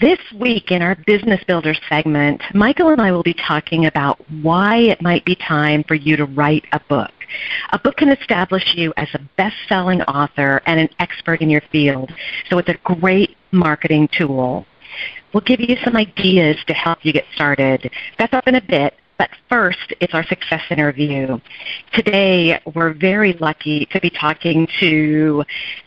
This 0.00 0.18
week 0.34 0.70
in 0.70 0.80
our 0.80 0.94
Business 0.94 1.44
Builder 1.44 1.74
segment, 1.90 2.40
Michael 2.54 2.88
and 2.88 3.02
I 3.02 3.12
will 3.12 3.22
be 3.22 3.34
talking 3.34 3.84
about 3.84 4.18
why 4.40 4.76
it 4.76 5.02
might 5.02 5.26
be 5.26 5.34
time 5.34 5.84
for 5.84 5.94
you 5.94 6.16
to 6.16 6.24
write 6.24 6.64
a 6.72 6.80
book. 6.88 7.10
A 7.74 7.78
book 7.78 7.98
can 7.98 8.08
establish 8.08 8.74
you 8.74 8.94
as 8.96 9.08
a 9.12 9.20
best-selling 9.36 10.00
author 10.04 10.62
and 10.64 10.80
an 10.80 10.88
expert 11.00 11.42
in 11.42 11.50
your 11.50 11.60
field, 11.70 12.10
so 12.48 12.56
it's 12.56 12.70
a 12.70 12.78
great 12.82 13.36
marketing 13.50 14.08
tool. 14.16 14.64
We'll 15.34 15.42
give 15.42 15.60
you 15.60 15.76
some 15.84 15.96
ideas 15.96 16.56
to 16.66 16.72
help 16.72 17.04
you 17.04 17.12
get 17.12 17.26
started. 17.34 17.90
That's 18.18 18.32
up 18.32 18.48
in 18.48 18.54
a 18.54 18.62
bit, 18.62 18.94
but 19.20 19.28
first, 19.50 19.92
it's 20.00 20.14
our 20.14 20.24
success 20.24 20.62
interview. 20.70 21.38
Today, 21.92 22.58
we're 22.74 22.94
very 22.94 23.34
lucky 23.34 23.86
to 23.92 24.00
be 24.00 24.08
talking 24.08 24.66
to 24.80 25.44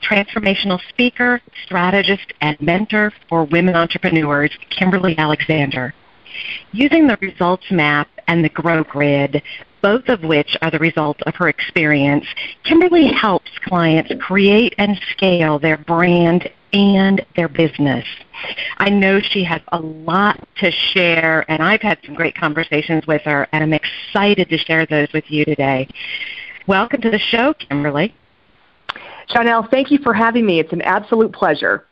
transformational 0.07 0.79
speaker, 0.89 1.41
strategist, 1.65 2.31
and 2.41 2.61
mentor 2.61 3.11
for 3.27 3.45
women 3.45 3.75
entrepreneurs, 3.75 4.51
Kimberly 4.69 5.17
Alexander. 5.17 5.95
Using 6.73 7.07
the 7.07 7.17
results 7.21 7.65
map 7.71 8.07
and 8.27 8.45
the 8.45 8.49
Grow 8.49 8.83
Grid, 8.83 9.41
both 9.81 10.09
of 10.09 10.21
which 10.21 10.55
are 10.61 10.69
the 10.69 10.77
result 10.77 11.19
of 11.23 11.33
her 11.33 11.49
experience, 11.49 12.27
Kimberly 12.63 13.07
helps 13.07 13.49
clients 13.63 14.11
create 14.21 14.75
and 14.77 15.01
scale 15.11 15.57
their 15.57 15.77
brand 15.77 16.51
and 16.73 17.23
their 17.35 17.47
business. 17.47 18.05
I 18.77 18.89
know 18.89 19.19
she 19.19 19.43
has 19.43 19.61
a 19.71 19.79
lot 19.79 20.45
to 20.57 20.71
share, 20.71 21.49
and 21.49 21.61
I've 21.61 21.81
had 21.81 21.99
some 22.05 22.15
great 22.15 22.35
conversations 22.35 23.05
with 23.07 23.21
her, 23.21 23.47
and 23.51 23.63
I'm 23.63 23.73
excited 23.73 24.49
to 24.49 24.57
share 24.57 24.85
those 24.85 25.07
with 25.13 25.25
you 25.29 25.45
today. 25.45 25.87
Welcome 26.67 27.01
to 27.01 27.11
the 27.11 27.19
show, 27.19 27.53
Kimberly. 27.53 28.15
Janelle, 29.29 29.69
thank 29.69 29.91
you 29.91 29.99
for 29.99 30.13
having 30.13 30.45
me. 30.45 30.59
It's 30.59 30.73
an 30.73 30.81
absolute 30.81 31.31
pleasure. 31.31 31.85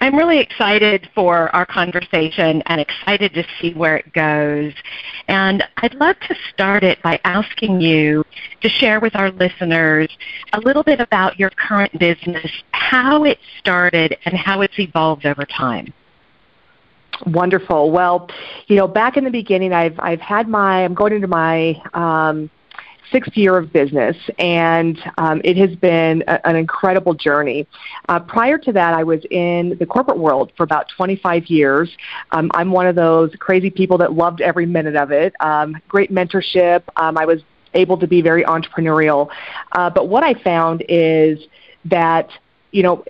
I'm 0.00 0.14
really 0.14 0.38
excited 0.38 1.08
for 1.14 1.54
our 1.54 1.66
conversation 1.66 2.62
and 2.66 2.80
excited 2.80 3.34
to 3.34 3.44
see 3.60 3.74
where 3.74 3.96
it 3.96 4.12
goes. 4.12 4.72
And 5.26 5.64
I'd 5.78 5.94
love 5.94 6.16
to 6.28 6.36
start 6.52 6.84
it 6.84 7.02
by 7.02 7.20
asking 7.24 7.80
you 7.80 8.24
to 8.60 8.68
share 8.68 9.00
with 9.00 9.16
our 9.16 9.32
listeners 9.32 10.08
a 10.52 10.60
little 10.60 10.84
bit 10.84 11.00
about 11.00 11.38
your 11.38 11.50
current 11.50 11.98
business, 11.98 12.50
how 12.70 13.24
it 13.24 13.38
started, 13.58 14.16
and 14.24 14.36
how 14.36 14.60
it's 14.60 14.78
evolved 14.78 15.26
over 15.26 15.44
time. 15.44 15.92
Wonderful. 17.26 17.90
Well, 17.90 18.30
you 18.68 18.76
know, 18.76 18.86
back 18.86 19.16
in 19.16 19.24
the 19.24 19.30
beginning, 19.30 19.72
I've 19.72 19.98
I've 19.98 20.20
had 20.20 20.46
my 20.46 20.84
I'm 20.84 20.94
going 20.94 21.12
into 21.12 21.26
my 21.26 21.74
um, 21.92 22.48
sixth 23.12 23.36
year 23.36 23.56
of 23.56 23.72
business, 23.72 24.16
and 24.38 24.98
um, 25.18 25.40
it 25.44 25.56
has 25.56 25.74
been 25.76 26.22
a, 26.26 26.46
an 26.46 26.56
incredible 26.56 27.14
journey. 27.14 27.66
Uh, 28.08 28.20
prior 28.20 28.58
to 28.58 28.72
that, 28.72 28.94
I 28.94 29.04
was 29.04 29.20
in 29.30 29.76
the 29.78 29.86
corporate 29.86 30.18
world 30.18 30.52
for 30.56 30.62
about 30.62 30.88
25 30.96 31.46
years. 31.46 31.90
Um, 32.32 32.50
I'm 32.54 32.70
one 32.70 32.86
of 32.86 32.94
those 32.94 33.30
crazy 33.38 33.70
people 33.70 33.98
that 33.98 34.12
loved 34.12 34.40
every 34.40 34.66
minute 34.66 34.96
of 34.96 35.10
it. 35.10 35.34
Um, 35.40 35.76
great 35.88 36.12
mentorship. 36.12 36.82
Um, 36.96 37.18
I 37.18 37.24
was 37.24 37.42
able 37.74 37.98
to 37.98 38.06
be 38.06 38.22
very 38.22 38.44
entrepreneurial. 38.44 39.28
Uh, 39.72 39.90
but 39.90 40.08
what 40.08 40.24
I 40.24 40.34
found 40.42 40.84
is 40.88 41.38
that, 41.84 42.30
you 42.72 42.82
know, 42.82 43.04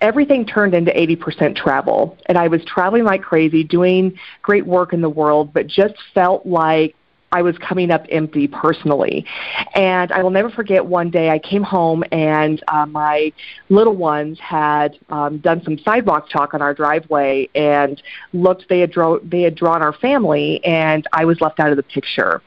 everything 0.00 0.46
turned 0.46 0.74
into 0.74 0.92
80% 0.92 1.56
travel. 1.56 2.16
And 2.26 2.38
I 2.38 2.48
was 2.48 2.64
traveling 2.64 3.04
like 3.04 3.22
crazy, 3.22 3.64
doing 3.64 4.18
great 4.42 4.66
work 4.66 4.92
in 4.92 5.00
the 5.00 5.10
world, 5.10 5.52
but 5.52 5.66
just 5.66 5.94
felt 6.14 6.46
like 6.46 6.94
I 7.30 7.42
was 7.42 7.56
coming 7.58 7.90
up 7.90 8.06
empty 8.10 8.48
personally. 8.48 9.26
And 9.74 10.10
I 10.12 10.22
will 10.22 10.30
never 10.30 10.50
forget 10.50 10.84
one 10.84 11.10
day 11.10 11.30
I 11.30 11.38
came 11.38 11.62
home 11.62 12.02
and 12.10 12.62
uh, 12.68 12.86
my 12.86 13.32
little 13.68 13.96
ones 13.96 14.38
had 14.40 14.98
um, 15.10 15.38
done 15.38 15.62
some 15.62 15.78
sidewalk 15.78 16.28
chalk 16.28 16.54
on 16.54 16.62
our 16.62 16.72
driveway 16.72 17.48
and 17.54 18.02
looked, 18.32 18.68
they 18.68 18.80
had, 18.80 18.90
draw, 18.90 19.18
they 19.22 19.42
had 19.42 19.54
drawn 19.54 19.82
our 19.82 19.92
family 19.92 20.64
and 20.64 21.06
I 21.12 21.24
was 21.24 21.40
left 21.40 21.60
out 21.60 21.70
of 21.70 21.76
the 21.76 21.82
picture. 21.82 22.42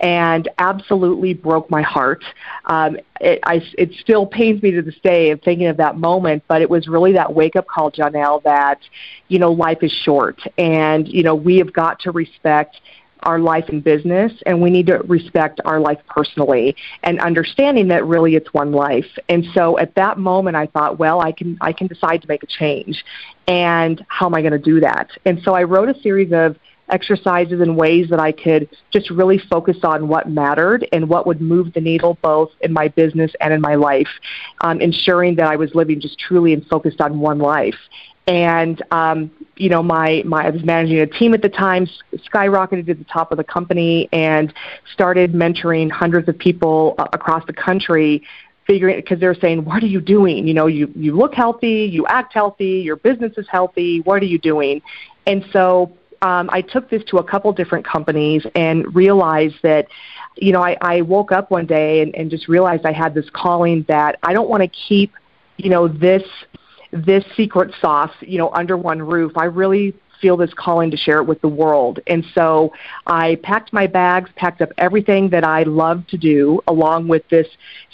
And 0.00 0.48
absolutely 0.58 1.34
broke 1.34 1.70
my 1.70 1.82
heart. 1.82 2.24
Um, 2.64 2.96
it, 3.20 3.38
I, 3.44 3.62
it 3.78 3.92
still 4.00 4.26
pains 4.26 4.60
me 4.62 4.72
to 4.72 4.82
this 4.82 4.98
day 5.04 5.30
of 5.30 5.40
thinking 5.42 5.68
of 5.68 5.76
that 5.76 5.96
moment, 5.96 6.42
but 6.48 6.62
it 6.62 6.68
was 6.68 6.88
really 6.88 7.12
that 7.12 7.32
wake 7.32 7.54
up 7.54 7.68
call, 7.68 7.92
Janelle, 7.92 8.42
that, 8.42 8.80
you 9.28 9.38
know, 9.38 9.52
life 9.52 9.78
is 9.82 9.92
short 9.92 10.40
and, 10.58 11.06
you 11.06 11.22
know, 11.22 11.34
we 11.36 11.58
have 11.58 11.72
got 11.72 12.00
to 12.00 12.10
respect 12.10 12.80
our 13.22 13.38
life 13.38 13.68
and 13.68 13.82
business 13.82 14.32
and 14.46 14.60
we 14.60 14.70
need 14.70 14.86
to 14.86 14.98
respect 15.04 15.60
our 15.64 15.80
life 15.80 15.98
personally 16.08 16.76
and 17.02 17.20
understanding 17.20 17.88
that 17.88 18.04
really 18.04 18.34
it's 18.34 18.52
one 18.52 18.72
life. 18.72 19.06
And 19.28 19.46
so 19.54 19.78
at 19.78 19.94
that 19.94 20.18
moment 20.18 20.56
I 20.56 20.66
thought, 20.66 20.98
well, 20.98 21.20
I 21.20 21.32
can 21.32 21.58
I 21.60 21.72
can 21.72 21.86
decide 21.86 22.22
to 22.22 22.28
make 22.28 22.42
a 22.42 22.46
change. 22.46 23.04
And 23.46 24.04
how 24.08 24.26
am 24.26 24.34
I 24.34 24.42
going 24.42 24.52
to 24.52 24.58
do 24.58 24.80
that? 24.80 25.10
And 25.24 25.42
so 25.42 25.54
I 25.54 25.62
wrote 25.64 25.88
a 25.88 26.00
series 26.00 26.32
of 26.32 26.56
exercises 26.88 27.60
and 27.60 27.76
ways 27.76 28.08
that 28.10 28.20
I 28.20 28.32
could 28.32 28.68
just 28.92 29.08
really 29.10 29.38
focus 29.38 29.78
on 29.82 30.08
what 30.08 30.28
mattered 30.28 30.86
and 30.92 31.08
what 31.08 31.26
would 31.26 31.40
move 31.40 31.72
the 31.72 31.80
needle 31.80 32.18
both 32.20 32.50
in 32.60 32.72
my 32.72 32.88
business 32.88 33.32
and 33.40 33.54
in 33.54 33.60
my 33.60 33.76
life, 33.76 34.08
um, 34.60 34.80
ensuring 34.80 35.36
that 35.36 35.46
I 35.46 35.56
was 35.56 35.74
living 35.74 36.00
just 36.00 36.18
truly 36.18 36.52
and 36.52 36.66
focused 36.66 37.00
on 37.00 37.18
one 37.18 37.38
life 37.38 37.78
and 38.26 38.82
um, 38.90 39.30
you 39.56 39.68
know 39.68 39.82
my 39.82 40.22
my 40.24 40.46
I 40.46 40.50
was 40.50 40.64
managing 40.64 40.98
a 41.00 41.06
team 41.06 41.34
at 41.34 41.42
the 41.42 41.48
time, 41.48 41.88
skyrocketed 42.32 42.86
to 42.86 42.94
the 42.94 43.04
top 43.04 43.32
of 43.32 43.38
the 43.38 43.44
company, 43.44 44.08
and 44.12 44.52
started 44.92 45.32
mentoring 45.32 45.90
hundreds 45.90 46.28
of 46.28 46.38
people 46.38 46.94
across 46.98 47.44
the 47.46 47.52
country. 47.52 48.22
Figuring 48.66 48.96
because 48.96 49.18
they're 49.18 49.34
saying, 49.34 49.64
"What 49.64 49.82
are 49.82 49.86
you 49.86 50.00
doing? 50.00 50.46
You 50.46 50.54
know, 50.54 50.66
you 50.66 50.90
you 50.94 51.16
look 51.16 51.34
healthy, 51.34 51.88
you 51.90 52.06
act 52.06 52.32
healthy, 52.32 52.80
your 52.84 52.96
business 52.96 53.32
is 53.36 53.46
healthy. 53.48 54.00
What 54.02 54.22
are 54.22 54.26
you 54.26 54.38
doing?" 54.38 54.80
And 55.26 55.44
so 55.52 55.92
um, 56.22 56.48
I 56.52 56.60
took 56.60 56.88
this 56.88 57.02
to 57.08 57.18
a 57.18 57.24
couple 57.24 57.52
different 57.52 57.84
companies 57.84 58.46
and 58.54 58.94
realized 58.94 59.56
that 59.62 59.88
you 60.36 60.52
know, 60.52 60.62
I, 60.62 60.76
I 60.80 61.00
woke 61.02 61.32
up 61.32 61.50
one 61.50 61.66
day 61.66 62.00
and, 62.00 62.14
and 62.14 62.30
just 62.30 62.48
realized 62.48 62.86
I 62.86 62.92
had 62.92 63.14
this 63.14 63.28
calling 63.30 63.84
that 63.88 64.18
I 64.22 64.32
don't 64.32 64.48
want 64.48 64.62
to 64.62 64.68
keep, 64.68 65.12
you 65.56 65.70
know, 65.70 65.88
this 65.88 66.22
this 66.92 67.24
secret 67.36 67.74
sauce, 67.80 68.14
you 68.20 68.38
know, 68.38 68.50
under 68.52 68.76
one 68.76 69.00
roof. 69.02 69.32
I 69.36 69.44
really 69.44 69.94
feel 70.22 70.36
this 70.36 70.54
calling 70.54 70.90
to 70.92 70.96
share 70.96 71.18
it 71.18 71.24
with 71.24 71.40
the 71.42 71.48
world. 71.48 71.98
And 72.06 72.24
so 72.32 72.72
I 73.06 73.34
packed 73.42 73.72
my 73.72 73.88
bags, 73.88 74.30
packed 74.36 74.62
up 74.62 74.70
everything 74.78 75.28
that 75.30 75.44
I 75.44 75.64
love 75.64 76.06
to 76.06 76.16
do, 76.16 76.60
along 76.68 77.08
with 77.08 77.28
this 77.28 77.48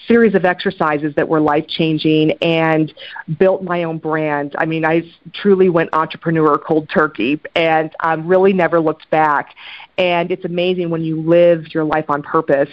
series 0.06 0.34
of 0.34 0.44
exercises 0.44 1.14
that 1.16 1.26
were 1.26 1.40
life 1.40 1.66
changing, 1.66 2.32
and 2.42 2.92
built 3.38 3.62
my 3.62 3.84
own 3.84 3.98
brand. 3.98 4.54
I 4.58 4.66
mean, 4.66 4.84
I 4.84 5.10
truly 5.32 5.70
went 5.70 5.90
entrepreneur 5.94 6.58
cold 6.58 6.88
turkey 6.90 7.40
and 7.56 7.90
um, 8.00 8.26
really 8.26 8.52
never 8.52 8.78
looked 8.78 9.08
back. 9.10 9.54
And 9.96 10.30
it's 10.30 10.44
amazing 10.44 10.90
when 10.90 11.02
you 11.02 11.20
live 11.20 11.74
your 11.74 11.84
life 11.84 12.08
on 12.08 12.22
purpose 12.22 12.70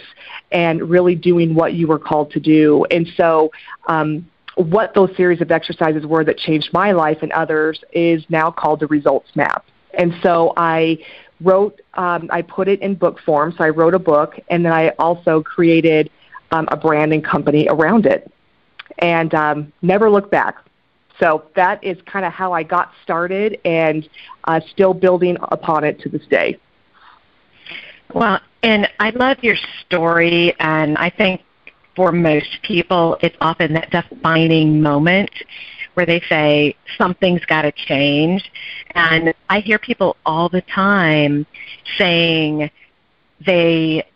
and 0.52 0.88
really 0.88 1.14
doing 1.14 1.54
what 1.54 1.72
you 1.72 1.86
were 1.86 1.98
called 1.98 2.30
to 2.32 2.40
do. 2.40 2.84
And 2.90 3.08
so, 3.16 3.50
um, 3.88 4.26
what 4.56 4.94
those 4.94 5.14
series 5.16 5.40
of 5.40 5.50
exercises 5.50 6.04
were 6.04 6.24
that 6.24 6.36
changed 6.38 6.70
my 6.72 6.92
life 6.92 7.18
and 7.22 7.30
others 7.32 7.80
is 7.92 8.24
now 8.28 8.50
called 8.50 8.80
the 8.80 8.86
results 8.88 9.30
map. 9.36 9.64
And 9.94 10.12
so 10.22 10.52
I 10.56 10.98
wrote, 11.40 11.80
um, 11.94 12.28
I 12.32 12.42
put 12.42 12.66
it 12.68 12.80
in 12.80 12.94
book 12.94 13.20
form. 13.20 13.54
So 13.56 13.64
I 13.64 13.68
wrote 13.70 13.94
a 13.94 13.98
book, 13.98 14.38
and 14.48 14.64
then 14.64 14.72
I 14.72 14.88
also 14.98 15.42
created 15.42 16.10
um, 16.50 16.66
a 16.70 16.76
branding 16.76 17.22
company 17.22 17.66
around 17.70 18.06
it. 18.06 18.30
and 18.98 19.34
um, 19.34 19.72
never 19.82 20.10
look 20.10 20.30
back. 20.30 20.56
So 21.18 21.44
that 21.54 21.82
is 21.82 21.96
kind 22.06 22.24
of 22.24 22.32
how 22.32 22.52
I 22.52 22.62
got 22.62 22.92
started 23.02 23.58
and 23.64 24.08
uh, 24.44 24.60
still 24.72 24.92
building 24.92 25.36
upon 25.42 25.84
it 25.84 25.98
to 26.00 26.08
this 26.08 26.26
day. 26.26 26.58
Well, 28.14 28.40
and 28.62 28.88
I 29.00 29.10
love 29.10 29.38
your 29.42 29.56
story, 29.84 30.54
and 30.60 30.96
I 30.98 31.10
think 31.10 31.42
for 31.96 32.12
most 32.12 32.58
people, 32.62 33.16
it's 33.22 33.36
often 33.40 33.72
that 33.72 33.90
defining 33.90 34.80
moment 34.80 35.30
where 35.94 36.06
they 36.06 36.20
say 36.28 36.76
something's 36.98 37.44
got 37.46 37.62
to 37.62 37.72
change. 37.72 38.44
And 38.94 39.34
I 39.48 39.60
hear 39.60 39.78
people 39.78 40.16
all 40.26 40.50
the 40.50 40.60
time 40.60 41.46
saying 41.96 42.70
they 43.44 44.06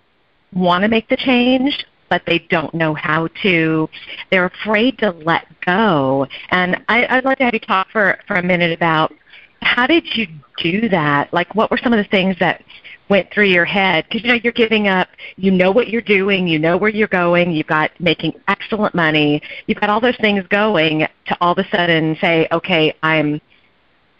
want 0.52 0.82
to 0.82 0.88
make 0.88 1.08
the 1.08 1.16
change, 1.16 1.86
but 2.10 2.22
they 2.26 2.40
don't 2.50 2.74
know 2.74 2.92
how 2.92 3.28
to. 3.42 3.88
They're 4.30 4.46
afraid 4.46 4.98
to 4.98 5.10
let 5.10 5.46
go. 5.64 6.26
And 6.50 6.84
I, 6.88 7.06
I'd 7.08 7.24
like 7.24 7.38
to 7.38 7.44
have 7.44 7.54
you 7.54 7.60
talk 7.60 7.88
for, 7.90 8.18
for 8.28 8.36
a 8.36 8.42
minute 8.42 8.72
about 8.72 9.14
how 9.62 9.86
did 9.86 10.04
you 10.16 10.26
do 10.58 10.88
that? 10.90 11.32
Like, 11.32 11.54
what 11.54 11.70
were 11.70 11.78
some 11.78 11.94
of 11.94 11.98
the 11.98 12.10
things 12.10 12.36
that 12.40 12.62
went 13.10 13.30
through 13.32 13.46
your 13.46 13.66
head? 13.66 14.04
Because 14.08 14.22
you 14.22 14.28
know 14.28 14.40
you're 14.42 14.52
giving 14.52 14.88
up. 14.88 15.08
You 15.36 15.50
know 15.50 15.70
what 15.70 15.88
you're 15.88 16.00
doing. 16.00 16.46
You 16.46 16.58
know 16.58 16.78
where 16.78 16.90
you're 16.90 17.08
going. 17.08 17.50
You've 17.50 17.66
got 17.66 17.90
making 18.00 18.32
excellent 18.48 18.94
money. 18.94 19.42
You've 19.66 19.80
got 19.80 19.90
all 19.90 20.00
those 20.00 20.16
things 20.16 20.46
going. 20.48 21.00
To 21.00 21.36
all 21.40 21.52
of 21.52 21.58
a 21.58 21.68
sudden 21.68 22.16
say, 22.20 22.48
okay, 22.52 22.96
I'm 23.02 23.40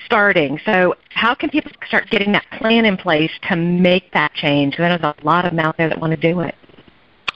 starting. 0.05 0.59
So 0.67 0.95
how 1.11 1.35
can 1.35 1.51
people 1.51 1.71
start 1.87 2.11
getting 2.11 2.33
that 2.33 2.45
plan 2.59 2.85
in 2.85 2.97
place 2.97 3.31
to 3.49 3.57
make 3.57 4.13
that 4.13 4.35
change? 4.35 4.73
Because 4.73 5.01
there's 5.01 5.15
a 5.19 5.25
lot 5.25 5.45
of 5.45 5.53
them 5.53 5.61
out 5.61 5.77
there 5.77 5.89
that 5.89 5.99
want 5.99 6.13
to 6.13 6.17
do 6.17 6.41
it. 6.41 6.55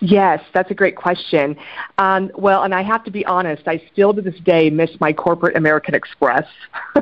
Yes, 0.04 0.44
that's 0.52 0.70
a 0.70 0.74
great 0.74 0.96
question. 0.96 1.56
Um, 1.96 2.30
well, 2.36 2.64
and 2.64 2.74
I 2.74 2.82
have 2.82 3.04
to 3.04 3.10
be 3.10 3.24
honest, 3.24 3.62
I 3.66 3.82
still 3.90 4.12
to 4.12 4.20
this 4.20 4.38
day 4.40 4.68
miss 4.68 4.90
my 5.00 5.14
corporate 5.14 5.56
American 5.56 5.94
Express. 5.94 6.44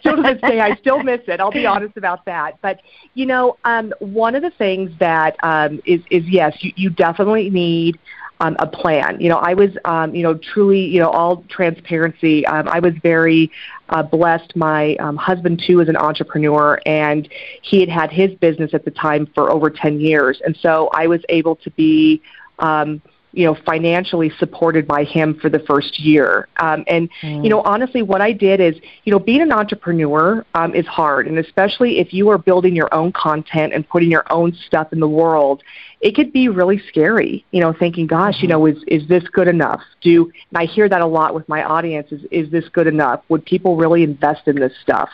still 0.00 0.16
to 0.16 0.22
this 0.22 0.40
day, 0.40 0.60
I 0.60 0.74
still 0.74 1.04
miss 1.04 1.20
it. 1.28 1.38
I'll 1.38 1.52
be 1.52 1.66
honest 1.66 1.96
about 1.96 2.24
that. 2.24 2.60
But 2.62 2.80
you 3.14 3.26
know, 3.26 3.58
um, 3.64 3.94
one 4.00 4.34
of 4.34 4.42
the 4.42 4.50
things 4.50 4.90
that 4.98 5.36
um, 5.44 5.80
is 5.84 6.00
is 6.10 6.24
yes, 6.26 6.56
you, 6.60 6.72
you 6.74 6.90
definitely 6.90 7.48
need 7.48 7.96
um, 8.40 8.56
a 8.58 8.66
plan. 8.66 9.20
You 9.20 9.28
know, 9.28 9.38
I 9.38 9.54
was, 9.54 9.70
um, 9.84 10.14
you 10.14 10.22
know, 10.22 10.34
truly, 10.34 10.84
you 10.84 11.00
know, 11.00 11.10
all 11.10 11.44
transparency. 11.48 12.46
Um, 12.46 12.68
I 12.68 12.80
was 12.80 12.94
very 13.02 13.50
uh, 13.88 14.02
blessed. 14.02 14.54
My 14.56 14.96
um, 14.96 15.16
husband 15.16 15.62
too 15.66 15.80
is 15.80 15.88
an 15.88 15.96
entrepreneur, 15.96 16.80
and 16.86 17.28
he 17.62 17.80
had 17.80 17.88
had 17.88 18.12
his 18.12 18.32
business 18.38 18.74
at 18.74 18.84
the 18.84 18.90
time 18.90 19.26
for 19.34 19.50
over 19.50 19.70
ten 19.70 20.00
years, 20.00 20.40
and 20.44 20.56
so 20.56 20.88
I 20.92 21.06
was 21.06 21.20
able 21.28 21.56
to 21.56 21.70
be. 21.70 22.22
Um, 22.58 23.02
you 23.36 23.44
know, 23.44 23.54
financially 23.66 24.32
supported 24.38 24.86
by 24.86 25.04
him 25.04 25.38
for 25.38 25.50
the 25.50 25.58
first 25.60 26.00
year. 26.00 26.48
Um, 26.56 26.84
and, 26.86 27.10
mm. 27.20 27.44
you 27.44 27.50
know, 27.50 27.60
honestly, 27.60 28.00
what 28.00 28.22
I 28.22 28.32
did 28.32 28.60
is, 28.60 28.76
you 29.04 29.12
know, 29.12 29.18
being 29.18 29.42
an 29.42 29.52
entrepreneur 29.52 30.44
um, 30.54 30.74
is 30.74 30.86
hard. 30.86 31.28
And 31.28 31.38
especially 31.38 31.98
if 31.98 32.14
you 32.14 32.30
are 32.30 32.38
building 32.38 32.74
your 32.74 32.92
own 32.94 33.12
content 33.12 33.74
and 33.74 33.86
putting 33.86 34.10
your 34.10 34.24
own 34.30 34.56
stuff 34.66 34.90
in 34.90 35.00
the 35.00 35.08
world, 35.08 35.62
it 36.00 36.14
could 36.14 36.32
be 36.32 36.48
really 36.48 36.80
scary, 36.88 37.44
you 37.50 37.60
know, 37.60 37.74
thinking, 37.74 38.06
gosh, 38.06 38.36
mm-hmm. 38.36 38.44
you 38.44 38.48
know, 38.48 38.64
is, 38.64 38.82
is 38.86 39.06
this 39.06 39.24
good 39.24 39.48
enough? 39.48 39.82
Do, 40.00 40.32
and 40.50 40.56
I 40.56 40.64
hear 40.64 40.88
that 40.88 41.02
a 41.02 41.06
lot 41.06 41.34
with 41.34 41.46
my 41.46 41.62
audience 41.62 42.10
is, 42.12 42.22
is 42.30 42.50
this 42.50 42.66
good 42.70 42.86
enough? 42.86 43.22
Would 43.28 43.44
people 43.44 43.76
really 43.76 44.02
invest 44.02 44.48
in 44.48 44.56
this 44.56 44.72
stuff? 44.82 45.10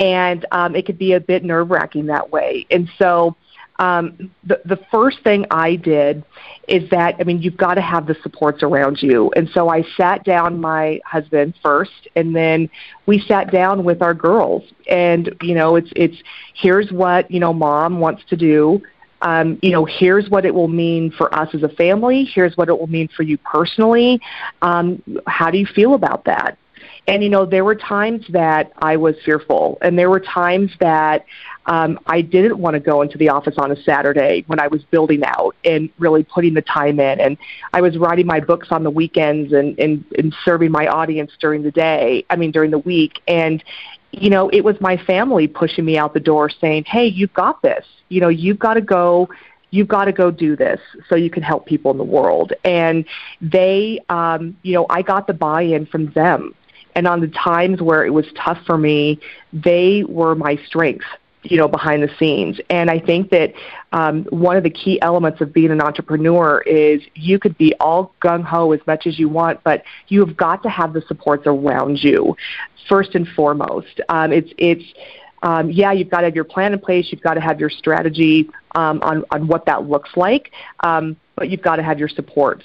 And 0.00 0.44
um, 0.50 0.74
it 0.74 0.84
could 0.84 0.98
be 0.98 1.12
a 1.12 1.20
bit 1.20 1.44
nerve 1.44 1.70
wracking 1.70 2.06
that 2.06 2.32
way. 2.32 2.66
And 2.72 2.90
so, 2.98 3.36
um, 3.78 4.30
the, 4.44 4.60
the 4.64 4.78
first 4.90 5.22
thing 5.22 5.46
I 5.50 5.76
did 5.76 6.24
is 6.68 6.88
that, 6.90 7.16
I 7.18 7.24
mean, 7.24 7.42
you've 7.42 7.56
got 7.56 7.74
to 7.74 7.80
have 7.80 8.06
the 8.06 8.16
supports 8.22 8.62
around 8.62 9.02
you. 9.02 9.30
And 9.34 9.48
so 9.50 9.68
I 9.68 9.82
sat 9.96 10.24
down 10.24 10.60
my 10.60 11.00
husband 11.04 11.54
first, 11.62 12.08
and 12.14 12.34
then 12.34 12.70
we 13.06 13.18
sat 13.20 13.50
down 13.50 13.84
with 13.84 14.02
our 14.02 14.14
girls. 14.14 14.62
And, 14.88 15.34
you 15.42 15.54
know, 15.54 15.76
it's, 15.76 15.90
it's 15.96 16.16
here's 16.54 16.92
what, 16.92 17.30
you 17.30 17.40
know, 17.40 17.52
mom 17.52 17.98
wants 17.98 18.22
to 18.28 18.36
do. 18.36 18.82
Um, 19.22 19.58
you 19.62 19.70
know, 19.70 19.84
here's 19.84 20.28
what 20.30 20.44
it 20.44 20.54
will 20.54 20.68
mean 20.68 21.12
for 21.12 21.32
us 21.34 21.54
as 21.54 21.62
a 21.62 21.68
family. 21.68 22.24
Here's 22.24 22.56
what 22.56 22.68
it 22.68 22.78
will 22.78 22.88
mean 22.88 23.08
for 23.16 23.22
you 23.22 23.38
personally. 23.38 24.20
Um, 24.62 25.02
how 25.26 25.50
do 25.50 25.58
you 25.58 25.66
feel 25.66 25.94
about 25.94 26.24
that? 26.24 26.58
And 27.08 27.22
you 27.22 27.30
know, 27.30 27.44
there 27.44 27.64
were 27.64 27.74
times 27.74 28.24
that 28.28 28.72
I 28.78 28.96
was 28.96 29.16
fearful, 29.24 29.78
and 29.82 29.98
there 29.98 30.08
were 30.08 30.20
times 30.20 30.70
that 30.78 31.24
um, 31.66 31.98
I 32.06 32.22
didn't 32.22 32.58
want 32.58 32.74
to 32.74 32.80
go 32.80 33.02
into 33.02 33.18
the 33.18 33.28
office 33.28 33.54
on 33.58 33.72
a 33.72 33.82
Saturday 33.82 34.44
when 34.46 34.60
I 34.60 34.68
was 34.68 34.82
building 34.84 35.22
out 35.24 35.56
and 35.64 35.90
really 35.98 36.22
putting 36.22 36.54
the 36.54 36.62
time 36.62 37.00
in. 37.00 37.20
And 37.20 37.36
I 37.72 37.80
was 37.80 37.98
writing 37.98 38.26
my 38.26 38.38
books 38.38 38.68
on 38.70 38.84
the 38.84 38.90
weekends 38.90 39.52
and, 39.52 39.78
and, 39.78 40.04
and 40.16 40.34
serving 40.44 40.70
my 40.70 40.86
audience 40.86 41.32
during 41.40 41.62
the 41.62 41.72
day. 41.72 42.24
I 42.30 42.36
mean, 42.36 42.52
during 42.52 42.70
the 42.70 42.78
week. 42.78 43.20
And 43.26 43.62
you 44.12 44.30
know, 44.30 44.48
it 44.50 44.62
was 44.62 44.80
my 44.80 44.96
family 44.96 45.48
pushing 45.48 45.84
me 45.84 45.98
out 45.98 46.14
the 46.14 46.20
door, 46.20 46.50
saying, 46.50 46.84
"Hey, 46.84 47.06
you've 47.06 47.32
got 47.32 47.62
this. 47.62 47.84
You 48.10 48.20
know, 48.20 48.28
you've 48.28 48.58
got 48.58 48.74
to 48.74 48.80
go." 48.80 49.28
you've 49.74 49.88
got 49.88 50.04
to 50.04 50.12
go 50.12 50.30
do 50.30 50.54
this 50.54 50.78
so 51.08 51.16
you 51.16 51.30
can 51.30 51.42
help 51.42 51.64
people 51.64 51.90
in 51.90 51.96
the 51.96 52.04
world. 52.04 52.52
And 52.62 53.06
they, 53.40 54.00
um, 54.10 54.54
you 54.60 54.74
know, 54.74 54.84
I 54.90 55.00
got 55.00 55.26
the 55.26 55.32
buy-in 55.32 55.86
from 55.86 56.12
them 56.12 56.54
and 56.94 57.06
on 57.06 57.20
the 57.20 57.28
times 57.28 57.80
where 57.80 58.04
it 58.04 58.10
was 58.10 58.26
tough 58.36 58.58
for 58.66 58.78
me, 58.78 59.20
they 59.52 60.04
were 60.08 60.34
my 60.34 60.56
strength 60.66 61.04
you 61.44 61.56
know 61.56 61.66
behind 61.66 62.02
the 62.02 62.10
scenes 62.18 62.60
and 62.70 62.88
i 62.88 63.00
think 63.00 63.30
that 63.30 63.52
um, 63.92 64.24
one 64.30 64.56
of 64.56 64.62
the 64.62 64.70
key 64.70 65.00
elements 65.02 65.40
of 65.40 65.52
being 65.52 65.70
an 65.72 65.80
entrepreneur 65.80 66.60
is 66.60 67.02
you 67.14 67.38
could 67.38 67.58
be 67.58 67.74
all 67.80 68.14
gung-ho 68.22 68.70
as 68.70 68.80
much 68.86 69.08
as 69.08 69.18
you 69.18 69.28
want 69.28 69.62
but 69.64 69.82
you 70.08 70.24
have 70.24 70.36
got 70.36 70.62
to 70.62 70.68
have 70.68 70.92
the 70.92 71.02
supports 71.02 71.42
around 71.46 72.02
you 72.02 72.36
first 72.88 73.16
and 73.16 73.26
foremost 73.28 74.00
um, 74.08 74.32
it's 74.32 74.52
it's 74.56 74.84
um, 75.42 75.70
yeah, 75.70 75.90
you've 75.92 76.08
got 76.08 76.20
to 76.20 76.26
have 76.26 76.36
your 76.36 76.44
plan 76.44 76.72
in 76.72 76.78
place. 76.78 77.08
You've 77.10 77.20
got 77.20 77.34
to 77.34 77.40
have 77.40 77.58
your 77.58 77.70
strategy 77.70 78.48
um, 78.76 79.00
on 79.02 79.24
on 79.30 79.48
what 79.48 79.66
that 79.66 79.88
looks 79.88 80.10
like. 80.16 80.52
Um, 80.80 81.16
but 81.36 81.48
you've 81.48 81.62
got 81.62 81.76
to 81.76 81.82
have 81.82 81.98
your 81.98 82.08
supports. 82.08 82.64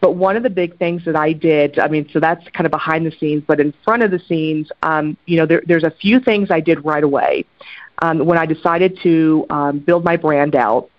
But 0.00 0.12
one 0.12 0.36
of 0.36 0.42
the 0.42 0.50
big 0.50 0.78
things 0.78 1.04
that 1.04 1.16
I 1.16 1.32
did, 1.32 1.78
I 1.78 1.88
mean, 1.88 2.08
so 2.12 2.20
that's 2.20 2.46
kind 2.50 2.66
of 2.66 2.70
behind 2.70 3.06
the 3.06 3.12
scenes, 3.18 3.42
but 3.46 3.60
in 3.60 3.74
front 3.84 4.02
of 4.02 4.10
the 4.10 4.18
scenes, 4.18 4.70
um, 4.82 5.16
you 5.26 5.36
know, 5.36 5.46
there, 5.46 5.62
there's 5.66 5.84
a 5.84 5.90
few 5.90 6.20
things 6.20 6.50
I 6.50 6.60
did 6.60 6.84
right 6.84 7.04
away. 7.04 7.44
Um, 8.02 8.24
when 8.26 8.38
I 8.38 8.46
decided 8.46 8.98
to 9.02 9.46
um, 9.50 9.78
build 9.78 10.04
my 10.04 10.16
brand 10.16 10.56
out, 10.56 10.90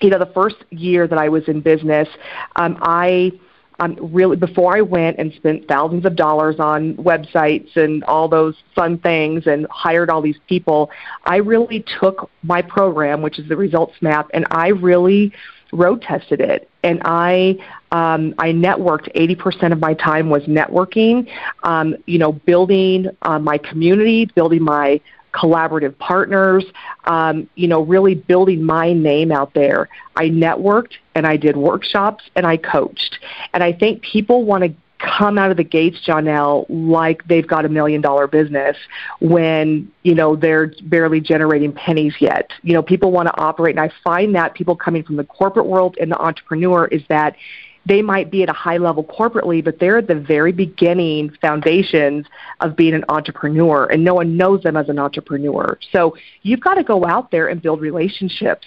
you 0.00 0.10
know, 0.10 0.18
the 0.18 0.32
first 0.32 0.56
year 0.70 1.08
that 1.08 1.18
I 1.18 1.28
was 1.28 1.48
in 1.48 1.60
business, 1.60 2.08
um, 2.56 2.78
I 2.80 3.32
um, 3.80 3.96
really 4.12 4.36
before 4.36 4.76
I 4.76 4.80
went 4.80 5.18
and 5.18 5.32
spent 5.34 5.68
thousands 5.68 6.04
of 6.04 6.16
dollars 6.16 6.56
on 6.58 6.94
websites 6.96 7.76
and 7.76 8.02
all 8.04 8.28
those 8.28 8.56
fun 8.74 8.98
things 8.98 9.46
and 9.46 9.66
hired 9.70 10.10
all 10.10 10.20
these 10.20 10.38
people, 10.48 10.90
I 11.24 11.36
really 11.36 11.84
took 12.00 12.30
my 12.42 12.62
program, 12.62 13.22
which 13.22 13.38
is 13.38 13.48
the 13.48 13.56
results 13.56 13.94
map, 14.00 14.30
and 14.34 14.46
I 14.50 14.68
really 14.68 15.32
road 15.72 16.02
tested 16.02 16.40
it 16.40 16.68
and 16.82 17.00
i 17.04 17.56
um, 17.92 18.34
i 18.38 18.50
networked 18.50 19.12
80% 19.14 19.72
of 19.72 19.80
my 19.80 19.94
time 19.94 20.30
was 20.30 20.42
networking 20.44 21.28
um, 21.62 21.96
you 22.06 22.18
know 22.18 22.32
building 22.32 23.06
uh, 23.22 23.38
my 23.38 23.58
community 23.58 24.26
building 24.26 24.62
my 24.62 25.00
collaborative 25.32 25.96
partners 25.98 26.64
um, 27.04 27.48
you 27.54 27.68
know 27.68 27.82
really 27.82 28.14
building 28.14 28.62
my 28.62 28.92
name 28.92 29.30
out 29.30 29.54
there. 29.54 29.88
I 30.16 30.24
networked 30.30 30.94
and 31.14 31.26
i 31.26 31.36
did 31.36 31.56
workshops 31.56 32.24
and 32.36 32.46
i 32.46 32.56
coached. 32.56 33.18
And 33.52 33.62
i 33.62 33.72
think 33.72 34.02
people 34.02 34.44
want 34.44 34.64
to 34.64 34.74
come 34.98 35.38
out 35.38 35.50
of 35.50 35.56
the 35.56 35.64
gates, 35.64 35.98
Janelle, 36.06 36.66
like 36.68 37.26
they've 37.28 37.46
got 37.46 37.64
a 37.64 37.68
million 37.68 38.00
dollar 38.00 38.26
business 38.26 38.76
when, 39.20 39.90
you 40.02 40.14
know, 40.14 40.36
they're 40.36 40.72
barely 40.84 41.20
generating 41.20 41.72
pennies 41.72 42.14
yet. 42.20 42.50
You 42.62 42.74
know, 42.74 42.82
people 42.82 43.12
want 43.12 43.28
to 43.28 43.40
operate, 43.40 43.76
and 43.76 43.80
I 43.80 43.92
find 44.02 44.34
that 44.34 44.54
people 44.54 44.76
coming 44.76 45.02
from 45.02 45.16
the 45.16 45.24
corporate 45.24 45.66
world 45.66 45.96
and 46.00 46.10
the 46.10 46.18
entrepreneur 46.18 46.86
is 46.86 47.02
that 47.08 47.36
they 47.88 48.02
might 48.02 48.30
be 48.30 48.42
at 48.42 48.50
a 48.50 48.54
high 48.54 48.76
level 48.76 49.02
corporately, 49.02 49.64
but 49.64 49.78
they're 49.78 49.98
at 49.98 50.08
the 50.08 50.14
very 50.14 50.52
beginning 50.52 51.30
foundations 51.40 52.26
of 52.60 52.76
being 52.76 52.92
an 52.92 53.04
entrepreneur, 53.08 53.86
and 53.86 54.04
no 54.04 54.14
one 54.14 54.36
knows 54.36 54.62
them 54.62 54.76
as 54.76 54.90
an 54.90 54.98
entrepreneur. 54.98 55.78
So 55.90 56.14
you've 56.42 56.60
got 56.60 56.74
to 56.74 56.84
go 56.84 57.06
out 57.06 57.30
there 57.30 57.48
and 57.48 57.62
build 57.62 57.80
relationships 57.80 58.66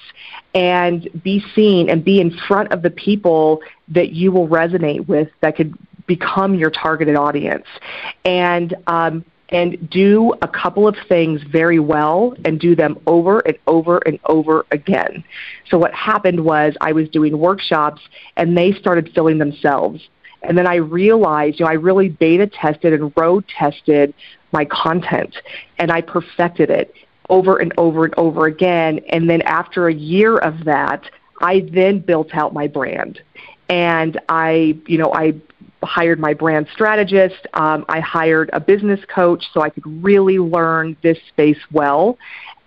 and 0.56 1.08
be 1.24 1.44
seen 1.54 1.90
and 1.90 2.04
be 2.04 2.20
in 2.20 2.36
front 2.48 2.72
of 2.72 2.82
the 2.82 2.90
people 2.90 3.62
that 3.90 4.12
you 4.12 4.32
will 4.32 4.48
resonate 4.48 5.08
with 5.08 5.30
that 5.42 5.56
could 5.56 5.78
become 6.16 6.56
your 6.56 6.72
targeted 6.72 7.16
audience. 7.16 7.68
And 8.26 8.76
um, 8.88 9.24
and 9.50 9.90
do 9.90 10.34
a 10.42 10.48
couple 10.48 10.88
of 10.88 10.96
things 11.10 11.42
very 11.44 11.78
well 11.78 12.34
and 12.46 12.58
do 12.58 12.74
them 12.74 12.98
over 13.06 13.40
and 13.40 13.58
over 13.68 13.98
and 14.06 14.18
over 14.26 14.66
again. 14.72 15.26
So 15.70 15.78
what 15.78 15.94
happened 15.94 16.46
was 16.46 16.74
I 16.80 16.94
was 16.94 17.10
doing 17.10 17.38
workshops 17.38 18.02
and 18.38 18.58
they 18.58 18.72
started 18.72 19.12
filling 19.14 19.40
themselves. 19.40 20.08
And 20.44 20.58
then 20.58 20.68
I 20.68 20.76
realized, 20.76 21.60
you 21.60 21.66
know, 21.66 21.70
I 21.70 21.76
really 21.76 22.08
beta 22.08 22.48
tested 22.48 22.94
and 22.94 23.12
road 23.18 23.44
tested 23.50 24.14
my 24.54 24.64
content 24.64 25.36
and 25.78 25.92
I 25.92 26.00
perfected 26.00 26.70
it 26.70 26.96
over 27.30 27.58
and 27.58 27.74
over 27.78 28.06
and 28.06 28.14
over 28.18 28.46
again. 28.46 29.02
And 29.10 29.30
then 29.30 29.42
after 29.42 29.90
a 29.90 29.94
year 29.94 30.38
of 30.38 30.64
that, 30.64 31.04
I 31.42 31.68
then 31.74 32.00
built 32.00 32.34
out 32.34 32.54
my 32.54 32.68
brand. 32.68 33.20
And 33.68 34.20
I, 34.30 34.78
you 34.88 34.98
know, 34.98 35.12
I 35.14 35.34
hired 35.84 36.20
my 36.20 36.34
brand 36.34 36.68
strategist. 36.72 37.48
Um, 37.54 37.86
I 37.90 38.00
hired 38.00 38.50
a 38.54 38.60
business 38.60 39.00
coach 39.14 39.46
so 39.54 39.62
I 39.62 39.70
could 39.70 40.04
really 40.04 40.40
learn 40.40 40.96
this 41.02 41.18
space 41.30 41.60
well 41.72 42.18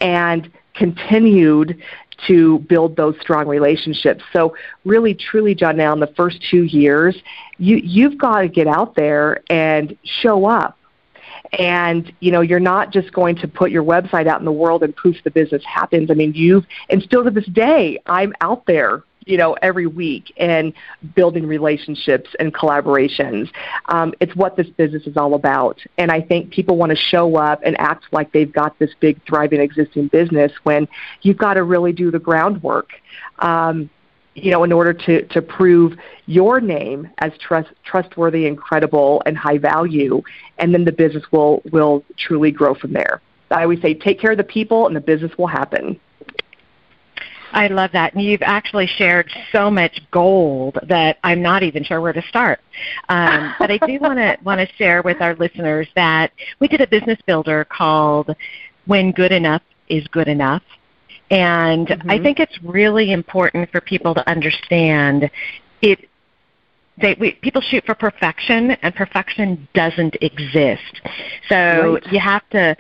and 0.01 0.51
continued 0.75 1.81
to 2.27 2.61
build 2.61 2.97
those 2.97 3.17
strong 3.21 3.47
relationships. 3.47 4.23
So 4.33 4.57
really, 4.85 5.15
truly, 5.15 5.55
Janelle 5.55 5.95
in 5.95 6.01
the 6.01 6.13
first 6.17 6.43
two 6.51 6.65
years, 6.65 7.17
you, 7.59 7.77
you've 7.77 8.19
got 8.19 8.41
to 8.41 8.49
get 8.49 8.67
out 8.67 8.95
there 8.95 9.43
and 9.51 9.97
show 10.05 10.47
up. 10.47 10.79
And, 11.59 12.13
you 12.21 12.33
know, 12.33 12.41
you're 12.41 12.61
not 12.61 12.93
just 12.93 13.13
going 13.13 13.37
to 13.37 13.49
put 13.49 13.71
your 13.71 13.85
website 13.85 14.27
out 14.27 14.41
in 14.41 14.45
the 14.45 14.53
world 14.53 14.83
and 14.83 14.97
poof, 14.97 15.17
the 15.23 15.31
business 15.31 15.63
happens. 15.65 16.11
I 16.11 16.15
mean, 16.15 16.33
you've, 16.35 16.65
and 16.89 17.03
still 17.03 17.23
to 17.23 17.31
this 17.31 17.47
day, 17.47 18.01
I'm 18.07 18.33
out 18.41 18.67
there 18.67 19.03
you 19.27 19.37
know, 19.37 19.55
every 19.63 19.87
week 19.87 20.33
and 20.37 20.73
building 21.15 21.47
relationships 21.47 22.31
and 22.39 22.53
collaborations. 22.55 23.51
Um, 23.87 24.15
it's 24.21 24.35
what 24.37 24.57
this 24.57 24.69
business 24.69 25.07
is 25.07 25.17
all 25.17 25.35
about. 25.35 25.81
And 25.99 26.11
I 26.11 26.21
think 26.21 26.51
people 26.51 26.77
want 26.77 26.91
to 26.91 26.97
show 26.97 27.37
up 27.37 27.61
and 27.65 27.79
act 27.81 28.05
like 28.13 28.33
they've 28.33 28.53
got 28.53 28.79
this 28.79 28.91
big, 29.01 29.21
thriving, 29.27 29.61
existing 29.61 30.09
business 30.09 30.53
when 30.65 30.89
you've 31.23 31.39
got 31.39 31.55
to 31.55 31.63
really 31.63 31.93
do 31.93 32.11
the 32.11 32.19
groundwork. 32.19 32.91
Um, 33.39 33.91
you 34.37 34.51
know, 34.51 34.65
in 34.65 34.73
order 34.73 34.93
to, 34.93 35.23
to 35.27 35.41
prove 35.41 35.97
your 36.27 36.61
name 36.61 37.09
as 37.19 37.31
trust, 37.39 37.71
trustworthy 37.85 38.49
and 38.49 38.59
credible 38.59 39.23
and 39.27 39.39
high 39.39 39.59
value, 39.59 40.23
and 40.59 40.75
then 40.75 40.85
the 40.85 40.91
business 40.91 41.23
will, 41.31 41.63
will 41.71 42.05
truly 42.17 42.51
grow 42.51 42.75
from 42.75 42.93
there. 42.93 43.21
I 43.53 43.63
always 43.63 43.81
say, 43.81 43.95
take 43.95 44.21
care 44.21 44.33
of 44.33 44.39
the 44.39 44.43
people 44.43 44.89
and 44.89 44.97
the 44.97 45.01
business 45.01 45.31
will 45.39 45.47
happen. 45.47 46.01
I 47.55 47.69
love 47.69 47.93
that. 47.93 48.13
And 48.15 48.23
you've 48.23 48.43
actually 48.43 48.87
shared 48.87 49.31
so 49.53 49.71
much 49.71 50.01
gold 50.11 50.77
that 50.89 51.19
I'm 51.23 51.41
not 51.41 51.63
even 51.63 51.85
sure 51.85 52.01
where 52.01 52.13
to 52.13 52.23
start. 52.29 52.61
Um, 53.09 53.55
but 53.59 53.71
I 53.71 53.79
do 53.79 53.99
want 54.01 54.19
to 54.19 54.37
want 54.45 54.61
to 54.61 54.77
share 54.77 55.03
with 55.03 55.23
our 55.23 55.35
listeners 55.37 55.89
that 55.95 56.33
we 56.61 56.69
did 56.69 56.81
a 56.81 56.87
business 56.87 57.19
builder 57.27 57.65
called 57.65 58.35
"When 58.87 59.13
Good 59.13 59.33
Enough 59.33 59.63
Is 59.89 60.07
Good 60.09 60.29
Enough." 60.29 60.63
And 61.31 61.87
mm-hmm. 61.87 62.11
I 62.11 62.19
think 62.19 62.41
it's 62.41 62.59
really 62.63 63.13
important 63.13 63.71
for 63.71 63.81
people 63.81 64.15
to 64.15 64.29
understand 64.29 65.31
it 65.81 66.09
they 67.01 67.17
we, 67.19 67.33
people 67.33 67.61
shoot 67.61 67.85
for 67.85 67.95
perfection 67.95 68.73
and 68.83 68.95
perfection 68.95 69.67
doesn't 69.75 70.17
exist 70.21 71.01
so 71.49 71.95
right. 71.95 72.13
you 72.13 72.21
have 72.21 72.49
to 72.51 72.77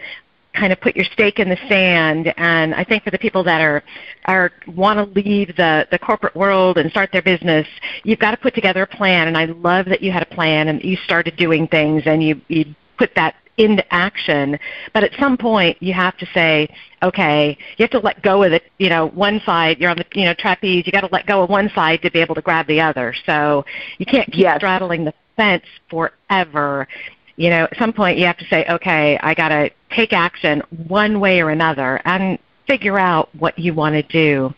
kind 0.54 0.73
of 0.73 0.80
put 0.80 0.96
your 0.96 1.04
stake 1.12 1.38
in 1.38 1.49
the 1.49 1.58
sand. 1.68 2.32
And 2.37 2.75
I 2.75 2.84
think 2.84 3.04
for 3.04 3.11
the 3.11 3.18
people 3.18 3.42
that 3.44 3.61
are 3.61 3.82
are 4.26 4.52
want 4.68 4.99
to 4.99 5.20
leave 5.20 5.49
the 5.56 5.87
the 5.90 5.99
corporate 5.99 6.34
world 6.34 6.78
and 6.78 6.90
start 6.90 7.11
their 7.12 7.23
business 7.23 7.66
you've 8.04 8.18
got 8.18 8.30
to 8.30 8.37
put 8.37 8.54
together 8.54 8.82
a 8.82 8.87
plan. 8.87 9.28
And 9.28 9.37
I 9.37 9.46
love 9.46 9.87
that 9.87 10.02
you 10.02 10.12
had 10.12 10.23
a 10.23 10.34
plan 10.34 10.68
and 10.68 10.82
you 10.82 10.96
started 11.04 11.37
doing 11.37 11.66
things 11.68 12.02
and 12.06 12.23
you 12.23 12.40
you 12.49 12.75
put 12.96 13.14
that 13.16 13.34
into 13.56 13.84
action. 13.94 14.58
But 14.92 15.04
at 15.04 15.12
some 15.18 15.37
point 15.37 15.80
you 15.82 15.92
have 15.92 16.16
to 16.18 16.26
say 16.34 16.68
okay 17.02 17.56
you 17.76 17.82
have 17.82 17.90
to 17.90 18.00
let 18.00 18.23
go 18.23 18.42
of 18.42 18.52
the 18.52 18.61
you 18.78 18.88
know 18.88 19.08
one 19.08 19.40
side. 19.44 19.78
You're 19.78 19.90
on 19.90 19.99
the 19.99 20.06
you 20.14 20.25
know 20.25 20.34
trapeze. 20.34 20.87
You 20.87 20.92
got 20.92 21.02
to 21.02 21.12
let 21.12 21.26
go 21.26 21.42
of 21.42 21.50
one 21.50 21.70
side 21.75 22.02
to 22.02 22.11
be 22.11 22.20
able 22.20 22.34
to 22.34 22.42
grab 22.42 22.66
the 22.66 22.80
other. 22.80 23.14
So 23.26 23.64
you 23.99 24.06
can't 24.06 24.30
keep 24.30 24.42
yes. 24.42 24.56
straddling 24.58 25.04
the 25.04 25.14
fence 25.37 25.64
forever 25.90 26.87
you 27.36 27.50
know, 27.50 27.64
at 27.64 27.76
some 27.78 27.92
point 27.92 28.18
you 28.18 28.26
have 28.26 28.38
to 28.38 28.46
say, 28.46 28.64
okay, 28.68 29.18
I 29.22 29.34
got 29.34 29.48
to 29.48 29.70
take 29.90 30.12
action 30.12 30.62
one 30.86 31.20
way 31.20 31.40
or 31.40 31.50
another 31.50 32.00
and 32.04 32.38
figure 32.66 32.98
out 32.98 33.28
what 33.34 33.58
you 33.58 33.74
want 33.74 33.94
to 33.94 34.02
do. 34.02 34.54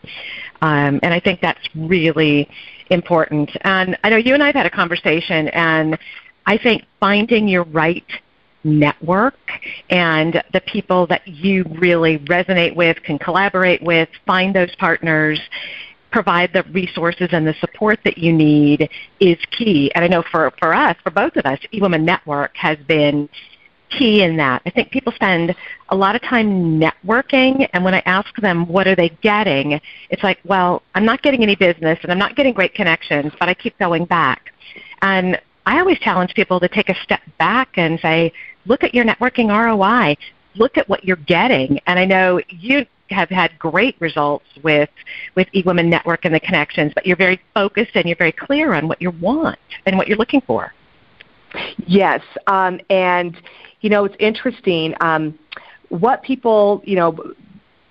Um, 0.61 0.99
and 1.03 1.13
I 1.13 1.19
think 1.19 1.41
that's 1.41 1.67
really 1.75 2.49
important. 2.89 3.51
And 3.61 3.97
I 4.03 4.09
know 4.09 4.17
you 4.17 4.33
and 4.33 4.41
I 4.41 4.47
have 4.47 4.55
had 4.55 4.65
a 4.65 4.71
conversation, 4.71 5.49
and 5.49 5.97
I 6.45 6.57
think 6.57 6.85
finding 6.99 7.47
your 7.47 7.63
right 7.63 8.05
network 8.63 9.37
and 9.89 10.41
the 10.53 10.61
people 10.61 11.07
that 11.07 11.27
you 11.27 11.63
really 11.79 12.19
resonate 12.19 12.75
with, 12.75 13.01
can 13.03 13.19
collaborate 13.19 13.81
with, 13.81 14.09
find 14.25 14.55
those 14.55 14.73
partners, 14.75 15.39
provide 16.11 16.53
the 16.53 16.63
resources 16.71 17.29
and 17.31 17.45
the 17.45 17.53
support 17.59 17.99
that 18.03 18.17
you 18.17 18.33
need 18.33 18.89
is 19.19 19.37
key. 19.51 19.91
And 19.93 20.03
I 20.03 20.07
know 20.07 20.23
for, 20.31 20.51
for 20.59 20.73
us, 20.73 20.95
for 21.03 21.11
both 21.11 21.35
of 21.35 21.45
us, 21.45 21.59
eWomen 21.73 22.03
Network 22.03 22.55
has 22.55 22.77
been 22.87 23.29
key 23.89 24.23
in 24.23 24.37
that. 24.37 24.61
I 24.65 24.69
think 24.69 24.91
people 24.91 25.13
spend 25.13 25.55
a 25.89 25.95
lot 25.95 26.15
of 26.15 26.21
time 26.21 26.79
networking, 26.79 27.67
and 27.73 27.83
when 27.83 27.93
I 27.93 28.01
ask 28.05 28.35
them 28.41 28.67
what 28.67 28.87
are 28.87 28.95
they 28.95 29.09
getting, 29.21 29.79
it's 30.09 30.23
like, 30.23 30.39
well, 30.43 30.83
I'm 30.95 31.05
not 31.05 31.21
getting 31.21 31.43
any 31.43 31.55
business 31.55 31.99
and 32.03 32.11
I'm 32.11 32.19
not 32.19 32.35
getting 32.35 32.53
great 32.53 32.73
connections, 32.73 33.31
but 33.39 33.49
I 33.49 33.53
keep 33.53 33.77
going 33.79 34.05
back. 34.05 34.51
And 35.01 35.39
I 35.65 35.79
always 35.79 35.99
challenge 35.99 36.33
people 36.33 36.59
to 36.59 36.67
take 36.67 36.89
a 36.89 36.95
step 37.03 37.21
back 37.37 37.69
and 37.75 37.99
say, 37.99 38.31
look 38.65 38.83
at 38.83 38.93
your 38.93 39.05
networking 39.05 39.49
ROI. 39.49 40.17
Look 40.57 40.77
at 40.77 40.87
what 40.89 41.03
you're 41.03 41.15
getting. 41.15 41.79
And 41.87 41.99
I 41.99 42.05
know 42.05 42.41
you 42.49 42.85
have 43.09 43.29
had 43.29 43.57
great 43.57 43.95
results 43.99 44.45
with 44.63 44.89
with 45.35 45.47
eWomen 45.53 45.87
Network 45.87 46.25
and 46.25 46.33
the 46.33 46.39
connections, 46.39 46.91
but 46.93 47.05
you're 47.05 47.17
very 47.17 47.39
focused 47.53 47.91
and 47.95 48.05
you're 48.05 48.17
very 48.17 48.31
clear 48.31 48.73
on 48.73 48.87
what 48.87 49.01
you 49.01 49.11
want 49.11 49.59
and 49.85 49.97
what 49.97 50.07
you're 50.07 50.17
looking 50.17 50.41
for. 50.41 50.73
Yes, 51.85 52.21
um, 52.47 52.79
and 52.89 53.37
you 53.81 53.89
know 53.89 54.05
it's 54.05 54.15
interesting. 54.19 54.93
Um, 54.99 55.37
what 55.89 56.21
people, 56.21 56.81
you 56.85 56.95
know, 56.95 57.17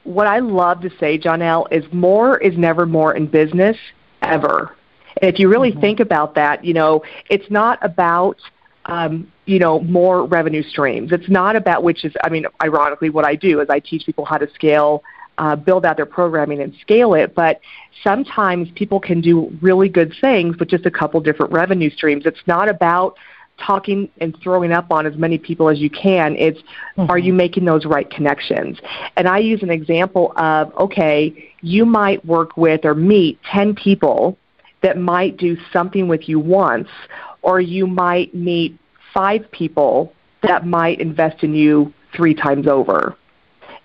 what 0.05 0.27
I 0.27 0.39
love 0.39 0.81
to 0.83 0.91
say, 1.01 1.19
Janelle, 1.19 1.67
is 1.73 1.85
more 1.93 2.39
is 2.39 2.57
never 2.57 2.87
more 2.87 3.15
in 3.15 3.27
business 3.27 3.77
ever. 4.23 4.77
And 5.21 5.33
if 5.33 5.39
you 5.39 5.49
really 5.49 5.71
mm-hmm. 5.71 5.81
think 5.81 6.01
about 6.01 6.35
that, 6.35 6.65
you 6.65 6.75
know, 6.75 7.03
it's 7.31 7.51
not 7.51 7.79
about 7.83 8.39
um, 8.87 9.31
you 9.45 9.59
know, 9.59 9.81
more 9.81 10.25
revenue 10.25 10.63
streams. 10.63 11.13
It's 11.13 11.29
not 11.29 11.57
about 11.57 11.83
which 11.83 12.05
is, 12.05 12.15
I 12.23 12.29
mean, 12.29 12.47
ironically, 12.63 13.11
what 13.11 13.25
I 13.25 13.35
do 13.35 13.61
is 13.61 13.69
I 13.69 13.81
teach 13.81 14.07
people 14.07 14.25
how 14.25 14.39
to 14.39 14.49
scale, 14.55 15.03
uh, 15.39 15.57
build 15.57 15.85
out 15.85 15.97
their 15.97 16.07
programming 16.07 16.61
and 16.61 16.75
scale 16.81 17.15
it. 17.15 17.35
But 17.35 17.61
sometimes 18.03 18.69
people 18.75 19.01
can 19.01 19.21
do 19.21 19.57
really 19.61 19.89
good 19.89 20.15
things 20.21 20.57
with 20.59 20.69
just 20.69 20.87
a 20.87 20.91
couple 20.91 21.21
different 21.21 21.53
revenue 21.53 21.91
streams. 21.91 22.27
It's 22.27 22.47
not 22.47 22.69
about 22.69 23.17
talking 23.59 24.09
and 24.21 24.37
throwing 24.43 24.71
up 24.71 24.91
on 24.91 25.07
as 25.07 25.17
many 25.17 25.39
people 25.39 25.69
as 25.69 25.79
you 25.79 25.91
can. 25.91 26.37
It's 26.37 26.61
mm-hmm. 26.97 27.11
are 27.11 27.19
you 27.19 27.33
making 27.33 27.65
those 27.65 27.87
right 27.87 28.09
connections? 28.09 28.79
And 29.17 29.27
I 29.27 29.39
use 29.39 29.63
an 29.63 29.71
example 29.71 30.33
of 30.37 30.75
okay, 30.77 31.53
you 31.61 31.87
might 31.87 32.25
work 32.25 32.57
with 32.57 32.85
or 32.85 32.95
meet 32.95 33.39
10 33.51 33.75
people 33.75 34.39
that 34.83 34.99
might 34.99 35.37
do 35.39 35.57
something 35.73 36.07
with 36.07 36.29
you 36.29 36.39
once 36.39 36.89
or 37.47 37.61
you 37.61 37.87
might 37.87 38.35
meet 38.35 38.77
five 39.15 39.49
people 39.53 40.13
that 40.43 40.67
might 40.67 41.01
invest 41.01 41.45
in 41.45 41.55
you 41.55 41.95
three 42.15 42.35
times 42.35 42.67
over. 42.67 43.17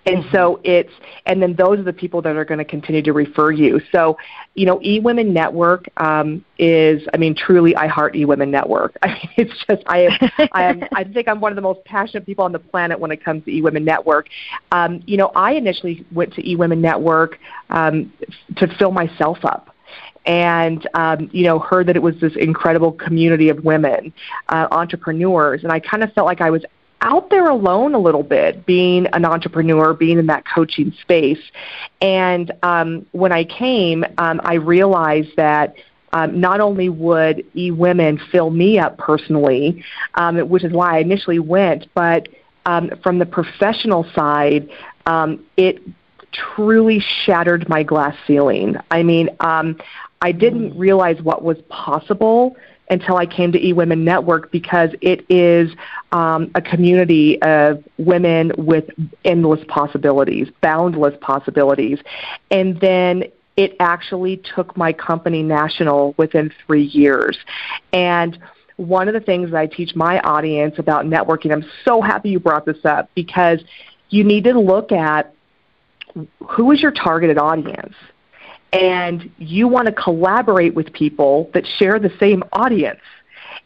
And 0.04 0.24
mm-hmm. 0.24 0.34
so 0.34 0.60
it's, 0.64 0.92
and 1.26 1.40
then 1.40 1.54
those 1.54 1.78
are 1.78 1.84
the 1.84 1.92
people 1.92 2.20
that 2.22 2.34
are 2.34 2.44
going 2.44 2.58
to 2.58 2.64
continue 2.64 3.02
to 3.02 3.12
refer 3.12 3.52
you. 3.52 3.80
So, 3.92 4.18
you 4.56 4.66
know, 4.66 4.80
eWomen 4.80 5.28
Network 5.28 5.84
um, 5.96 6.44
is, 6.58 7.06
I 7.14 7.18
mean, 7.18 7.36
truly, 7.36 7.76
I 7.76 7.86
heart 7.86 8.14
eWomen 8.14 8.48
Network. 8.48 8.96
I 9.02 9.10
mean, 9.10 9.28
it's 9.36 9.64
just, 9.68 9.84
I 9.86 10.00
am, 10.00 10.48
I 10.52 10.64
am, 10.64 10.82
I 10.92 11.04
think 11.04 11.28
I'm 11.28 11.40
one 11.40 11.52
of 11.52 11.56
the 11.56 11.62
most 11.62 11.84
passionate 11.84 12.26
people 12.26 12.44
on 12.44 12.50
the 12.50 12.58
planet 12.58 12.98
when 12.98 13.12
it 13.12 13.24
comes 13.24 13.44
to 13.44 13.52
eWomen 13.52 13.84
Network. 13.84 14.26
Um, 14.72 15.04
you 15.06 15.16
know, 15.16 15.30
I 15.36 15.52
initially 15.52 16.04
went 16.10 16.34
to 16.34 16.42
eWomen 16.42 16.78
Network 16.78 17.38
um, 17.70 18.12
to 18.56 18.66
fill 18.76 18.90
myself 18.90 19.38
up 19.44 19.71
and 20.26 20.86
um, 20.94 21.28
you 21.32 21.44
know 21.44 21.58
heard 21.58 21.86
that 21.86 21.96
it 21.96 22.02
was 22.02 22.18
this 22.20 22.34
incredible 22.36 22.92
community 22.92 23.48
of 23.48 23.64
women 23.64 24.12
uh, 24.48 24.68
entrepreneurs 24.70 25.62
and 25.62 25.72
i 25.72 25.80
kind 25.80 26.02
of 26.02 26.12
felt 26.12 26.26
like 26.26 26.40
i 26.40 26.50
was 26.50 26.64
out 27.00 27.30
there 27.30 27.48
alone 27.48 27.94
a 27.94 27.98
little 27.98 28.22
bit 28.22 28.64
being 28.64 29.06
an 29.08 29.24
entrepreneur 29.24 29.92
being 29.92 30.18
in 30.18 30.26
that 30.26 30.44
coaching 30.46 30.92
space 31.00 31.42
and 32.00 32.52
um, 32.62 33.04
when 33.12 33.32
i 33.32 33.44
came 33.44 34.04
um, 34.18 34.40
i 34.44 34.54
realized 34.54 35.34
that 35.36 35.74
um, 36.14 36.38
not 36.40 36.60
only 36.60 36.88
would 36.88 37.44
eWomen 37.54 38.20
fill 38.30 38.50
me 38.50 38.78
up 38.78 38.96
personally 38.98 39.84
um, 40.14 40.38
which 40.48 40.62
is 40.62 40.72
why 40.72 40.96
i 40.96 40.98
initially 40.98 41.38
went 41.38 41.86
but 41.94 42.28
um, 42.64 42.90
from 43.02 43.18
the 43.18 43.26
professional 43.26 44.04
side 44.14 44.70
um, 45.06 45.44
it 45.56 45.82
truly 46.32 46.98
shattered 46.98 47.68
my 47.68 47.82
glass 47.82 48.16
ceiling. 48.26 48.76
I 48.90 49.02
mean, 49.02 49.30
um, 49.40 49.78
I 50.22 50.32
didn't 50.32 50.78
realize 50.78 51.20
what 51.20 51.42
was 51.42 51.58
possible 51.68 52.56
until 52.88 53.16
I 53.16 53.26
came 53.26 53.50
to 53.52 53.58
eWomen 53.58 53.98
Network 53.98 54.52
because 54.52 54.90
it 55.00 55.26
is 55.28 55.70
um, 56.12 56.50
a 56.54 56.62
community 56.62 57.42
of 57.42 57.82
women 57.98 58.52
with 58.56 58.84
endless 59.24 59.60
possibilities, 59.66 60.48
boundless 60.60 61.14
possibilities. 61.20 61.98
And 62.50 62.78
then 62.80 63.24
it 63.56 63.76
actually 63.80 64.42
took 64.54 64.76
my 64.76 64.92
company 64.92 65.42
national 65.42 66.14
within 66.16 66.52
three 66.66 66.84
years. 66.84 67.36
And 67.92 68.38
one 68.76 69.08
of 69.08 69.14
the 69.14 69.20
things 69.20 69.50
that 69.50 69.58
I 69.58 69.66
teach 69.66 69.94
my 69.96 70.20
audience 70.20 70.78
about 70.78 71.04
networking, 71.04 71.52
I'm 71.52 71.64
so 71.84 72.00
happy 72.00 72.30
you 72.30 72.40
brought 72.40 72.64
this 72.64 72.84
up 72.84 73.10
because 73.14 73.60
you 74.10 74.22
need 74.22 74.44
to 74.44 74.58
look 74.58 74.92
at 74.92 75.34
who 76.46 76.70
is 76.70 76.80
your 76.80 76.92
targeted 76.92 77.38
audience 77.38 77.94
and 78.72 79.30
you 79.38 79.68
want 79.68 79.86
to 79.86 79.92
collaborate 79.92 80.74
with 80.74 80.92
people 80.92 81.50
that 81.54 81.66
share 81.78 81.98
the 81.98 82.12
same 82.18 82.42
audience. 82.52 83.00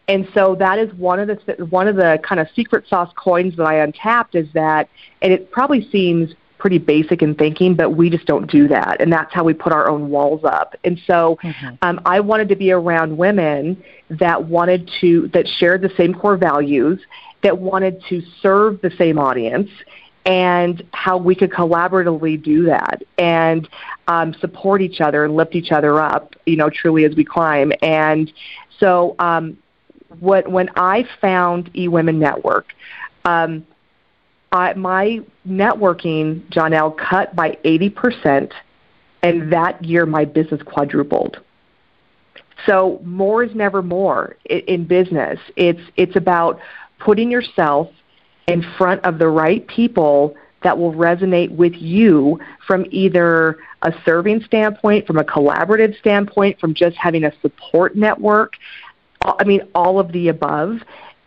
And 0.08 0.28
so 0.34 0.54
that 0.56 0.78
is 0.78 0.92
one 0.94 1.18
of 1.18 1.28
the 1.28 1.66
one 1.66 1.88
of 1.88 1.96
the 1.96 2.18
kind 2.22 2.40
of 2.40 2.48
secret 2.54 2.88
sauce 2.88 3.12
coins 3.16 3.56
that 3.56 3.64
I 3.64 3.76
untapped 3.76 4.34
is 4.34 4.48
that, 4.54 4.88
and 5.22 5.32
it 5.32 5.50
probably 5.50 5.88
seems 5.90 6.32
pretty 6.58 6.78
basic 6.78 7.22
in 7.22 7.34
thinking, 7.34 7.74
but 7.74 7.90
we 7.90 8.08
just 8.08 8.24
don't 8.26 8.50
do 8.50 8.66
that, 8.68 9.00
and 9.00 9.12
that's 9.12 9.32
how 9.32 9.44
we 9.44 9.52
put 9.52 9.72
our 9.72 9.88
own 9.88 10.08
walls 10.08 10.42
up. 10.44 10.74
And 10.84 11.00
so, 11.06 11.38
mm-hmm. 11.42 11.74
um, 11.82 12.00
I 12.06 12.20
wanted 12.20 12.48
to 12.48 12.56
be 12.56 12.72
around 12.72 13.16
women 13.16 13.82
that 14.10 14.44
wanted 14.44 14.90
to 15.00 15.28
that 15.28 15.46
shared 15.46 15.82
the 15.82 15.90
same 15.96 16.14
core 16.14 16.36
values, 16.36 17.00
that 17.42 17.58
wanted 17.58 18.02
to 18.08 18.22
serve 18.40 18.80
the 18.82 18.90
same 18.96 19.18
audience, 19.18 19.70
and 20.26 20.82
how 20.92 21.16
we 21.16 21.34
could 21.34 21.50
collaboratively 21.50 22.42
do 22.42 22.64
that 22.64 23.02
and 23.16 23.68
um, 24.08 24.34
support 24.40 24.82
each 24.82 25.00
other 25.00 25.24
and 25.24 25.36
lift 25.36 25.54
each 25.54 25.70
other 25.70 26.00
up, 26.00 26.34
you 26.44 26.56
know, 26.56 26.68
truly 26.68 27.04
as 27.04 27.14
we 27.14 27.24
climb. 27.24 27.72
And 27.80 28.30
so, 28.78 29.14
um, 29.20 29.56
what 30.20 30.48
when 30.50 30.68
I 30.76 31.06
found 31.20 31.72
eWomen 31.74 32.16
Network, 32.16 32.72
um, 33.24 33.66
I, 34.52 34.72
my 34.74 35.20
networking, 35.46 36.42
Janelle, 36.50 36.96
cut 36.96 37.34
by 37.34 37.58
eighty 37.64 37.90
percent, 37.90 38.52
and 39.22 39.52
that 39.52 39.84
year 39.84 40.06
my 40.06 40.24
business 40.24 40.62
quadrupled. 40.62 41.38
So 42.64 43.00
more 43.04 43.44
is 43.44 43.54
never 43.54 43.82
more 43.82 44.36
in 44.48 44.86
business. 44.86 45.38
It's 45.56 45.80
it's 45.96 46.16
about 46.16 46.60
putting 46.98 47.30
yourself 47.30 47.90
in 48.46 48.64
front 48.76 49.04
of 49.04 49.18
the 49.18 49.28
right 49.28 49.66
people 49.66 50.36
that 50.62 50.76
will 50.78 50.92
resonate 50.92 51.50
with 51.50 51.74
you 51.74 52.40
from 52.66 52.86
either 52.90 53.58
a 53.82 53.92
serving 54.04 54.42
standpoint, 54.42 55.06
from 55.06 55.18
a 55.18 55.24
collaborative 55.24 55.98
standpoint, 55.98 56.58
from 56.58 56.74
just 56.74 56.96
having 56.96 57.24
a 57.24 57.32
support 57.40 57.96
network. 57.96 58.54
I 59.22 59.44
mean, 59.44 59.62
all 59.74 59.98
of 60.00 60.12
the 60.12 60.28
above. 60.28 60.80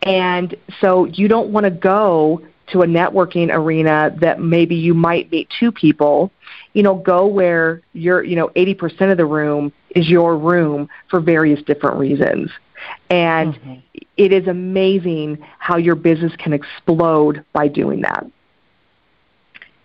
And 0.03 0.55
so 0.81 1.05
you 1.05 1.27
don't 1.27 1.49
want 1.49 1.65
to 1.65 1.71
go 1.71 2.41
to 2.71 2.81
a 2.81 2.85
networking 2.85 3.49
arena 3.51 4.15
that 4.21 4.39
maybe 4.39 4.75
you 4.75 4.93
might 4.93 5.31
meet 5.31 5.49
two 5.59 5.71
people. 5.71 6.31
You 6.73 6.83
know, 6.83 6.95
go 6.95 7.25
where 7.25 7.81
you're, 7.93 8.23
you 8.23 8.35
know, 8.35 8.49
80% 8.49 9.11
of 9.11 9.17
the 9.17 9.25
room 9.25 9.71
is 9.95 10.09
your 10.09 10.37
room 10.37 10.89
for 11.09 11.19
various 11.19 11.61
different 11.63 11.97
reasons. 11.97 12.51
And 13.09 13.53
mm-hmm. 13.55 13.73
it 14.17 14.31
is 14.31 14.47
amazing 14.47 15.39
how 15.57 15.77
your 15.77 15.95
business 15.95 16.33
can 16.37 16.53
explode 16.53 17.43
by 17.53 17.67
doing 17.67 18.01
that. 18.01 18.25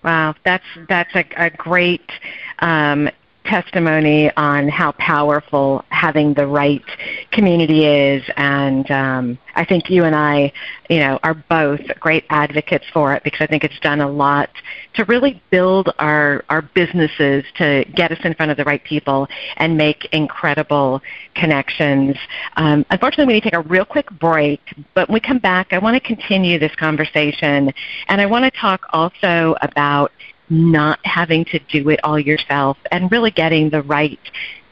Wow, 0.05 0.35
that's 0.45 0.65
that's 0.87 1.15
a, 1.15 1.25
a 1.37 1.51
great 1.51 2.11
um, 2.59 3.09
testimony 3.45 4.31
on 4.37 4.69
how 4.69 4.93
powerful 4.93 5.85
having 5.91 6.35
the 6.35 6.47
right 6.47 6.85
community 7.31 7.85
is 7.85 8.23
and 8.37 8.91
um, 8.91 9.39
I 9.55 9.65
think 9.65 9.91
you 9.91 10.05
and 10.05 10.15
I, 10.15 10.53
you 10.89 10.99
know, 10.99 11.19
are 11.23 11.35
both 11.35 11.81
great 12.01 12.25
advocates 12.31 12.85
for 12.93 13.15
it 13.15 13.23
because 13.23 13.41
I 13.41 13.47
think 13.47 13.65
it's 13.65 13.79
done 13.81 14.01
a 14.01 14.09
lot 14.09 14.51
to 14.95 15.05
really 15.05 15.43
build 15.51 15.93
our 15.99 16.45
our 16.49 16.63
businesses 16.63 17.45
to 17.57 17.85
get 17.95 18.13
us 18.13 18.19
in 18.25 18.35
front 18.35 18.51
of 18.51 18.57
the 18.57 18.65
right 18.65 18.83
people 18.85 19.29
and 19.57 19.77
make 19.77 20.07
incredible 20.13 21.01
connections. 21.35 22.17
Um, 22.57 22.85
unfortunately, 22.91 23.27
we 23.27 23.35
need 23.35 23.43
to 23.43 23.51
take 23.51 23.59
a 23.59 23.69
real 23.69 23.85
quick 23.85 24.11
break, 24.19 24.61
but 24.95 25.09
when 25.09 25.15
we 25.15 25.21
come 25.21 25.39
back, 25.39 25.73
I 25.73 25.79
want 25.79 25.95
to 25.95 26.01
continue 26.01 26.59
this 26.59 26.75
conversation 26.77 27.73
and 28.09 28.21
I 28.21 28.27
want 28.27 28.45
to 28.45 28.61
talk 28.61 28.87
also 28.93 29.55
about 29.63 30.13
not 30.49 30.99
having 31.05 31.45
to 31.47 31.59
do 31.59 31.89
it 31.89 32.01
all 32.05 32.19
yourself 32.19 32.77
and 32.91 33.11
really 33.11 33.31
getting 33.31 33.71
the 33.71 33.83
right 33.83 34.21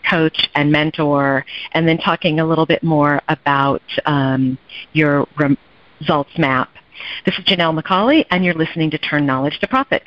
coach 0.08 0.50
and 0.54 0.72
mentor, 0.72 1.44
and 1.72 1.86
then 1.86 1.98
talking 1.98 2.40
a 2.40 2.44
little 2.44 2.66
bit 2.66 2.82
more 2.82 3.20
about 3.28 3.82
um, 4.04 4.58
your 4.92 5.26
results 5.38 6.36
map. 6.36 6.70
This 7.24 7.38
is 7.38 7.44
Janelle 7.44 7.80
McCauley, 7.80 8.26
and 8.30 8.44
you're 8.44 8.54
listening 8.54 8.90
to 8.90 8.98
Turn 8.98 9.26
Knowledge 9.26 9.58
to 9.60 9.68
Profit. 9.68 10.02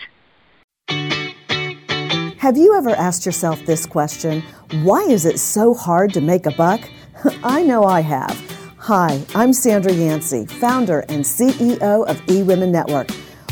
Have 2.39 2.57
you 2.57 2.75
ever 2.77 2.91
asked 2.91 3.25
yourself 3.25 3.65
this 3.65 3.85
question 3.85 4.43
why 4.83 5.01
is 5.01 5.25
it 5.25 5.39
so 5.39 5.73
hard 5.73 6.13
to 6.13 6.21
make 6.21 6.45
a 6.45 6.51
buck? 6.51 6.81
I 7.43 7.63
know 7.63 7.85
I 7.85 8.01
have. 8.01 8.39
Hi, 8.77 9.23
I'm 9.33 9.51
Sandra 9.51 9.91
Yancey, 9.91 10.45
founder 10.45 10.99
and 11.09 11.23
CEO 11.23 12.05
of 12.07 12.21
eWomen 12.27 12.69
Network. 12.69 13.09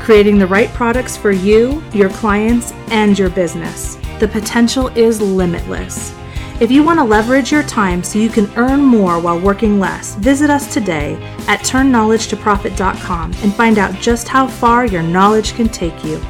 creating 0.00 0.38
the 0.38 0.46
right 0.46 0.68
products 0.70 1.16
for 1.16 1.30
you, 1.30 1.82
your 1.92 2.10
clients, 2.10 2.72
and 2.90 3.18
your 3.18 3.30
business. 3.30 3.96
The 4.18 4.28
potential 4.28 4.88
is 4.88 5.20
limitless. 5.20 6.14
If 6.60 6.70
you 6.70 6.82
want 6.82 6.98
to 6.98 7.04
leverage 7.04 7.50
your 7.50 7.62
time 7.62 8.02
so 8.02 8.18
you 8.18 8.28
can 8.28 8.50
earn 8.56 8.82
more 8.82 9.18
while 9.18 9.40
working 9.40 9.80
less, 9.80 10.14
visit 10.16 10.50
us 10.50 10.72
today 10.72 11.14
at 11.48 11.60
turnknowledgetoprofit.com 11.60 13.32
and 13.42 13.54
find 13.54 13.78
out 13.78 13.94
just 13.94 14.28
how 14.28 14.46
far 14.46 14.84
your 14.84 15.02
knowledge 15.02 15.54
can 15.54 15.68
take 15.68 16.04
you. 16.04 16.20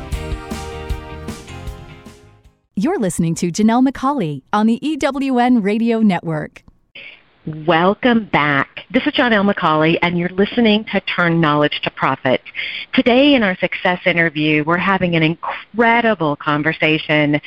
You're 2.76 2.98
listening 2.98 3.34
to 3.34 3.50
Janelle 3.50 3.86
McCauley 3.86 4.42
on 4.52 4.66
the 4.66 4.78
EWN 4.82 5.64
Radio 5.64 6.00
Network. 6.00 6.62
Welcome 7.50 8.26
back. 8.26 8.84
This 8.90 9.04
is 9.06 9.12
Janelle 9.14 9.50
McCauley, 9.50 9.98
and 10.02 10.16
you're 10.16 10.28
listening 10.28 10.84
to 10.92 11.00
Turn 11.00 11.40
Knowledge 11.40 11.80
to 11.82 11.90
Profit. 11.90 12.40
Today, 12.92 13.34
in 13.34 13.42
our 13.42 13.56
success 13.56 13.98
interview, 14.06 14.62
we're 14.64 14.76
having 14.76 15.16
an 15.16 15.22
incredible 15.22 16.36
conversation 16.36 17.40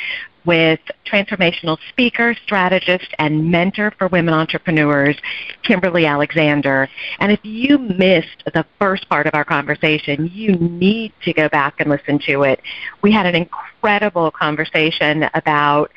with 0.46 0.80
transformational 1.06 1.78
speaker, 1.89 2.36
strategist, 2.44 3.08
and 3.20 3.50
mentor 3.50 3.94
for 3.98 4.10
women 4.10 4.34
entrepreneurs, 4.34 5.16
Kimberly 5.63 6.06
Alexander. 6.06 6.89
And 7.20 7.32
if 7.32 7.39
you 7.44 7.78
missed 7.78 8.44
the 8.54 8.66
first 8.80 9.08
part 9.08 9.26
of 9.26 9.34
our 9.36 9.46
conversation, 9.46 10.30
you 10.34 10.54
need 10.56 11.13
to 11.24 11.32
go 11.34 11.48
back 11.48 11.76
and 11.80 11.89
listen 11.89 12.20
to 12.26 12.44
it. 12.44 12.62
We 13.02 13.13
had 13.13 13.26
an 13.26 13.36
incredible 13.36 14.32
conversation 14.32 15.30
about 15.34 15.92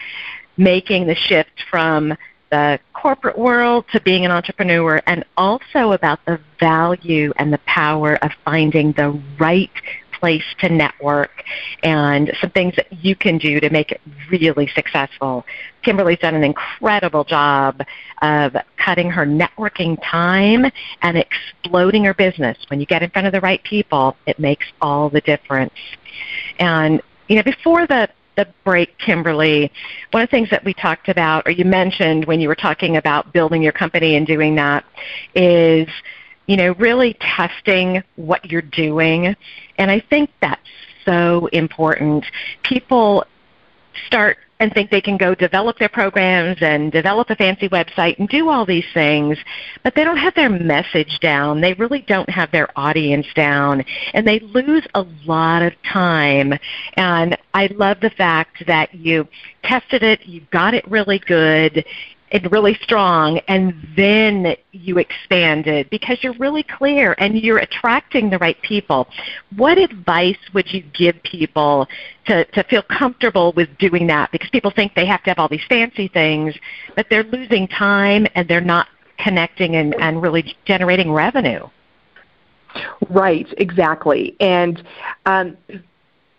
making 0.58 1.06
the 1.06 1.14
shift 1.14 1.64
from 1.70 2.16
the 2.50 2.78
corporate 2.94 3.38
world 3.38 3.84
to 3.92 4.00
being 4.00 4.24
an 4.24 4.30
entrepreneur 4.30 5.00
and 5.06 5.24
also 5.36 5.92
about 5.92 6.24
the 6.26 6.40
value 6.60 7.32
and 7.36 7.52
the 7.52 7.60
power 7.66 8.16
of 8.24 8.30
finding 8.44 8.92
the 8.92 9.20
right 9.38 9.70
place 10.18 10.44
to 10.58 10.68
network 10.68 11.44
and 11.82 12.32
some 12.40 12.50
things 12.50 12.74
that 12.76 12.90
you 13.04 13.14
can 13.14 13.38
do 13.38 13.60
to 13.60 13.70
make 13.70 13.92
it 13.92 14.00
really 14.30 14.66
successful. 14.74 15.44
Kimberly's 15.82 16.18
done 16.18 16.34
an 16.34 16.44
incredible 16.44 17.24
job 17.24 17.82
of 18.22 18.56
cutting 18.78 19.10
her 19.10 19.26
networking 19.26 19.98
time 20.02 20.64
and 21.02 21.18
exploding 21.18 22.04
her 22.04 22.14
business. 22.14 22.56
When 22.68 22.80
you 22.80 22.86
get 22.86 23.02
in 23.02 23.10
front 23.10 23.26
of 23.26 23.32
the 23.32 23.40
right 23.40 23.62
people, 23.62 24.16
it 24.26 24.38
makes 24.38 24.66
all 24.80 25.10
the 25.10 25.20
difference. 25.20 25.74
And 26.58 27.02
you 27.28 27.36
know, 27.36 27.42
before 27.42 27.86
the 27.86 28.08
the 28.36 28.46
break, 28.64 28.96
Kimberly, 28.98 29.72
one 30.10 30.22
of 30.22 30.28
the 30.28 30.30
things 30.30 30.50
that 30.50 30.64
we 30.64 30.74
talked 30.74 31.08
about, 31.08 31.46
or 31.46 31.50
you 31.50 31.64
mentioned 31.64 32.24
when 32.26 32.40
you 32.40 32.48
were 32.48 32.54
talking 32.54 32.96
about 32.96 33.32
building 33.32 33.62
your 33.62 33.72
company 33.72 34.16
and 34.16 34.26
doing 34.26 34.54
that, 34.56 34.84
is 35.34 35.88
you 36.46 36.56
know, 36.56 36.74
really 36.78 37.14
testing 37.14 38.02
what 38.16 38.44
you're 38.44 38.62
doing. 38.62 39.34
And 39.78 39.90
I 39.90 40.00
think 40.00 40.30
that's 40.40 40.60
so 41.04 41.46
important. 41.46 42.24
People 42.62 43.24
start 44.06 44.38
and 44.58 44.72
think 44.72 44.90
they 44.90 45.00
can 45.00 45.16
go 45.16 45.34
develop 45.34 45.78
their 45.78 45.88
programs 45.88 46.56
and 46.62 46.90
develop 46.90 47.28
a 47.30 47.36
fancy 47.36 47.68
website 47.68 48.18
and 48.18 48.28
do 48.28 48.48
all 48.48 48.64
these 48.64 48.86
things, 48.94 49.36
but 49.84 49.94
they 49.94 50.02
don't 50.02 50.16
have 50.16 50.34
their 50.34 50.48
message 50.48 51.18
down. 51.20 51.60
They 51.60 51.74
really 51.74 52.00
don't 52.08 52.30
have 52.30 52.50
their 52.52 52.68
audience 52.78 53.26
down, 53.34 53.84
and 54.14 54.26
they 54.26 54.38
lose 54.40 54.86
a 54.94 55.04
lot 55.26 55.62
of 55.62 55.74
time. 55.82 56.54
And 56.94 57.36
I 57.52 57.66
love 57.74 58.00
the 58.00 58.10
fact 58.10 58.66
that 58.66 58.94
you 58.94 59.28
tested 59.62 60.02
it, 60.02 60.24
you 60.24 60.40
got 60.50 60.72
it 60.72 60.88
really 60.90 61.18
good, 61.18 61.84
and 62.32 62.50
really 62.50 62.74
strong 62.82 63.38
and 63.48 63.74
then 63.96 64.56
you 64.72 64.98
expand 64.98 65.66
it 65.66 65.88
because 65.90 66.18
you're 66.22 66.34
really 66.34 66.62
clear 66.62 67.14
and 67.18 67.38
you're 67.38 67.58
attracting 67.58 68.30
the 68.30 68.38
right 68.38 68.60
people. 68.62 69.08
What 69.56 69.78
advice 69.78 70.38
would 70.52 70.72
you 70.72 70.82
give 70.92 71.22
people 71.22 71.86
to, 72.26 72.44
to 72.44 72.64
feel 72.64 72.82
comfortable 72.82 73.52
with 73.52 73.68
doing 73.78 74.06
that? 74.08 74.32
Because 74.32 74.50
people 74.50 74.70
think 74.70 74.94
they 74.94 75.06
have 75.06 75.22
to 75.24 75.30
have 75.30 75.38
all 75.38 75.48
these 75.48 75.64
fancy 75.68 76.08
things, 76.08 76.54
but 76.96 77.06
they're 77.10 77.24
losing 77.24 77.68
time 77.68 78.26
and 78.34 78.48
they're 78.48 78.60
not 78.60 78.88
connecting 79.18 79.76
and, 79.76 79.94
and 80.00 80.20
really 80.20 80.56
generating 80.64 81.12
revenue. 81.12 81.66
Right, 83.08 83.46
exactly. 83.58 84.36
And 84.40 84.82
um, 85.24 85.56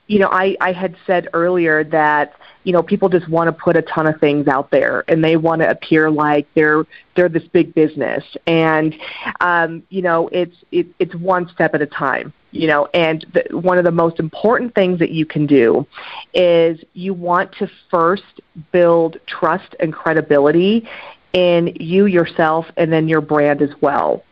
you 0.08 0.20
know, 0.20 0.30
I, 0.32 0.56
I 0.62 0.72
had 0.72 0.96
said 1.06 1.28
earlier 1.34 1.84
that 1.86 2.34
you 2.64 2.74
know 2.74 2.82
people 2.82 3.08
just 3.10 3.28
want 3.30 3.48
to 3.48 3.52
put 3.52 3.78
a 3.78 3.82
ton 3.82 4.08
of 4.08 4.20
things 4.20 4.48
out 4.48 4.72
there 4.72 5.04
and 5.08 5.24
they 5.24 5.38
want 5.38 5.62
to 5.62 5.70
appear 5.70 6.10
like 6.10 6.48
they're 6.54 6.86
they're 7.16 7.30
this 7.30 7.48
big 7.54 7.74
business. 7.74 8.24
And 8.46 8.96
um, 9.42 9.84
you 9.90 10.02
know 10.02 10.30
it's 10.32 10.56
it, 10.72 10.88
it's 11.00 11.16
one 11.16 11.50
step 11.50 11.76
at 11.76 11.82
a 11.82 11.88
time 11.88 12.34
you 12.52 12.68
know. 12.68 12.88
And 12.94 13.26
the, 13.34 13.58
one 13.58 13.78
of 13.78 13.84
the 13.84 13.92
most 13.92 14.20
important 14.20 14.74
things 14.76 15.00
that 15.00 15.12
you 15.12 15.26
can 15.26 15.46
do 15.46 15.86
is 16.34 16.80
you 16.94 17.14
want 17.14 17.52
to 17.60 17.70
first 17.90 18.42
build 18.72 19.18
trust 19.28 19.76
and 19.80 19.94
credibility 19.94 20.88
in 21.34 21.76
you 21.80 22.06
yourself 22.06 22.66
and 22.78 22.92
then 22.92 23.08
your 23.08 23.22
brand 23.22 23.62
as 23.62 23.70
well. 23.82 24.24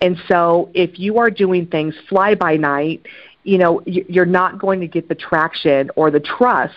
And 0.00 0.20
so 0.28 0.70
if 0.74 0.98
you 0.98 1.18
are 1.18 1.30
doing 1.30 1.66
things 1.66 1.94
fly 2.08 2.34
by 2.34 2.56
night 2.56 3.06
you 3.44 3.58
know 3.58 3.82
you're 3.86 4.24
not 4.24 4.58
going 4.58 4.80
to 4.80 4.86
get 4.86 5.08
the 5.08 5.14
traction 5.14 5.90
or 5.96 6.10
the 6.10 6.20
trust 6.20 6.74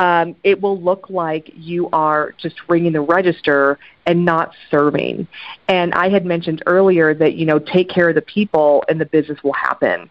um, 0.00 0.34
it 0.42 0.60
will 0.60 0.80
look 0.80 1.10
like 1.10 1.50
you 1.54 1.88
are 1.92 2.34
just 2.38 2.56
ringing 2.68 2.92
the 2.92 3.00
register 3.00 3.78
and 4.06 4.24
not 4.24 4.52
serving 4.70 5.26
and 5.68 5.92
i 5.94 6.08
had 6.08 6.24
mentioned 6.24 6.62
earlier 6.66 7.14
that 7.14 7.34
you 7.34 7.44
know 7.44 7.58
take 7.58 7.88
care 7.90 8.08
of 8.08 8.14
the 8.14 8.22
people 8.22 8.82
and 8.88 9.00
the 9.00 9.06
business 9.06 9.38
will 9.42 9.52
happen 9.52 10.08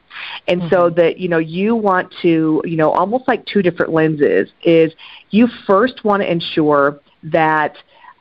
and 0.47 0.61
mm-hmm. 0.61 0.69
so 0.69 0.89
that 0.89 1.17
you 1.17 1.27
know 1.27 1.39
you 1.39 1.75
want 1.75 2.13
to 2.21 2.61
you 2.63 2.77
know 2.77 2.91
almost 2.91 3.27
like 3.27 3.43
two 3.45 3.61
different 3.61 3.91
lenses 3.91 4.49
is 4.63 4.93
you 5.31 5.47
first 5.65 6.03
want 6.03 6.21
to 6.21 6.31
ensure 6.31 6.99
that 7.23 7.75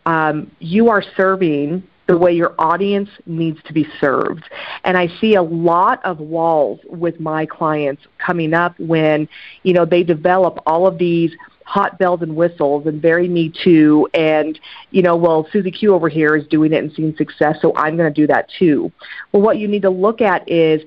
um, 0.06 0.50
you 0.60 0.88
are 0.88 1.02
serving 1.16 1.82
the 2.06 2.16
way 2.16 2.32
your 2.32 2.54
audience 2.58 3.08
needs 3.26 3.58
to 3.64 3.72
be 3.72 3.86
served. 4.00 4.44
And 4.84 4.96
I 4.96 5.08
see 5.20 5.34
a 5.34 5.42
lot 5.42 6.04
of 6.04 6.20
walls 6.20 6.80
with 6.88 7.18
my 7.18 7.46
clients 7.46 8.02
coming 8.18 8.54
up 8.54 8.78
when, 8.78 9.28
you 9.64 9.72
know, 9.72 9.84
they 9.84 10.02
develop 10.02 10.60
all 10.66 10.86
of 10.86 10.98
these 10.98 11.32
hot 11.64 11.98
bells 11.98 12.22
and 12.22 12.36
whistles 12.36 12.86
and 12.86 13.02
very 13.02 13.26
me 13.26 13.52
too 13.64 14.08
and 14.14 14.60
you 14.92 15.02
know 15.02 15.16
well 15.16 15.48
susie 15.50 15.72
q 15.72 15.92
over 15.92 16.08
here 16.08 16.36
is 16.36 16.46
doing 16.46 16.72
it 16.72 16.76
and 16.76 16.92
seeing 16.92 17.12
success 17.16 17.56
so 17.60 17.72
i'm 17.74 17.96
going 17.96 18.08
to 18.08 18.20
do 18.20 18.24
that 18.24 18.48
too 18.56 18.90
well 19.32 19.42
what 19.42 19.58
you 19.58 19.66
need 19.66 19.82
to 19.82 19.90
look 19.90 20.20
at 20.20 20.48
is 20.48 20.80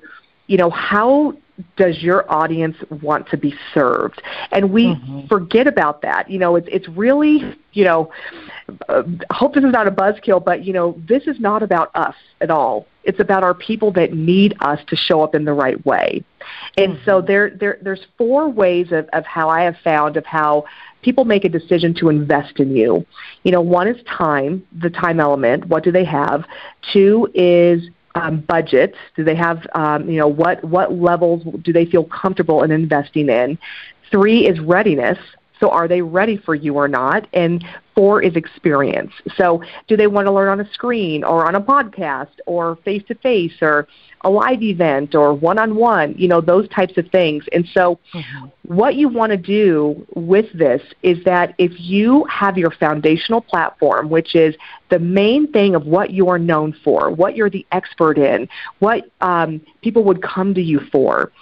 you 0.46 0.56
know 0.56 0.70
how 0.70 1.34
does 1.76 2.02
your 2.02 2.30
audience 2.30 2.76
want 3.02 3.28
to 3.30 3.36
be 3.36 3.54
served? 3.74 4.22
And 4.52 4.72
we 4.72 4.86
mm-hmm. 4.86 5.26
forget 5.26 5.66
about 5.66 6.02
that. 6.02 6.30
You 6.30 6.38
know, 6.38 6.56
it's 6.56 6.68
it's 6.70 6.88
really, 6.88 7.56
you 7.72 7.84
know, 7.84 8.10
uh, 8.88 9.02
hope 9.30 9.54
this 9.54 9.64
is 9.64 9.72
not 9.72 9.86
a 9.86 9.90
buzzkill, 9.90 10.44
but 10.44 10.64
you 10.64 10.72
know, 10.72 11.00
this 11.08 11.26
is 11.26 11.38
not 11.40 11.62
about 11.62 11.90
us 11.94 12.14
at 12.40 12.50
all. 12.50 12.86
It's 13.04 13.20
about 13.20 13.42
our 13.42 13.54
people 13.54 13.92
that 13.92 14.12
need 14.12 14.56
us 14.60 14.80
to 14.88 14.96
show 14.96 15.22
up 15.22 15.34
in 15.34 15.44
the 15.44 15.52
right 15.52 15.84
way. 15.86 16.22
And 16.76 16.94
mm-hmm. 16.94 17.04
so 17.04 17.20
there, 17.20 17.50
there 17.50 17.78
there's 17.82 18.06
four 18.18 18.48
ways 18.48 18.92
of, 18.92 19.08
of 19.12 19.24
how 19.24 19.48
I 19.48 19.62
have 19.62 19.76
found 19.82 20.16
of 20.16 20.26
how 20.26 20.64
people 21.02 21.24
make 21.24 21.44
a 21.44 21.48
decision 21.48 21.94
to 21.94 22.08
invest 22.08 22.60
in 22.60 22.76
you. 22.76 23.06
You 23.42 23.52
know, 23.52 23.60
one 23.60 23.88
is 23.88 24.02
time, 24.04 24.66
the 24.80 24.90
time 24.90 25.18
element. 25.18 25.66
What 25.66 25.82
do 25.82 25.90
they 25.90 26.04
have? 26.04 26.44
Two 26.92 27.28
is 27.34 27.88
um, 28.14 28.40
budget? 28.40 28.94
Do 29.16 29.24
they 29.24 29.34
have, 29.34 29.66
um, 29.74 30.08
you 30.08 30.18
know, 30.18 30.28
what, 30.28 30.62
what 30.64 30.92
levels 30.92 31.42
do 31.62 31.72
they 31.72 31.86
feel 31.86 32.04
comfortable 32.04 32.62
in 32.62 32.70
investing 32.70 33.28
in? 33.28 33.58
Three 34.10 34.46
is 34.46 34.58
readiness. 34.60 35.18
So 35.60 35.68
are 35.70 35.86
they 35.86 36.00
ready 36.00 36.36
for 36.36 36.54
you 36.54 36.74
or 36.74 36.88
not? 36.88 37.26
And 37.32 37.64
four 38.00 38.22
is 38.22 38.34
experience. 38.34 39.12
So 39.36 39.62
do 39.86 39.94
they 39.94 40.06
want 40.06 40.26
to 40.26 40.32
learn 40.32 40.48
on 40.48 40.58
a 40.58 40.72
screen 40.72 41.22
or 41.22 41.46
on 41.46 41.54
a 41.54 41.60
podcast 41.60 42.34
or 42.46 42.76
face 42.76 43.02
to 43.08 43.14
face 43.16 43.52
or 43.60 43.86
a 44.22 44.30
live 44.30 44.62
event 44.62 45.14
or 45.14 45.34
one 45.34 45.58
on 45.58 45.76
one, 45.76 46.14
you 46.16 46.26
know, 46.26 46.40
those 46.40 46.66
types 46.70 46.96
of 46.96 47.06
things. 47.10 47.44
And 47.52 47.68
so 47.74 47.98
mm-hmm. 48.14 48.46
what 48.74 48.94
you 48.94 49.10
want 49.10 49.32
to 49.32 49.36
do 49.36 50.06
with 50.14 50.50
this 50.54 50.80
is 51.02 51.22
that 51.24 51.54
if 51.58 51.72
you 51.76 52.24
have 52.24 52.56
your 52.56 52.70
foundational 52.70 53.42
platform, 53.42 54.08
which 54.08 54.34
is 54.34 54.54
the 54.88 54.98
main 54.98 55.52
thing 55.52 55.74
of 55.74 55.84
what 55.84 56.10
you 56.10 56.30
are 56.30 56.38
known 56.38 56.74
for, 56.82 57.10
what 57.10 57.36
you're 57.36 57.50
the 57.50 57.66
expert 57.70 58.16
in, 58.16 58.48
what 58.78 59.10
um, 59.20 59.60
people 59.82 60.04
would 60.04 60.22
come 60.22 60.54
to 60.54 60.62
you 60.62 60.80
for, 60.90 61.32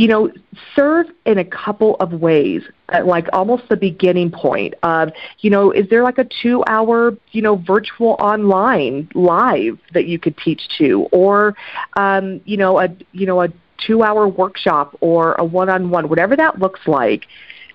you 0.00 0.08
know, 0.08 0.32
serve 0.74 1.08
in 1.26 1.36
a 1.36 1.44
couple 1.44 1.96
of 1.96 2.14
ways, 2.14 2.62
like 3.04 3.26
almost 3.34 3.68
the 3.68 3.76
beginning 3.76 4.30
point 4.30 4.72
of, 4.82 5.12
you 5.40 5.50
know, 5.50 5.70
is 5.70 5.86
there 5.90 6.02
like 6.02 6.16
a 6.16 6.26
two 6.42 6.64
hour, 6.66 7.14
you 7.32 7.42
know, 7.42 7.56
virtual 7.56 8.16
online 8.18 9.10
live 9.14 9.78
that 9.92 10.06
you 10.06 10.18
could 10.18 10.34
teach 10.38 10.62
to, 10.78 11.02
or, 11.12 11.54
um, 11.98 12.40
you 12.46 12.56
know, 12.56 12.80
a, 12.80 12.88
you 13.12 13.26
know, 13.26 13.42
a 13.42 13.48
two 13.76 14.02
hour 14.02 14.26
workshop 14.26 14.96
or 15.02 15.34
a 15.34 15.44
one 15.44 15.68
on 15.68 15.90
one, 15.90 16.08
whatever 16.08 16.34
that 16.34 16.58
looks 16.58 16.80
like 16.86 17.26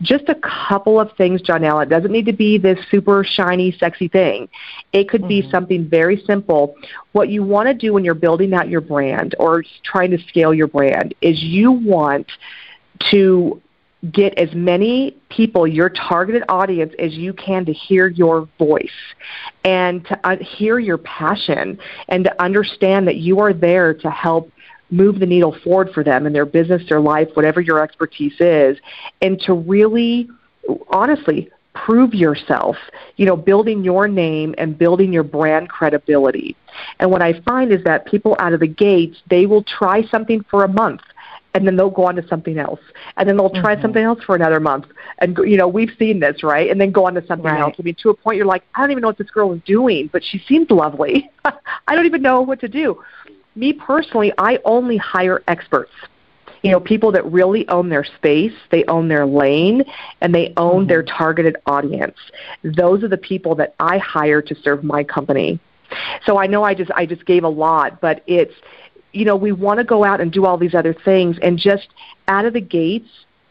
just 0.01 0.29
a 0.29 0.35
couple 0.35 0.99
of 0.99 1.11
things, 1.17 1.41
Janelle. 1.41 1.83
It 1.83 1.89
doesn't 1.89 2.11
need 2.11 2.25
to 2.25 2.33
be 2.33 2.57
this 2.57 2.79
super 2.89 3.23
shiny, 3.23 3.71
sexy 3.71 4.07
thing. 4.07 4.49
It 4.93 5.09
could 5.09 5.21
mm-hmm. 5.21 5.41
be 5.41 5.49
something 5.49 5.87
very 5.87 6.21
simple. 6.25 6.75
What 7.13 7.29
you 7.29 7.43
want 7.43 7.67
to 7.67 7.73
do 7.73 7.93
when 7.93 8.03
you're 8.03 8.13
building 8.13 8.53
out 8.53 8.69
your 8.69 8.81
brand 8.81 9.35
or 9.39 9.63
trying 9.83 10.11
to 10.11 10.17
scale 10.27 10.53
your 10.53 10.67
brand 10.67 11.13
is 11.21 11.41
you 11.41 11.71
want 11.71 12.27
to 13.11 13.61
get 14.11 14.37
as 14.37 14.53
many 14.53 15.15
people, 15.29 15.65
your 15.65 15.89
targeted 15.89 16.43
audience, 16.49 16.93
as 16.99 17.13
you 17.13 17.33
can 17.33 17.65
to 17.65 17.73
hear 17.73 18.07
your 18.07 18.47
voice 18.57 18.87
and 19.63 20.05
to 20.05 20.19
uh, 20.27 20.35
hear 20.37 20.79
your 20.79 20.97
passion 20.99 21.77
and 22.09 22.23
to 22.23 22.41
understand 22.41 23.07
that 23.07 23.17
you 23.17 23.39
are 23.39 23.53
there 23.53 23.93
to 23.93 24.09
help 24.09 24.51
move 24.91 25.19
the 25.19 25.25
needle 25.25 25.55
forward 25.63 25.91
for 25.93 26.03
them 26.03 26.25
in 26.25 26.33
their 26.33 26.45
business, 26.45 26.81
their 26.87 26.99
life, 26.99 27.29
whatever 27.33 27.61
your 27.61 27.81
expertise 27.81 28.39
is, 28.39 28.77
and 29.21 29.39
to 29.41 29.53
really, 29.53 30.29
honestly, 30.89 31.49
prove 31.73 32.13
yourself, 32.13 32.77
you 33.17 33.25
know, 33.25 33.35
building 33.35 33.83
your 33.83 34.07
name 34.07 34.55
and 34.57 34.77
building 34.77 35.11
your 35.11 35.23
brand 35.23 35.69
credibility. 35.69 36.55
And 36.99 37.11
what 37.11 37.21
I 37.21 37.39
find 37.41 37.71
is 37.71 37.83
that 37.83 38.05
people 38.05 38.35
out 38.39 38.53
of 38.53 38.61
the 38.61 38.67
gates, 38.67 39.17
they 39.29 39.45
will 39.45 39.63
try 39.63 40.03
something 40.07 40.43
for 40.49 40.63
a 40.63 40.67
month 40.67 41.01
and 41.55 41.65
then 41.65 41.77
they'll 41.77 41.89
go 41.89 42.05
on 42.05 42.15
to 42.17 42.27
something 42.27 42.59
else 42.59 42.81
and 43.15 43.27
then 43.27 43.37
they'll 43.37 43.49
try 43.49 43.73
mm-hmm. 43.73 43.81
something 43.81 44.03
else 44.03 44.21
for 44.23 44.35
another 44.35 44.59
month 44.59 44.85
and 45.19 45.37
you 45.45 45.55
know 45.55 45.67
we've 45.67 45.91
seen 45.97 46.19
this 46.19 46.43
right 46.43 46.69
and 46.69 46.79
then 46.79 46.91
go 46.91 47.07
on 47.07 47.13
to 47.13 47.25
something 47.25 47.45
right. 47.45 47.61
else 47.61 47.73
i 47.79 47.81
mean 47.81 47.95
to 47.95 48.09
a 48.09 48.13
point 48.13 48.35
you're 48.35 48.45
like 48.45 48.63
i 48.75 48.81
don't 48.81 48.91
even 48.91 49.01
know 49.01 49.07
what 49.07 49.17
this 49.17 49.29
girl 49.29 49.53
is 49.53 49.61
doing 49.65 50.09
but 50.11 50.21
she 50.23 50.37
seems 50.47 50.69
lovely 50.69 51.31
i 51.87 51.95
don't 51.95 52.05
even 52.05 52.21
know 52.21 52.41
what 52.41 52.59
to 52.59 52.67
do 52.67 53.01
me 53.55 53.73
personally, 53.73 54.31
I 54.37 54.59
only 54.65 54.97
hire 54.97 55.43
experts. 55.47 55.91
You 56.61 56.71
know, 56.71 56.79
people 56.79 57.11
that 57.11 57.23
really 57.25 57.67
own 57.69 57.89
their 57.89 58.03
space, 58.03 58.53
they 58.71 58.83
own 58.85 59.07
their 59.07 59.25
lane, 59.25 59.83
and 60.21 60.33
they 60.33 60.53
own 60.57 60.81
mm-hmm. 60.81 60.87
their 60.87 61.03
targeted 61.03 61.57
audience. 61.67 62.17
Those 62.63 63.03
are 63.03 63.07
the 63.07 63.17
people 63.17 63.53
that 63.55 63.75
I 63.79 63.99
hire 63.99 64.41
to 64.41 64.55
serve 64.55 64.83
my 64.83 65.03
company. 65.03 65.59
So 66.25 66.37
I 66.39 66.47
know 66.47 66.63
I 66.63 66.73
just 66.73 66.89
I 66.91 67.05
just 67.05 67.25
gave 67.25 67.43
a 67.43 67.49
lot, 67.49 68.01
but 68.01 68.23
it's 68.25 68.53
you 69.11 69.23
know, 69.23 69.35
we 69.35 69.53
want 69.53 69.79
to 69.79 69.83
go 69.83 70.03
out 70.03 70.19
and 70.19 70.31
do 70.31 70.45
all 70.45 70.57
these 70.57 70.75
other 70.75 70.93
things 70.93 71.37
and 71.41 71.57
just 71.57 71.87
out 72.27 72.45
of 72.45 72.53
the 72.53 72.61
gates 72.61 73.07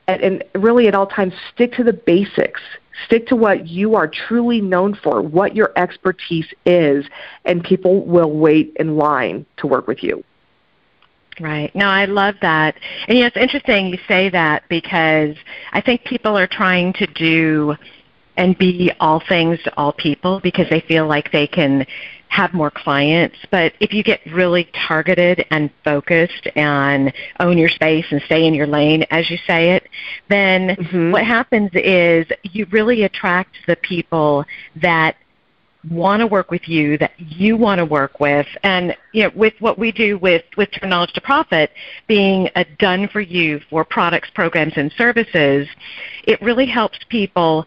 and, 0.06 0.44
really 0.54 0.88
at 0.88 0.94
all 0.94 1.06
times 1.06 1.32
stick 1.52 1.72
to 1.74 1.84
the 1.84 1.92
basics. 1.92 2.60
Stick 3.06 3.26
to 3.26 3.36
what 3.36 3.66
you 3.66 3.96
are 3.96 4.06
truly 4.06 4.60
known 4.60 4.94
for, 4.94 5.20
what 5.20 5.56
your 5.56 5.72
expertise 5.76 6.46
is, 6.64 7.04
and 7.44 7.64
people 7.64 8.04
will 8.04 8.30
wait 8.30 8.72
in 8.78 8.96
line 8.96 9.44
to 9.56 9.66
work 9.66 9.88
with 9.88 10.02
you. 10.02 10.22
Right. 11.40 11.74
No, 11.74 11.86
I 11.86 12.04
love 12.04 12.36
that. 12.42 12.76
And 13.08 13.18
you 13.18 13.24
know, 13.24 13.26
it's 13.26 13.36
interesting 13.36 13.88
you 13.88 13.98
say 14.06 14.30
that 14.30 14.62
because 14.68 15.34
I 15.72 15.80
think 15.80 16.04
people 16.04 16.38
are 16.38 16.46
trying 16.46 16.92
to 16.94 17.06
do 17.08 17.74
and 18.36 18.56
be 18.58 18.92
all 19.00 19.22
things 19.28 19.60
to 19.64 19.76
all 19.76 19.92
people 19.92 20.40
because 20.40 20.68
they 20.70 20.80
feel 20.80 21.06
like 21.06 21.32
they 21.32 21.46
can 21.46 21.86
have 22.34 22.52
more 22.52 22.70
clients. 22.70 23.36
But 23.52 23.74
if 23.78 23.92
you 23.92 24.02
get 24.02 24.20
really 24.26 24.68
targeted 24.88 25.46
and 25.52 25.70
focused 25.84 26.48
and 26.56 27.12
own 27.38 27.56
your 27.56 27.68
space 27.68 28.04
and 28.10 28.20
stay 28.22 28.44
in 28.46 28.54
your 28.54 28.66
lane, 28.66 29.04
as 29.12 29.30
you 29.30 29.38
say 29.46 29.76
it, 29.76 29.88
then 30.28 30.70
mm-hmm. 30.70 31.12
what 31.12 31.24
happens 31.24 31.70
is 31.74 32.26
you 32.42 32.66
really 32.72 33.04
attract 33.04 33.54
the 33.68 33.76
people 33.76 34.44
that 34.82 35.14
want 35.90 36.20
to 36.20 36.26
work 36.26 36.50
with 36.50 36.66
you 36.68 36.98
that 36.98 37.12
you 37.18 37.56
want 37.58 37.78
to 37.78 37.84
work 37.84 38.18
with 38.18 38.46
and 38.62 38.96
you 39.12 39.22
know 39.22 39.30
with 39.34 39.52
what 39.60 39.78
we 39.78 39.92
do 39.92 40.16
with 40.16 40.42
with 40.56 40.70
turn 40.72 40.88
knowledge 40.88 41.12
to 41.12 41.20
profit 41.20 41.70
being 42.08 42.48
a 42.56 42.64
done 42.78 43.06
for 43.08 43.20
you 43.20 43.60
for 43.68 43.84
products 43.84 44.30
programs 44.34 44.72
and 44.76 44.90
services 44.96 45.68
it 46.22 46.40
really 46.40 46.64
helps 46.64 46.98
people 47.10 47.66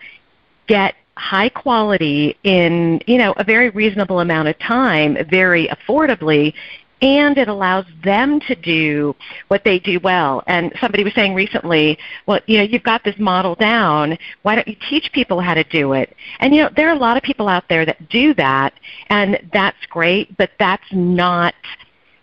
get 0.68 0.96
high 1.18 1.50
quality 1.50 2.38
in 2.44 3.02
you 3.08 3.18
know 3.18 3.34
a 3.38 3.44
very 3.44 3.70
reasonable 3.70 4.20
amount 4.20 4.48
of 4.48 4.58
time 4.60 5.18
very 5.30 5.68
affordably 5.68 6.54
and 7.02 7.38
it 7.38 7.48
allows 7.48 7.86
them 8.04 8.40
to 8.42 8.56
do 8.56 9.16
what 9.50 9.64
they 9.64 9.80
do 9.80 10.00
well. 10.00 10.44
And 10.48 10.74
somebody 10.82 11.04
was 11.04 11.14
saying 11.14 11.36
recently, 11.36 11.98
well, 12.26 12.40
you 12.48 12.58
know, 12.58 12.64
you've 12.64 12.84
got 12.84 13.04
this 13.04 13.18
model 13.20 13.56
down. 13.56 14.18
Why 14.42 14.56
don't 14.56 14.68
you 14.68 14.76
teach 14.90 15.12
people 15.12 15.40
how 15.40 15.54
to 15.54 15.64
do 15.66 15.94
it? 15.94 16.16
And 16.40 16.56
you 16.56 16.64
know, 16.64 16.70
there 16.76 16.90
are 16.90 16.96
a 16.96 17.00
lot 17.00 17.18
of 17.18 17.24
people 17.24 17.48
out 17.48 17.66
there 17.70 17.86
that 17.86 18.10
do 18.10 18.34
that, 18.36 18.74
and 19.10 19.40
that's 19.54 19.86
great, 19.90 20.36
but 20.38 20.52
that's 20.58 20.86
not 20.92 21.54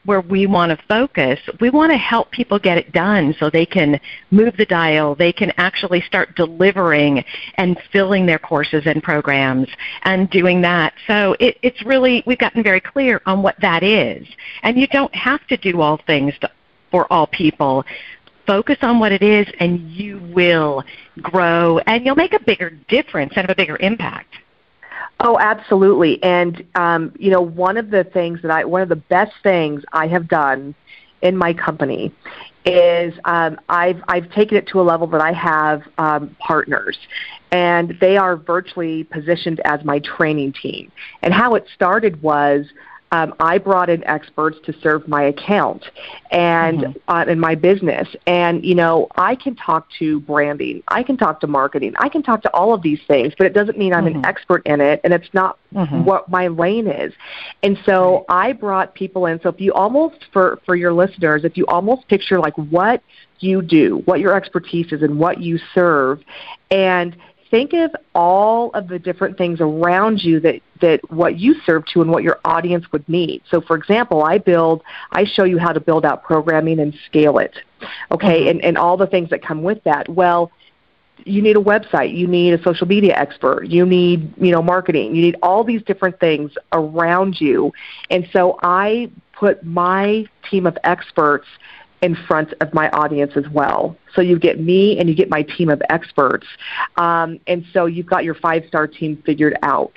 where 0.04 0.20
we 0.20 0.46
want 0.46 0.70
to 0.70 0.86
focus. 0.86 1.40
We 1.60 1.70
want 1.70 1.92
to 1.92 1.98
help 1.98 2.30
people 2.30 2.58
get 2.58 2.78
it 2.78 2.92
done 2.92 3.34
so 3.38 3.50
they 3.50 3.66
can 3.66 4.00
move 4.30 4.56
the 4.56 4.66
dial, 4.66 5.14
they 5.14 5.32
can 5.32 5.52
actually 5.56 6.00
start 6.02 6.36
delivering 6.36 7.24
and 7.56 7.78
filling 7.92 8.26
their 8.26 8.38
courses 8.38 8.82
and 8.86 9.02
programs 9.02 9.68
and 10.02 10.28
doing 10.30 10.60
that. 10.62 10.94
So 11.06 11.36
it, 11.40 11.58
it's 11.62 11.84
really, 11.84 12.22
we've 12.26 12.38
gotten 12.38 12.62
very 12.62 12.80
clear 12.80 13.20
on 13.26 13.42
what 13.42 13.56
that 13.60 13.82
is. 13.82 14.26
And 14.62 14.78
you 14.78 14.86
don't 14.88 15.14
have 15.14 15.46
to 15.48 15.56
do 15.56 15.80
all 15.80 16.00
things 16.06 16.34
to, 16.40 16.50
for 16.90 17.10
all 17.12 17.26
people. 17.26 17.84
Focus 18.46 18.76
on 18.82 18.98
what 18.98 19.10
it 19.10 19.22
is 19.22 19.46
and 19.60 19.90
you 19.90 20.18
will 20.34 20.84
grow 21.22 21.78
and 21.78 22.04
you'll 22.04 22.14
make 22.14 22.34
a 22.34 22.44
bigger 22.44 22.70
difference 22.88 23.32
and 23.36 23.46
have 23.46 23.50
a 23.50 23.54
bigger 23.54 23.78
impact. 23.80 24.34
Oh, 25.20 25.38
absolutely. 25.38 26.22
And 26.22 26.64
um, 26.74 27.12
you 27.18 27.31
know, 27.31 27.40
one 27.40 27.77
of 27.77 27.90
the 27.90 28.05
things 28.05 28.42
that 28.42 28.50
I, 28.50 28.64
one 28.64 28.83
of 28.83 28.88
the 28.88 28.96
best 28.96 29.33
things 29.42 29.83
I 29.92 30.07
have 30.09 30.29
done 30.29 30.74
in 31.22 31.37
my 31.37 31.55
company 31.55 32.12
is 32.64 33.14
um, 33.24 33.59
I've 33.68 34.03
I've 34.09 34.31
taken 34.33 34.57
it 34.57 34.66
to 34.68 34.81
a 34.81 34.83
level 34.83 35.07
that 35.09 35.20
I 35.20 35.33
have 35.33 35.83
um, 35.98 36.37
partners, 36.38 36.98
and 37.50 37.96
they 38.00 38.16
are 38.16 38.37
virtually 38.37 39.05
positioned 39.05 39.61
as 39.64 39.85
my 39.85 40.00
training 40.00 40.55
team. 40.61 40.90
And 41.22 41.33
how 41.33 41.55
it 41.55 41.66
started 41.74 42.22
was 42.22 42.66
um, 43.14 43.33
I 43.38 43.59
brought 43.59 43.90
in 43.90 44.03
experts 44.05 44.59
to 44.64 44.74
serve 44.81 45.07
my 45.07 45.22
account 45.22 45.85
and 46.33 46.81
mm-hmm. 46.81 47.11
uh, 47.11 47.24
in 47.27 47.38
my 47.38 47.55
business. 47.55 48.09
And 48.27 48.64
you 48.64 48.74
know, 48.74 49.07
I 49.14 49.37
can 49.37 49.55
talk 49.55 49.87
to 50.00 50.18
branding, 50.20 50.83
I 50.88 51.05
can 51.05 51.16
talk 51.16 51.40
to 51.40 51.46
marketing, 51.46 51.94
I 51.98 52.09
can 52.09 52.24
talk 52.24 52.42
to 52.42 52.53
all 52.53 52.74
of 52.74 52.83
these 52.83 52.98
things, 53.07 53.33
but 53.38 53.46
it 53.46 53.53
doesn't 53.53 53.79
mean 53.79 53.94
I'm 53.94 54.07
mm-hmm. 54.07 54.18
an 54.18 54.27
expert 54.27 54.66
in 54.66 54.81
it, 54.81 55.00
and 55.05 55.14
it's 55.14 55.33
not 55.33 55.59
mm-hmm. 55.72 56.05
what 56.05 56.29
my 56.29 56.48
lane 56.48 56.88
is. 56.88 57.12
And 57.62 57.79
so 57.87 58.24
I 58.29 58.53
brought 58.53 58.94
people 58.94 59.27
in. 59.27 59.40
So 59.42 59.48
if 59.48 59.61
you 59.61 59.72
almost 59.72 60.16
for 60.33 60.61
for 60.66 60.74
your 60.74 60.92
listeners, 60.92 61.44
if 61.44 61.57
you 61.57 61.66
almost 61.66 62.09
picture 62.09 62.40
like 62.40 62.57
what 62.57 63.00
you 63.38 63.62
do, 63.62 64.03
what 64.07 64.18
your 64.18 64.35
expertise 64.35 64.90
is, 64.90 65.03
and 65.03 65.20
what 65.20 65.40
you 65.40 65.61
serve, 65.72 66.20
and 66.72 67.16
think 67.54 67.72
of 67.72 67.94
all 68.16 68.72
of 68.72 68.88
the 68.88 68.98
different 68.98 69.38
things 69.38 69.60
around 69.60 70.20
you 70.24 70.40
that, 70.40 70.60
that 70.80 70.98
what 71.12 71.38
you 71.38 71.54
serve 71.64 71.86
to 71.86 72.02
and 72.02 72.10
what 72.10 72.24
your 72.24 72.40
audience 72.44 72.84
would 72.90 73.08
need. 73.08 73.40
So 73.48 73.60
for 73.60 73.76
example, 73.76 74.24
I 74.24 74.38
build, 74.38 74.82
I 75.12 75.24
show 75.24 75.44
you 75.44 75.56
how 75.56 75.72
to 75.72 75.78
build 75.78 76.04
out 76.04 76.24
programming 76.24 76.80
and 76.80 76.92
scale 77.06 77.38
it. 77.38 77.54
Okay, 78.10 78.40
mm-hmm. 78.40 78.48
and, 78.48 78.64
and 78.64 78.76
all 78.76 78.96
the 78.96 79.06
things 79.06 79.30
that 79.30 79.40
come 79.40 79.62
with 79.62 79.84
that. 79.84 80.08
Well, 80.08 80.50
you 81.24 81.40
need 81.42 81.56
a 81.56 81.60
website, 81.60 82.16
you 82.16 82.26
need 82.26 82.54
a 82.54 82.62
social 82.64 82.88
media 82.88 83.14
expert, 83.16 83.68
you 83.68 83.86
need, 83.86 84.34
you 84.36 84.50
know, 84.50 84.60
marketing, 84.60 85.14
you 85.14 85.22
need 85.22 85.36
all 85.40 85.62
these 85.62 85.82
different 85.84 86.18
things 86.18 86.50
around 86.72 87.40
you. 87.40 87.72
And 88.10 88.28
so 88.32 88.58
I 88.64 89.12
put 89.32 89.64
my 89.64 90.26
team 90.50 90.66
of 90.66 90.76
experts 90.82 91.46
in 92.04 92.14
front 92.14 92.52
of 92.60 92.74
my 92.74 92.90
audience 92.90 93.32
as 93.34 93.48
well. 93.48 93.96
So 94.14 94.20
you 94.20 94.38
get 94.38 94.60
me 94.60 94.98
and 94.98 95.08
you 95.08 95.14
get 95.14 95.30
my 95.30 95.42
team 95.42 95.70
of 95.70 95.80
experts. 95.88 96.46
Um, 96.98 97.40
and 97.46 97.64
so 97.72 97.86
you've 97.86 98.04
got 98.04 98.24
your 98.24 98.34
five 98.34 98.64
star 98.68 98.86
team 98.86 99.22
figured 99.24 99.56
out. 99.62 99.94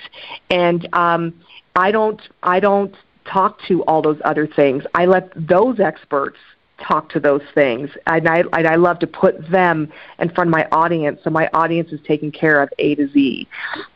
And 0.48 0.88
um, 0.94 1.38
I 1.76 1.90
don't 1.90 2.20
I 2.42 2.60
don't 2.60 2.94
talk 3.26 3.60
to 3.68 3.84
all 3.84 4.00
those 4.00 4.18
other 4.24 4.46
things. 4.46 4.84
I 4.94 5.04
let 5.04 5.30
those 5.36 5.80
experts 5.80 6.38
talk 6.80 7.10
to 7.10 7.20
those 7.20 7.42
things. 7.54 7.90
And 8.06 8.26
I, 8.26 8.38
and 8.54 8.66
I 8.66 8.76
love 8.76 9.00
to 9.00 9.06
put 9.06 9.50
them 9.50 9.92
in 10.18 10.30
front 10.30 10.48
of 10.48 10.52
my 10.52 10.66
audience 10.72 11.20
so 11.24 11.28
my 11.28 11.50
audience 11.52 11.92
is 11.92 12.00
taken 12.06 12.32
care 12.32 12.62
of 12.62 12.70
A 12.78 12.94
to 12.94 13.08
Z. 13.08 13.46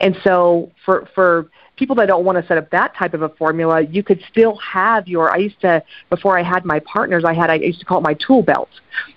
And 0.01 0.19
so 0.23 0.71
for, 0.85 1.09
for 1.15 1.49
people 1.83 1.97
that 1.97 2.07
don't 2.07 2.25
want 2.25 2.41
to 2.41 2.47
set 2.47 2.57
up 2.57 2.71
that 2.71 2.95
type 2.95 3.13
of 3.13 3.23
a 3.23 3.29
formula, 3.31 3.81
you 3.81 4.05
could 4.05 4.23
still 4.31 4.57
have 4.59 5.09
your. 5.09 5.33
I 5.33 5.39
used 5.39 5.61
to 5.63 5.83
before 6.11 6.39
I 6.39 6.45
had 6.45 6.65
my 6.65 6.79
partners, 6.79 7.25
I 7.25 7.35
had 7.35 7.51
I 7.51 7.57
used 7.57 7.81
to 7.81 7.85
call 7.85 7.99
it 7.99 8.03
my 8.03 8.15
tool 8.25 8.41
belt, 8.41 8.69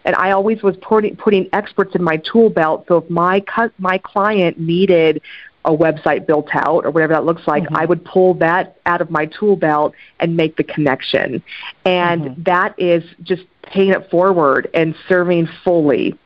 and 0.03 0.15
I 0.15 0.31
always 0.31 0.63
was 0.63 0.75
putting 0.81 1.15
putting 1.15 1.47
experts 1.53 1.93
in 1.93 2.01
my 2.01 2.17
tool 2.17 2.49
belt. 2.49 2.85
So 2.87 2.97
if 2.97 3.07
my 3.07 3.43
my 3.77 3.99
client 3.99 4.59
needed 4.59 5.21
a 5.63 5.77
website 5.77 6.25
built 6.25 6.47
out 6.53 6.85
or 6.85 6.89
whatever 6.89 7.13
that 7.13 7.23
looks 7.23 7.43
like, 7.45 7.65
mm-hmm. 7.65 7.77
I 7.77 7.85
would 7.85 8.03
pull 8.03 8.33
that 8.35 8.77
out 8.87 8.99
of 8.99 9.11
my 9.11 9.27
tool 9.27 9.55
belt 9.55 9.93
and 10.19 10.35
make 10.35 10.57
the 10.57 10.63
connection. 10.63 11.43
And 11.85 12.21
mm-hmm. 12.23 12.43
that 12.43 12.73
is 12.79 13.03
just 13.21 13.43
paying 13.61 13.89
it 13.89 14.09
forward 14.09 14.71
and 14.73 14.95
serving 15.07 15.49
fully, 15.63 16.17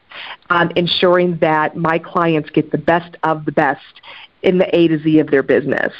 um, 0.49 0.71
ensuring 0.77 1.37
that 1.39 1.75
my 1.75 1.99
clients 1.99 2.49
get 2.49 2.71
the 2.71 2.77
best 2.77 3.17
of 3.23 3.43
the 3.43 3.51
best 3.51 3.99
in 4.41 4.57
the 4.57 4.73
A 4.73 4.87
to 4.87 4.99
Z 4.99 5.19
of 5.19 5.31
their 5.31 5.43
business 5.43 5.91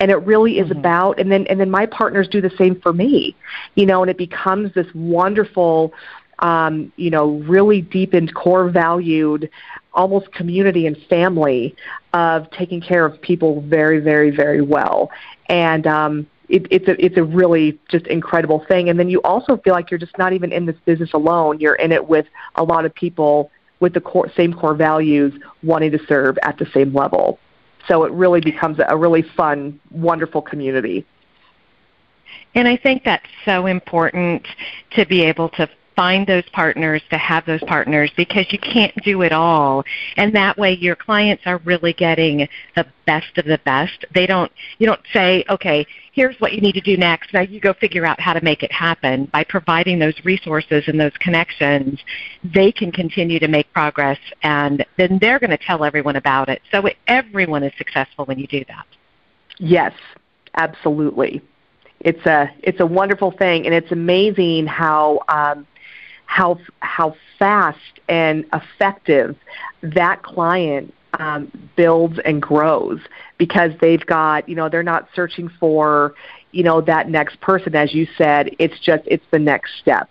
and 0.00 0.10
it 0.10 0.16
really 0.16 0.58
is 0.58 0.68
mm-hmm. 0.68 0.78
about 0.78 1.18
and 1.18 1.30
then 1.30 1.46
and 1.46 1.60
then 1.60 1.70
my 1.70 1.86
partners 1.86 2.28
do 2.28 2.40
the 2.40 2.50
same 2.58 2.80
for 2.80 2.92
me 2.92 3.34
you 3.74 3.86
know 3.86 4.02
and 4.02 4.10
it 4.10 4.18
becomes 4.18 4.72
this 4.74 4.86
wonderful 4.94 5.92
um, 6.40 6.92
you 6.96 7.10
know 7.10 7.38
really 7.46 7.80
deepened 7.80 8.34
core 8.34 8.68
valued 8.68 9.50
almost 9.92 10.30
community 10.32 10.86
and 10.86 10.96
family 11.08 11.74
of 12.12 12.50
taking 12.50 12.80
care 12.80 13.04
of 13.04 13.20
people 13.20 13.62
very 13.62 14.00
very 14.00 14.30
very 14.30 14.60
well. 14.60 15.10
And 15.48 15.86
um, 15.86 16.26
it, 16.48 16.66
it's 16.70 16.88
a 16.88 17.04
it's 17.04 17.16
a 17.16 17.24
really 17.24 17.78
just 17.88 18.06
incredible 18.06 18.64
thing. 18.66 18.88
And 18.88 18.98
then 18.98 19.08
you 19.08 19.20
also 19.22 19.56
feel 19.58 19.72
like 19.72 19.90
you're 19.90 19.98
just 19.98 20.16
not 20.18 20.32
even 20.32 20.52
in 20.52 20.66
this 20.66 20.76
business 20.84 21.12
alone. 21.12 21.60
You're 21.60 21.76
in 21.76 21.92
it 21.92 22.06
with 22.06 22.26
a 22.56 22.64
lot 22.64 22.84
of 22.84 22.94
people 22.94 23.50
with 23.80 23.94
the 23.94 24.00
core, 24.00 24.30
same 24.36 24.52
core 24.52 24.74
values 24.74 25.32
wanting 25.62 25.92
to 25.92 25.98
serve 26.06 26.38
at 26.42 26.58
the 26.58 26.66
same 26.72 26.94
level 26.94 27.38
so 27.88 28.04
it 28.04 28.12
really 28.12 28.40
becomes 28.40 28.78
a 28.86 28.96
really 28.96 29.22
fun, 29.36 29.80
wonderful 29.90 30.42
community. 30.42 31.04
And 32.54 32.68
I 32.68 32.76
think 32.76 33.02
that's 33.04 33.26
so 33.44 33.66
important 33.66 34.46
to 34.92 35.06
be 35.06 35.22
able 35.22 35.48
to 35.50 35.68
find 35.96 36.26
those 36.26 36.44
partners, 36.52 37.02
to 37.10 37.18
have 37.18 37.46
those 37.46 37.62
partners, 37.64 38.10
because 38.16 38.46
you 38.50 38.58
can't 38.58 38.94
do 39.04 39.22
it 39.22 39.32
all. 39.32 39.84
And 40.16 40.34
that 40.34 40.58
way 40.58 40.72
your 40.72 40.96
clients 40.96 41.44
are 41.46 41.58
really 41.58 41.92
getting 41.92 42.48
the 42.74 42.86
best 43.06 43.38
of 43.38 43.44
the 43.44 43.60
best. 43.64 44.04
They 44.12 44.26
don't, 44.26 44.50
you 44.78 44.86
don't 44.86 45.00
say, 45.12 45.44
okay, 45.48 45.86
here's 46.14 46.36
what 46.40 46.52
you 46.52 46.60
need 46.60 46.72
to 46.72 46.80
do 46.80 46.96
next. 46.96 47.34
Now 47.34 47.40
you 47.40 47.60
go 47.60 47.72
figure 47.74 48.06
out 48.06 48.20
how 48.20 48.32
to 48.32 48.42
make 48.42 48.62
it 48.62 48.70
happen. 48.70 49.26
By 49.26 49.44
providing 49.44 49.98
those 49.98 50.14
resources 50.24 50.84
and 50.86 50.98
those 50.98 51.12
connections, 51.18 51.98
they 52.44 52.70
can 52.70 52.92
continue 52.92 53.38
to 53.40 53.48
make 53.48 53.70
progress 53.72 54.18
and 54.42 54.86
then 54.96 55.18
they're 55.20 55.40
going 55.40 55.50
to 55.50 55.58
tell 55.58 55.84
everyone 55.84 56.16
about 56.16 56.48
it. 56.48 56.62
So 56.70 56.88
everyone 57.08 57.64
is 57.64 57.72
successful 57.76 58.24
when 58.26 58.38
you 58.38 58.46
do 58.46 58.64
that. 58.68 58.86
Yes, 59.58 59.92
absolutely. 60.54 61.42
It's 62.00 62.24
a 62.26 62.50
it's 62.62 62.80
a 62.80 62.86
wonderful 62.86 63.30
thing, 63.30 63.64
and 63.64 63.74
it's 63.74 63.90
amazing 63.90 64.66
how 64.66 65.20
um, 65.28 65.66
how 66.26 66.58
how 66.80 67.16
fast 67.38 67.78
and 68.08 68.44
effective 68.52 69.36
that 69.82 70.22
client 70.22 70.92
um, 71.18 71.50
builds 71.76 72.18
and 72.24 72.40
grows 72.40 73.00
because 73.38 73.72
they've 73.80 74.04
got 74.06 74.48
you 74.48 74.54
know 74.54 74.68
they're 74.68 74.82
not 74.82 75.08
searching 75.14 75.48
for 75.60 76.14
you 76.54 76.62
know, 76.62 76.80
that 76.80 77.08
next 77.08 77.40
person, 77.40 77.74
as 77.74 77.92
you 77.92 78.06
said, 78.16 78.48
it's 78.60 78.78
just 78.78 79.02
it's 79.06 79.24
the 79.32 79.38
next 79.38 79.72
step. 79.80 80.08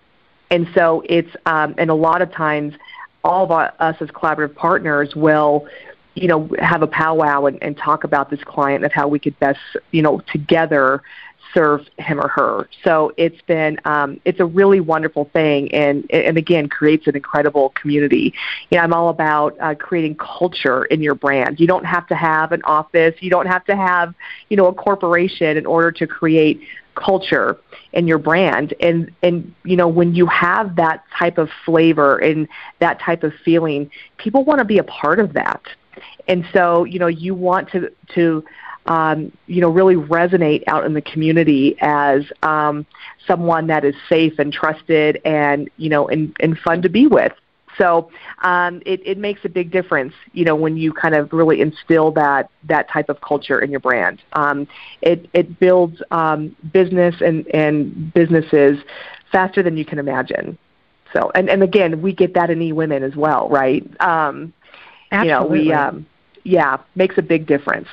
And 0.52 0.68
so 0.76 1.02
it's 1.08 1.34
um, 1.46 1.74
and 1.78 1.90
a 1.90 1.96
lot 1.96 2.22
of 2.22 2.32
times, 2.34 2.74
all 3.24 3.46
of 3.46 3.52
us 3.52 3.96
as 4.02 4.10
collaborative 4.10 4.54
partners 4.54 5.16
will 5.16 5.68
you 6.16 6.28
know, 6.28 6.48
have 6.60 6.84
a 6.84 6.88
powwow 6.88 7.46
and, 7.46 7.58
and 7.64 7.76
talk 7.76 8.04
about 8.04 8.30
this 8.30 8.44
client 8.44 8.86
of 8.86 8.92
how 8.92 9.08
we 9.08 9.18
could 9.18 9.40
best, 9.40 9.58
you 9.90 10.02
know, 10.02 10.22
together 10.32 11.02
serve 11.54 11.88
him 11.98 12.20
or 12.20 12.28
her. 12.28 12.68
So 12.84 13.14
it's 13.18 13.42
been 13.42 13.80
um, 13.86 14.20
it's 14.26 14.40
a 14.40 14.46
really 14.46 14.80
wonderful 14.80 15.30
thing, 15.34 15.74
and 15.74 16.10
and 16.12 16.38
again 16.38 16.70
creates 16.70 17.08
an 17.08 17.16
incredible 17.16 17.70
community. 17.70 18.34
You 18.70 18.78
know, 18.78 18.84
I'm 18.84 18.94
all 18.94 19.10
about 19.10 19.56
uh, 19.60 19.76
creating 19.76 20.16
culture 20.16 20.86
in 20.86 21.02
your 21.02 21.16
brand. 21.16 21.60
You 21.60 21.68
don't 21.68 21.86
have 21.86 22.08
to 22.08 22.16
have 22.16 22.52
an 22.52 22.62
office. 22.64 23.16
You 23.20 23.30
don't 23.30 23.48
have 23.48 23.66
to 23.66 23.76
have 23.76 24.14
you 24.50 24.58
know 24.58 24.68
a 24.68 24.74
corporation 24.74 25.58
in 25.58 25.66
order 25.66 25.92
to 25.92 26.08
create 26.08 26.62
culture 26.96 27.58
in 27.94 28.08
your 28.08 28.20
brand 28.20 28.74
and 28.80 29.12
and 29.24 29.54
you 29.64 29.76
know 29.76 29.88
when 29.88 30.14
you 30.14 30.28
have 30.28 30.76
that 30.76 31.04
type 31.18 31.40
of 31.40 31.50
flavor 31.66 32.20
and 32.20 32.48
that 32.80 33.00
type 33.00 33.24
of 33.24 33.34
feeling 33.44 33.90
people 34.18 34.44
want 34.44 34.60
to 34.60 34.66
be 34.66 34.78
a 34.78 34.84
part 34.84 35.20
of 35.20 35.34
that 35.34 35.62
and 36.28 36.46
so 36.54 36.84
you 36.84 37.00
know 37.00 37.08
you 37.08 37.34
want 37.34 37.70
to 37.72 37.92
to 38.14 38.44
um, 38.86 39.32
you 39.48 39.62
know, 39.62 39.70
really 39.70 39.96
resonate 39.96 40.64
out 40.68 40.86
in 40.86 40.94
the 40.94 41.02
community 41.02 41.76
as 41.82 42.24
um, 42.44 42.86
someone 43.28 43.68
that 43.68 43.86
is 43.86 43.96
safe 44.10 44.40
and 44.40 44.52
trusted 44.52 45.22
and, 45.26 45.70
you 45.78 45.90
know, 45.90 46.08
and, 46.08 46.36
and 46.40 46.58
fun 46.60 46.82
to 46.82 46.90
be 46.90 47.08
with. 47.08 47.34
So 47.78 48.12
um, 48.44 48.82
it, 48.86 49.02
it 49.06 49.18
makes 49.18 49.42
a 49.46 49.50
big 49.50 49.72
difference, 49.72 50.14
you 50.34 50.46
know, 50.46 50.56
when 50.56 50.78
you 50.78 50.94
kind 50.94 51.16
of 51.16 51.34
really 51.34 51.60
instill 51.62 52.12
that 52.12 52.50
that 52.66 52.90
type 52.90 53.10
of 53.10 53.20
culture 53.22 53.60
in 53.60 53.72
your 53.72 53.80
brand. 53.80 54.22
Um, 54.34 54.68
it 55.02 55.28
it 55.34 55.60
builds 55.60 56.02
um, 56.12 56.56
business 56.72 57.16
and 57.22 57.48
and 57.48 58.14
businesses 58.14 58.78
faster 59.32 59.64
than 59.64 59.76
you 59.76 59.86
can 59.86 59.98
imagine. 59.98 60.58
So 61.14 61.32
and 61.34 61.50
and 61.50 61.64
again, 61.64 62.02
we 62.02 62.14
get 62.14 62.36
that 62.36 62.52
in 62.52 62.62
E 62.62 62.74
Women 62.74 63.02
as 63.02 63.16
well, 63.16 63.50
right? 63.50 63.84
Um, 64.00 64.54
Absolutely. 65.12 65.64
You 65.64 65.70
know, 65.70 65.70
we 65.70 65.74
um, 65.74 66.06
yeah 66.44 66.78
makes 66.96 67.18
a 67.18 67.22
big 67.24 67.48
difference. 67.48 67.88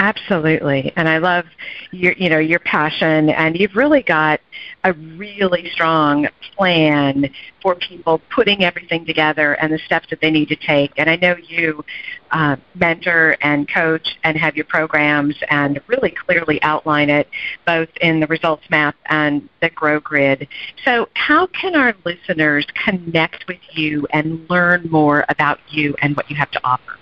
Absolutely. 0.00 0.94
And 0.96 1.06
I 1.06 1.18
love 1.18 1.44
your 1.92 2.14
you 2.14 2.30
know 2.30 2.38
your 2.38 2.58
passion 2.60 3.28
and 3.28 3.54
you've 3.54 3.76
really 3.76 4.00
got 4.00 4.40
a 4.82 4.94
really 4.94 5.68
strong 5.72 6.26
plan 6.56 7.28
for 7.60 7.74
people 7.74 8.22
putting 8.34 8.64
everything 8.64 9.04
together 9.04 9.54
and 9.60 9.70
the 9.70 9.78
steps 9.84 10.06
that 10.08 10.22
they 10.22 10.30
need 10.30 10.48
to 10.48 10.56
take. 10.56 10.90
And 10.96 11.10
I 11.10 11.16
know 11.16 11.36
you 11.46 11.84
uh, 12.30 12.56
mentor 12.74 13.36
and 13.42 13.68
coach 13.70 14.16
and 14.24 14.38
have 14.38 14.56
your 14.56 14.64
programs 14.64 15.36
and 15.50 15.78
really 15.86 16.14
clearly 16.26 16.62
outline 16.62 17.10
it 17.10 17.28
both 17.66 17.90
in 18.00 18.20
the 18.20 18.26
results 18.28 18.64
map 18.70 18.96
and 19.10 19.50
the 19.60 19.68
grow 19.68 20.00
grid. 20.00 20.48
So 20.82 21.10
how 21.12 21.46
can 21.48 21.76
our 21.76 21.94
listeners 22.06 22.66
connect 22.86 23.46
with 23.48 23.60
you 23.72 24.06
and 24.14 24.48
learn 24.48 24.88
more 24.90 25.26
about 25.28 25.58
you 25.68 25.94
and 26.00 26.16
what 26.16 26.30
you 26.30 26.36
have 26.36 26.50
to 26.52 26.60
offer? 26.64 26.99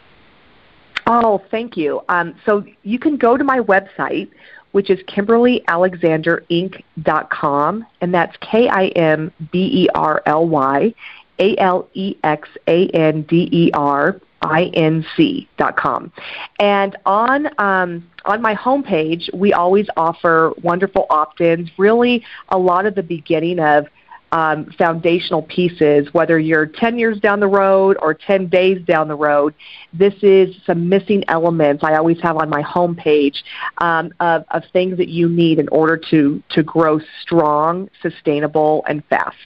Oh, 1.10 1.42
thank 1.50 1.78
you. 1.78 2.02
Um, 2.10 2.34
so 2.44 2.66
you 2.82 2.98
can 2.98 3.16
go 3.16 3.38
to 3.38 3.42
my 3.42 3.60
website, 3.60 4.28
which 4.72 4.90
is 4.90 4.98
KimberlyAlexanderInc.com, 5.08 7.86
and 8.02 8.14
that's 8.14 8.36
K 8.42 8.68
I 8.68 8.88
M 8.88 9.32
B 9.50 9.84
E 9.84 9.88
R 9.94 10.22
L 10.26 10.46
Y 10.46 10.92
A 11.38 11.56
L 11.56 11.88
E 11.94 12.14
X 12.22 12.46
A 12.66 12.88
N 12.88 13.22
D 13.22 13.48
E 13.50 13.70
R 13.72 14.20
I 14.42 14.64
N 14.74 15.06
C 15.16 15.48
dot 15.56 15.78
com. 15.78 16.12
And 16.60 16.94
on 17.06 17.48
um, 17.58 18.06
on 18.26 18.42
my 18.42 18.54
homepage, 18.54 19.32
we 19.32 19.54
always 19.54 19.86
offer 19.96 20.52
wonderful 20.62 21.06
opt-ins. 21.08 21.70
Really, 21.78 22.22
a 22.50 22.58
lot 22.58 22.84
of 22.84 22.94
the 22.94 23.02
beginning 23.02 23.60
of 23.60 23.86
um, 24.32 24.66
foundational 24.78 25.42
pieces, 25.42 26.12
whether 26.12 26.38
you're 26.38 26.66
10 26.66 26.98
years 26.98 27.18
down 27.20 27.40
the 27.40 27.48
road 27.48 27.96
or 28.00 28.14
10 28.14 28.48
days 28.48 28.84
down 28.84 29.08
the 29.08 29.14
road. 29.14 29.54
This 29.92 30.14
is 30.22 30.54
some 30.66 30.88
missing 30.88 31.24
elements 31.28 31.82
I 31.82 31.94
always 31.96 32.20
have 32.20 32.36
on 32.36 32.50
my 32.50 32.62
homepage 32.62 33.42
um, 33.78 34.12
of, 34.20 34.44
of 34.50 34.62
things 34.72 34.98
that 34.98 35.08
you 35.08 35.28
need 35.28 35.58
in 35.58 35.68
order 35.68 35.96
to, 36.10 36.42
to 36.50 36.62
grow 36.62 37.00
strong, 37.22 37.88
sustainable, 38.02 38.84
and 38.88 39.04
fast. 39.06 39.36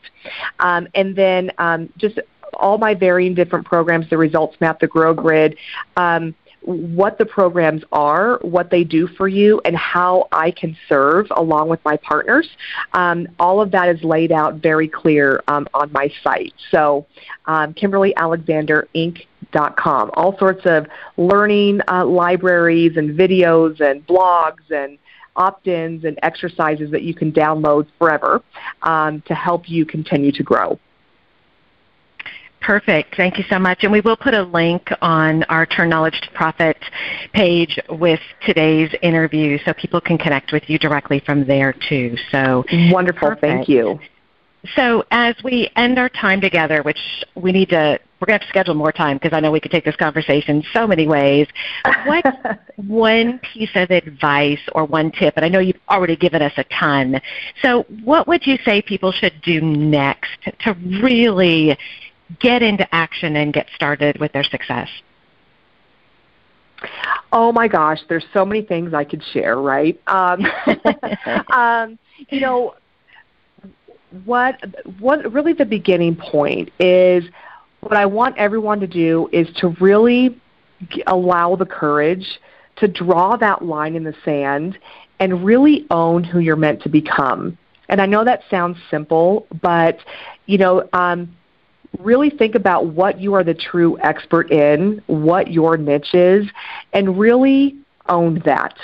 Um, 0.58 0.88
and 0.94 1.14
then 1.14 1.50
um, 1.58 1.92
just 1.96 2.18
all 2.54 2.78
my 2.78 2.94
varying 2.94 3.34
different 3.34 3.66
programs, 3.66 4.08
the 4.10 4.18
results 4.18 4.60
map, 4.60 4.80
the 4.80 4.86
grow 4.86 5.14
grid, 5.14 5.56
um, 5.96 6.34
what 6.64 7.18
the 7.18 7.26
programs 7.26 7.82
are, 7.92 8.38
what 8.42 8.70
they 8.70 8.84
do 8.84 9.06
for 9.06 9.28
you, 9.28 9.60
and 9.64 9.76
how 9.76 10.28
I 10.32 10.50
can 10.50 10.76
serve 10.88 11.26
along 11.36 11.68
with 11.68 11.80
my 11.84 11.98
partners. 11.98 12.48
Um, 12.92 13.28
all 13.38 13.60
of 13.60 13.70
that 13.72 13.88
is 13.88 14.02
laid 14.02 14.32
out 14.32 14.54
very 14.56 14.88
clear 14.88 15.42
um, 15.48 15.68
on 15.74 15.92
my 15.92 16.10
site. 16.22 16.54
So, 16.70 17.06
um, 17.46 17.74
KimberlyAlexanderInc.com. 17.74 20.10
All 20.14 20.38
sorts 20.38 20.62
of 20.64 20.86
learning 21.16 21.80
uh, 21.88 22.06
libraries 22.06 22.96
and 22.96 23.18
videos 23.18 23.80
and 23.80 24.06
blogs 24.06 24.70
and 24.70 24.98
opt-ins 25.36 26.04
and 26.04 26.18
exercises 26.22 26.90
that 26.90 27.02
you 27.02 27.14
can 27.14 27.32
download 27.32 27.86
forever 27.98 28.42
um, 28.82 29.22
to 29.22 29.34
help 29.34 29.68
you 29.68 29.86
continue 29.86 30.32
to 30.32 30.42
grow. 30.42 30.78
Perfect. 32.62 33.16
Thank 33.16 33.38
you 33.38 33.44
so 33.50 33.58
much. 33.58 33.82
And 33.82 33.90
we 33.90 34.00
will 34.00 34.16
put 34.16 34.34
a 34.34 34.42
link 34.42 34.88
on 35.02 35.42
our 35.44 35.66
Turn 35.66 35.88
Knowledge 35.88 36.20
to 36.22 36.30
Profit 36.30 36.76
page 37.32 37.78
with 37.88 38.20
today's 38.46 38.90
interview 39.02 39.58
so 39.64 39.72
people 39.74 40.00
can 40.00 40.16
connect 40.16 40.52
with 40.52 40.70
you 40.70 40.78
directly 40.78 41.20
from 41.20 41.44
there 41.44 41.74
too. 41.88 42.16
So 42.30 42.64
wonderful. 42.90 43.30
Perfect. 43.30 43.40
Thank 43.40 43.68
you. 43.68 43.98
So 44.76 45.04
as 45.10 45.34
we 45.42 45.70
end 45.74 45.98
our 45.98 46.08
time 46.08 46.40
together, 46.40 46.82
which 46.82 47.00
we 47.34 47.50
need 47.50 47.70
to, 47.70 47.98
we're 48.20 48.26
going 48.26 48.38
to 48.38 48.44
have 48.44 48.48
to 48.48 48.48
schedule 48.48 48.74
more 48.74 48.92
time 48.92 49.16
because 49.16 49.32
I 49.32 49.40
know 49.40 49.50
we 49.50 49.58
could 49.58 49.72
take 49.72 49.84
this 49.84 49.96
conversation 49.96 50.62
so 50.72 50.86
many 50.86 51.08
ways. 51.08 51.48
What 52.06 52.24
one 52.76 53.40
piece 53.40 53.70
of 53.74 53.90
advice 53.90 54.60
or 54.72 54.84
one 54.84 55.10
tip, 55.10 55.34
and 55.34 55.44
I 55.44 55.48
know 55.48 55.58
you've 55.58 55.80
already 55.90 56.14
given 56.14 56.42
us 56.42 56.52
a 56.58 56.64
ton. 56.64 57.20
So 57.60 57.82
what 58.04 58.28
would 58.28 58.46
you 58.46 58.56
say 58.64 58.82
people 58.82 59.10
should 59.10 59.34
do 59.42 59.60
next 59.60 60.30
to 60.60 60.74
really 61.02 61.76
get 62.40 62.62
into 62.62 62.86
action 62.94 63.36
and 63.36 63.52
get 63.52 63.66
started 63.74 64.18
with 64.18 64.32
their 64.32 64.44
success? 64.44 64.88
Oh 67.32 67.52
my 67.52 67.68
gosh, 67.68 68.00
there's 68.08 68.24
so 68.32 68.44
many 68.44 68.62
things 68.62 68.92
I 68.92 69.04
could 69.04 69.22
share, 69.32 69.56
right? 69.56 70.00
Um, 70.06 70.44
um, 71.52 71.98
you 72.28 72.40
know, 72.40 72.74
what 74.24 74.56
what 74.98 75.32
really 75.32 75.52
the 75.52 75.64
beginning 75.64 76.16
point 76.16 76.70
is 76.78 77.24
what 77.80 77.96
I 77.96 78.06
want 78.06 78.36
everyone 78.36 78.80
to 78.80 78.86
do 78.86 79.28
is 79.32 79.48
to 79.56 79.68
really 79.80 80.40
allow 81.06 81.56
the 81.56 81.66
courage 81.66 82.40
to 82.76 82.88
draw 82.88 83.36
that 83.36 83.62
line 83.64 83.94
in 83.94 84.04
the 84.04 84.14
sand 84.24 84.78
and 85.18 85.44
really 85.44 85.86
own 85.90 86.24
who 86.24 86.40
you're 86.40 86.56
meant 86.56 86.82
to 86.82 86.88
become. 86.88 87.56
And 87.88 88.00
I 88.00 88.06
know 88.06 88.24
that 88.24 88.42
sounds 88.50 88.76
simple, 88.90 89.46
but 89.60 89.98
you 90.46 90.58
know, 90.58 90.88
um, 90.92 91.34
really 91.98 92.30
think 92.30 92.54
about 92.54 92.86
what 92.86 93.20
you 93.20 93.34
are 93.34 93.44
the 93.44 93.54
true 93.54 93.98
expert 94.00 94.50
in, 94.50 95.02
what 95.06 95.50
your 95.50 95.76
niche 95.76 96.14
is, 96.14 96.46
and 96.92 97.18
really 97.18 97.76
own 98.08 98.42
that 98.44 98.74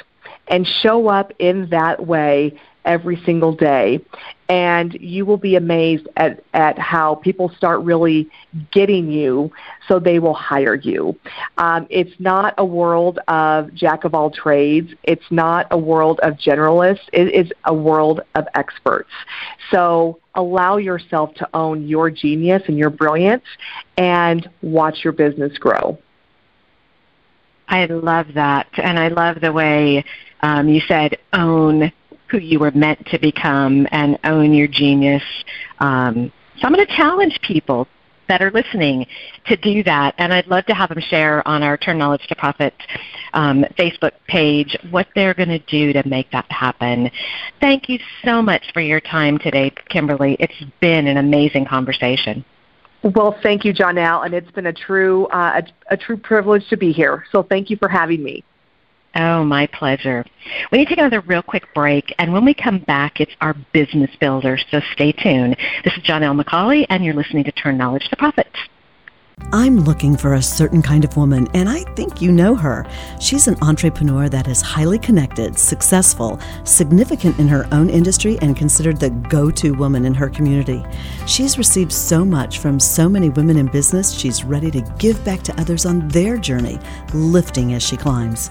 and 0.49 0.67
show 0.67 1.09
up 1.09 1.33
in 1.39 1.69
that 1.71 2.07
way 2.07 2.59
every 2.85 3.21
single 3.25 3.53
day. 3.53 4.01
And 4.49 4.95
you 4.95 5.27
will 5.27 5.37
be 5.37 5.57
amazed 5.57 6.09
at, 6.17 6.43
at 6.55 6.79
how 6.79 7.17
people 7.17 7.51
start 7.57 7.81
really 7.83 8.31
getting 8.71 9.11
you 9.11 9.53
so 9.87 9.99
they 9.99 10.19
will 10.19 10.35
hire 10.35 10.75
you. 10.75 11.19
Um, 11.59 11.87
it's 11.91 12.19
not 12.19 12.55
a 12.57 12.65
world 12.65 13.19
of 13.29 13.75
jack 13.75 14.05
of 14.05 14.15
all 14.15 14.31
trades. 14.31 14.93
It's 15.03 15.31
not 15.31 15.67
a 15.71 15.79
world 15.79 16.19
of 16.23 16.35
generalists. 16.35 17.09
It 17.13 17.35
is 17.35 17.53
a 17.65 17.75
world 17.75 18.23
of 18.35 18.47
experts. 18.55 19.11
So 19.71 20.19
allow 20.35 20.79
yourself 20.79 21.35
to 21.35 21.49
own 21.53 21.87
your 21.87 22.11
genius 22.11 22.63
and 22.69 22.79
your 22.79 22.91
brilliance 22.91 23.45
and 23.99 24.49
watch 24.63 25.05
your 25.05 25.13
business 25.13 25.59
grow. 25.59 25.99
I 27.69 27.85
love 27.87 28.29
that. 28.35 28.69
And 28.77 28.99
I 28.99 29.09
love 29.09 29.41
the 29.41 29.53
way 29.53 30.05
um, 30.41 30.69
you 30.69 30.81
said 30.81 31.19
own 31.33 31.93
who 32.29 32.39
you 32.39 32.59
were 32.59 32.71
meant 32.73 33.07
to 33.07 33.19
become 33.19 33.87
and 33.91 34.19
own 34.25 34.53
your 34.53 34.69
genius. 34.69 35.23
Um, 35.79 36.33
so 36.59 36.67
I'm 36.67 36.73
going 36.73 36.87
to 36.87 36.97
challenge 36.97 37.39
people 37.43 37.89
that 38.29 38.43
are 38.43 38.51
listening 38.51 39.07
to 39.47 39.57
do 39.57 39.83
that. 39.85 40.15
And 40.19 40.33
I'd 40.33 40.47
love 40.47 40.67
to 40.67 40.75
have 40.75 40.91
them 40.91 41.01
share 41.01 41.47
on 41.49 41.63
our 41.63 41.77
Turn 41.77 41.99
Knowledge 41.99 42.27
to 42.29 42.37
Profit 42.37 42.75
um, 43.33 43.65
Facebook 43.79 44.13
page 44.29 44.77
what 44.91 45.09
they're 45.15 45.35
going 45.35 45.49
to 45.49 45.59
do 45.61 45.93
to 45.93 46.07
make 46.07 46.31
that 46.31 46.51
happen. 46.51 47.11
Thank 47.61 47.89
you 47.89 47.99
so 48.25 48.43
much 48.43 48.63
for 48.73 48.81
your 48.81 49.01
time 49.01 49.39
today, 49.39 49.73
Kimberly. 49.89 50.37
It's 50.39 50.63
been 50.81 51.07
an 51.07 51.17
amazing 51.17 51.65
conversation. 51.65 52.45
Well, 53.03 53.39
thank 53.43 53.65
you, 53.65 53.73
Janelle, 53.73 54.25
and 54.25 54.35
it's 54.35 54.51
been 54.51 54.67
a 54.67 54.73
true 54.73 55.27
uh, 55.27 55.63
a, 55.63 55.95
a 55.95 55.97
true 55.97 56.17
privilege 56.17 56.69
to 56.69 56.77
be 56.77 56.93
here. 56.93 57.25
So 57.31 57.45
thank 57.45 57.71
you 57.71 57.77
for 57.77 57.89
having 57.89 58.23
me. 58.23 58.43
Oh, 59.19 59.43
my 59.43 59.67
pleasure. 59.67 60.25
We 60.71 60.79
need 60.79 60.85
to 60.85 60.91
take 60.91 60.99
another 60.99 61.23
real 61.23 61.43
quick 61.43 61.75
break, 61.75 62.15
and 62.21 62.33
when 62.33 62.45
we 62.45 62.55
come 62.55 62.79
back, 62.79 63.21
it's 63.21 63.33
our 63.41 63.55
business 63.73 64.11
builder, 64.21 64.57
so 64.71 64.81
stay 64.93 65.11
tuned. 65.11 65.57
This 65.83 65.93
is 65.95 66.05
Janelle 66.05 66.41
McCauley, 66.41 66.87
and 66.89 67.05
you're 67.05 67.15
listening 67.15 67.43
to 67.45 67.53
Turn 67.53 67.77
Knowledge 67.77 68.09
to 68.11 68.17
Profits. 68.17 68.57
I'm 69.53 69.81
looking 69.81 70.17
for 70.17 70.35
a 70.35 70.43
certain 70.43 70.83
kind 70.83 71.05
of 71.05 71.17
woman, 71.17 71.49
and 71.55 71.69
I 71.69 71.81
think 71.95 72.21
you 72.21 72.31
know 72.31 72.55
her. 72.55 72.87
She's 73.19 73.49
an 73.49 73.57
entrepreneur 73.63 74.29
that 74.29 74.47
is 74.47 74.61
highly 74.61 74.99
connected, 74.99 75.59
successful, 75.59 76.39
significant 76.65 77.39
in 77.39 77.49
her 77.49 77.67
own 77.73 77.89
industry, 77.89 78.39
and 78.43 78.57
considered 78.57 79.01
the 79.01 79.11
go 79.11 79.51
to 79.53 79.73
woman 79.73 80.05
in 80.05 80.13
her 80.13 80.29
community. 80.29 80.85
She's 81.27 81.57
received 81.57 81.93
so 81.93 82.25
much 82.25 82.59
from 82.59 82.79
so 82.79 83.09
many 83.09 83.31
women 83.31 83.57
in 83.57 83.67
business, 83.67 84.13
she's 84.13 84.45
ready 84.45 84.71
to 84.71 84.83
give 84.99 85.25
back 85.25 85.43
to 85.43 85.61
others 85.61 85.87
on 85.87 86.07
their 86.09 86.37
journey, 86.37 86.79
lifting 87.15 87.73
as 87.75 87.83
she 87.83 87.97
climbs. 87.97 88.51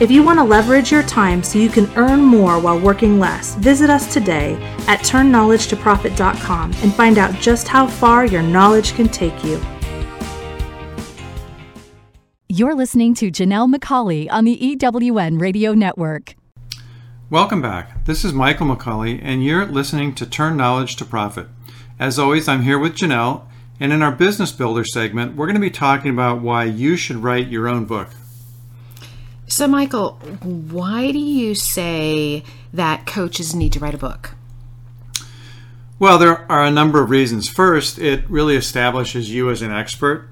If 0.00 0.10
you 0.10 0.24
want 0.24 0.40
to 0.40 0.44
leverage 0.44 0.90
your 0.90 1.04
time 1.04 1.40
so 1.44 1.56
you 1.56 1.68
can 1.68 1.88
earn 1.94 2.20
more 2.20 2.58
while 2.58 2.80
working 2.80 3.20
less, 3.20 3.54
visit 3.54 3.90
us 3.90 4.12
today 4.12 4.54
at 4.88 4.98
turnknowledgetoprofit.com 5.02 6.72
and 6.82 6.92
find 6.92 7.16
out 7.16 7.32
just 7.34 7.68
how 7.68 7.86
far 7.86 8.26
your 8.26 8.42
knowledge 8.42 8.94
can 8.94 9.08
take 9.08 9.44
you. 9.44 9.62
You're 12.48 12.74
listening 12.74 13.14
to 13.14 13.30
Janelle 13.30 13.72
McCauley 13.72 14.26
on 14.32 14.44
the 14.44 14.58
EWN 14.58 15.40
Radio 15.40 15.74
Network. 15.74 16.34
Welcome 17.30 17.62
back. 17.62 18.04
This 18.04 18.24
is 18.24 18.32
Michael 18.32 18.66
McCauley, 18.66 19.20
and 19.22 19.44
you're 19.44 19.64
listening 19.64 20.12
to 20.16 20.26
Turn 20.26 20.56
Knowledge 20.56 20.96
to 20.96 21.04
Profit. 21.04 21.46
As 22.00 22.18
always, 22.18 22.48
I'm 22.48 22.62
here 22.62 22.80
with 22.80 22.96
Janelle, 22.96 23.46
and 23.78 23.92
in 23.92 24.02
our 24.02 24.10
Business 24.10 24.50
Builder 24.50 24.84
segment, 24.84 25.36
we're 25.36 25.46
going 25.46 25.54
to 25.54 25.60
be 25.60 25.70
talking 25.70 26.10
about 26.10 26.40
why 26.40 26.64
you 26.64 26.96
should 26.96 27.22
write 27.22 27.46
your 27.46 27.68
own 27.68 27.84
book. 27.84 28.08
So, 29.46 29.68
Michael, 29.68 30.12
why 30.42 31.12
do 31.12 31.18
you 31.18 31.54
say 31.54 32.44
that 32.72 33.06
coaches 33.06 33.54
need 33.54 33.72
to 33.74 33.78
write 33.78 33.94
a 33.94 33.98
book? 33.98 34.34
Well, 35.98 36.18
there 36.18 36.50
are 36.50 36.64
a 36.64 36.70
number 36.70 37.02
of 37.02 37.10
reasons. 37.10 37.48
First, 37.48 37.98
it 37.98 38.28
really 38.28 38.56
establishes 38.56 39.30
you 39.30 39.50
as 39.50 39.62
an 39.62 39.70
expert. 39.70 40.28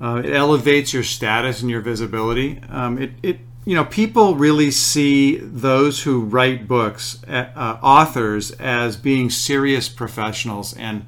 Uh, 0.00 0.22
it 0.24 0.32
elevates 0.32 0.92
your 0.92 1.04
status 1.04 1.62
and 1.62 1.70
your 1.70 1.80
visibility. 1.80 2.60
Um, 2.68 2.98
it, 2.98 3.12
it, 3.22 3.38
you 3.64 3.74
know, 3.74 3.84
people 3.84 4.36
really 4.36 4.70
see 4.70 5.38
those 5.38 6.02
who 6.02 6.20
write 6.20 6.68
books, 6.68 7.22
uh, 7.26 7.48
uh, 7.56 7.78
authors, 7.82 8.50
as 8.52 8.96
being 8.96 9.30
serious 9.30 9.88
professionals, 9.88 10.76
and 10.76 11.06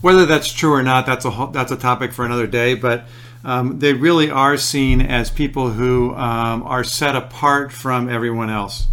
whether 0.00 0.26
that's 0.26 0.52
true 0.52 0.72
or 0.72 0.82
not, 0.82 1.06
that's 1.06 1.24
a 1.24 1.48
that's 1.52 1.72
a 1.72 1.76
topic 1.76 2.12
for 2.12 2.26
another 2.26 2.46
day. 2.46 2.74
But 2.74 3.06
um, 3.44 3.78
they 3.78 3.92
really 3.92 4.30
are 4.30 4.56
seen 4.56 5.00
as 5.00 5.30
people 5.30 5.70
who 5.70 6.14
um, 6.14 6.62
are 6.62 6.84
set 6.84 7.14
apart 7.14 7.72
from 7.72 8.08
everyone 8.08 8.50
else. 8.50 8.86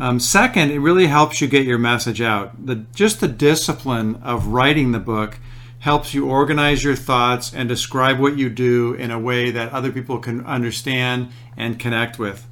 Um, 0.00 0.20
second, 0.20 0.70
it 0.70 0.78
really 0.78 1.06
helps 1.06 1.40
you 1.40 1.48
get 1.48 1.66
your 1.66 1.78
message 1.78 2.22
out. 2.22 2.66
The, 2.66 2.76
just 2.94 3.20
the 3.20 3.28
discipline 3.28 4.16
of 4.22 4.48
writing 4.48 4.92
the 4.92 5.00
book 5.00 5.38
helps 5.80 6.14
you 6.14 6.28
organize 6.28 6.82
your 6.82 6.96
thoughts 6.96 7.52
and 7.52 7.68
describe 7.68 8.18
what 8.18 8.36
you 8.36 8.48
do 8.48 8.94
in 8.94 9.10
a 9.10 9.18
way 9.18 9.50
that 9.50 9.72
other 9.72 9.92
people 9.92 10.18
can 10.18 10.44
understand 10.46 11.30
and 11.56 11.78
connect 11.78 12.18
with. 12.18 12.46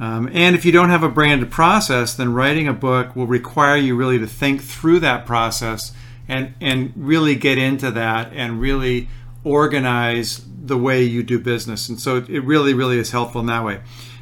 Um, 0.00 0.28
and 0.32 0.56
if 0.56 0.64
you 0.64 0.72
don't 0.72 0.90
have 0.90 1.02
a 1.02 1.08
branded 1.08 1.50
process, 1.50 2.14
then 2.14 2.32
writing 2.32 2.66
a 2.66 2.72
book 2.72 3.14
will 3.14 3.26
require 3.26 3.76
you 3.76 3.94
really 3.94 4.18
to 4.18 4.26
think 4.26 4.62
through 4.62 5.00
that 5.00 5.26
process 5.26 5.92
and, 6.26 6.54
and 6.60 6.92
really 6.96 7.34
get 7.34 7.58
into 7.58 7.90
that 7.90 8.32
and 8.32 8.60
really 8.60 9.08
organize 9.44 10.44
the 10.64 10.78
way 10.78 11.02
you 11.02 11.22
do 11.22 11.38
business. 11.38 11.88
And 11.88 11.98
so 11.98 12.16
it 12.16 12.44
really, 12.44 12.74
really 12.74 12.98
is 12.98 13.10
helpful 13.10 13.40
in 13.40 13.46
that 13.48 13.64
way. 13.64 13.80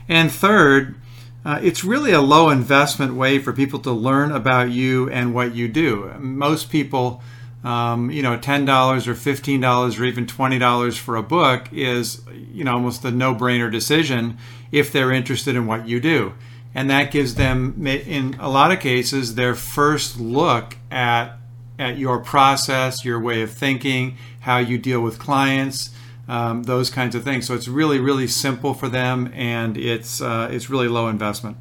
And 0.08 0.32
third, 0.32 0.96
uh, 1.44 1.58
it's 1.62 1.84
really 1.84 2.12
a 2.12 2.20
low 2.20 2.50
investment 2.50 3.14
way 3.14 3.38
for 3.38 3.52
people 3.52 3.78
to 3.80 3.92
learn 3.92 4.32
about 4.32 4.70
you 4.70 5.10
and 5.10 5.34
what 5.34 5.54
you 5.54 5.68
do. 5.68 6.12
Most 6.18 6.70
people, 6.70 7.22
um, 7.64 8.10
you 8.10 8.22
know, 8.22 8.38
ten 8.38 8.64
dollars 8.64 9.06
or 9.06 9.14
fifteen 9.14 9.60
dollars 9.60 9.98
or 9.98 10.04
even 10.04 10.26
twenty 10.26 10.58
dollars 10.58 10.96
for 10.96 11.16
a 11.16 11.22
book 11.22 11.68
is, 11.72 12.22
you 12.52 12.64
know, 12.64 12.72
almost 12.72 13.04
a 13.04 13.10
no-brainer 13.10 13.70
decision 13.70 14.38
if 14.72 14.90
they're 14.92 15.12
interested 15.12 15.56
in 15.56 15.66
what 15.66 15.86
you 15.86 16.00
do, 16.00 16.32
and 16.74 16.88
that 16.90 17.10
gives 17.10 17.34
them, 17.34 17.86
in 17.86 18.36
a 18.38 18.48
lot 18.48 18.72
of 18.72 18.80
cases, 18.80 19.34
their 19.34 19.54
first 19.54 20.18
look 20.18 20.76
at 20.90 21.39
at 21.80 21.98
your 21.98 22.20
process, 22.20 23.04
your 23.04 23.18
way 23.18 23.42
of 23.42 23.50
thinking, 23.50 24.16
how 24.40 24.58
you 24.58 24.78
deal 24.78 25.00
with 25.00 25.18
clients, 25.18 25.90
um, 26.28 26.64
those 26.64 26.90
kinds 26.90 27.14
of 27.14 27.24
things. 27.24 27.46
So 27.46 27.54
it's 27.54 27.66
really, 27.66 27.98
really 27.98 28.28
simple 28.28 28.74
for 28.74 28.88
them, 28.88 29.32
and 29.34 29.76
it's 29.76 30.20
uh, 30.20 30.48
it's 30.52 30.70
really 30.70 30.88
low 30.88 31.08
investment. 31.08 31.56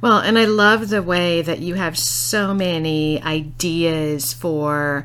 Well, 0.00 0.18
and 0.18 0.38
I 0.38 0.46
love 0.46 0.88
the 0.88 1.02
way 1.02 1.42
that 1.42 1.58
you 1.58 1.74
have 1.74 1.98
so 1.98 2.54
many 2.54 3.22
ideas 3.22 4.32
for 4.32 5.04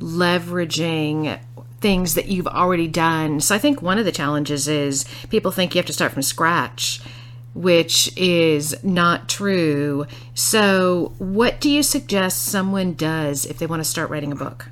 leveraging 0.00 1.38
things 1.80 2.14
that 2.14 2.26
you've 2.26 2.48
already 2.48 2.88
done. 2.88 3.40
So 3.40 3.54
I 3.54 3.58
think 3.58 3.82
one 3.82 3.98
of 3.98 4.04
the 4.04 4.12
challenges 4.12 4.66
is 4.66 5.04
people 5.30 5.52
think 5.52 5.74
you 5.74 5.78
have 5.78 5.86
to 5.86 5.92
start 5.92 6.12
from 6.12 6.22
scratch, 6.22 7.00
which 7.56 8.14
is 8.16 8.76
not 8.84 9.28
true. 9.28 10.06
So, 10.34 11.14
what 11.18 11.60
do 11.60 11.70
you 11.70 11.82
suggest 11.82 12.44
someone 12.44 12.92
does 12.92 13.46
if 13.46 13.58
they 13.58 13.66
want 13.66 13.80
to 13.80 13.88
start 13.88 14.10
writing 14.10 14.30
a 14.30 14.36
book? 14.36 14.68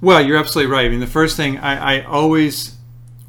Well, 0.00 0.20
you're 0.20 0.36
absolutely 0.36 0.70
right. 0.70 0.86
I 0.86 0.90
mean, 0.90 1.00
the 1.00 1.06
first 1.06 1.36
thing 1.36 1.58
I, 1.58 2.00
I 2.00 2.04
always 2.04 2.76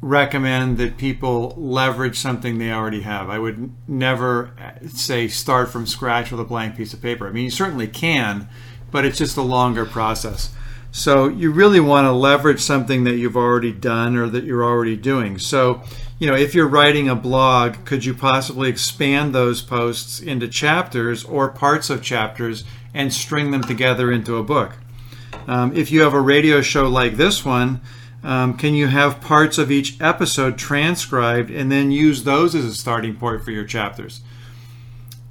recommend 0.02 0.78
that 0.78 0.96
people 0.96 1.54
leverage 1.56 2.18
something 2.18 2.58
they 2.58 2.70
already 2.70 3.00
have. 3.00 3.28
I 3.28 3.38
would 3.38 3.72
never 3.88 4.52
say 4.88 5.28
start 5.28 5.70
from 5.70 5.86
scratch 5.86 6.30
with 6.30 6.40
a 6.40 6.44
blank 6.44 6.76
piece 6.76 6.92
of 6.92 7.02
paper. 7.02 7.26
I 7.26 7.32
mean, 7.32 7.44
you 7.44 7.50
certainly 7.50 7.88
can, 7.88 8.48
but 8.90 9.04
it's 9.04 9.18
just 9.18 9.36
a 9.36 9.42
longer 9.42 9.84
process. 9.84 10.54
So 10.92 11.28
you 11.28 11.50
really 11.50 11.80
want 11.80 12.06
to 12.06 12.12
leverage 12.12 12.60
something 12.60 13.04
that 13.04 13.16
you've 13.16 13.36
already 13.36 13.72
done 13.72 14.16
or 14.16 14.28
that 14.28 14.44
you're 14.44 14.64
already 14.64 14.96
doing. 14.96 15.38
So, 15.38 15.82
you 16.20 16.26
know, 16.26 16.36
if 16.36 16.54
you're 16.54 16.68
writing 16.68 17.08
a 17.08 17.14
blog, 17.14 17.86
could 17.86 18.04
you 18.04 18.12
possibly 18.12 18.68
expand 18.68 19.34
those 19.34 19.62
posts 19.62 20.20
into 20.20 20.46
chapters 20.46 21.24
or 21.24 21.48
parts 21.48 21.88
of 21.88 22.02
chapters 22.02 22.62
and 22.92 23.10
string 23.10 23.50
them 23.50 23.64
together 23.64 24.12
into 24.12 24.36
a 24.36 24.42
book? 24.42 24.76
Um, 25.46 25.74
if 25.74 25.90
you 25.90 26.02
have 26.02 26.12
a 26.12 26.20
radio 26.20 26.60
show 26.60 26.86
like 26.88 27.16
this 27.16 27.42
one, 27.42 27.80
um, 28.22 28.58
can 28.58 28.74
you 28.74 28.88
have 28.88 29.22
parts 29.22 29.56
of 29.56 29.70
each 29.70 29.98
episode 29.98 30.58
transcribed 30.58 31.50
and 31.50 31.72
then 31.72 31.90
use 31.90 32.24
those 32.24 32.54
as 32.54 32.66
a 32.66 32.74
starting 32.74 33.16
point 33.16 33.42
for 33.42 33.50
your 33.50 33.64
chapters? 33.64 34.20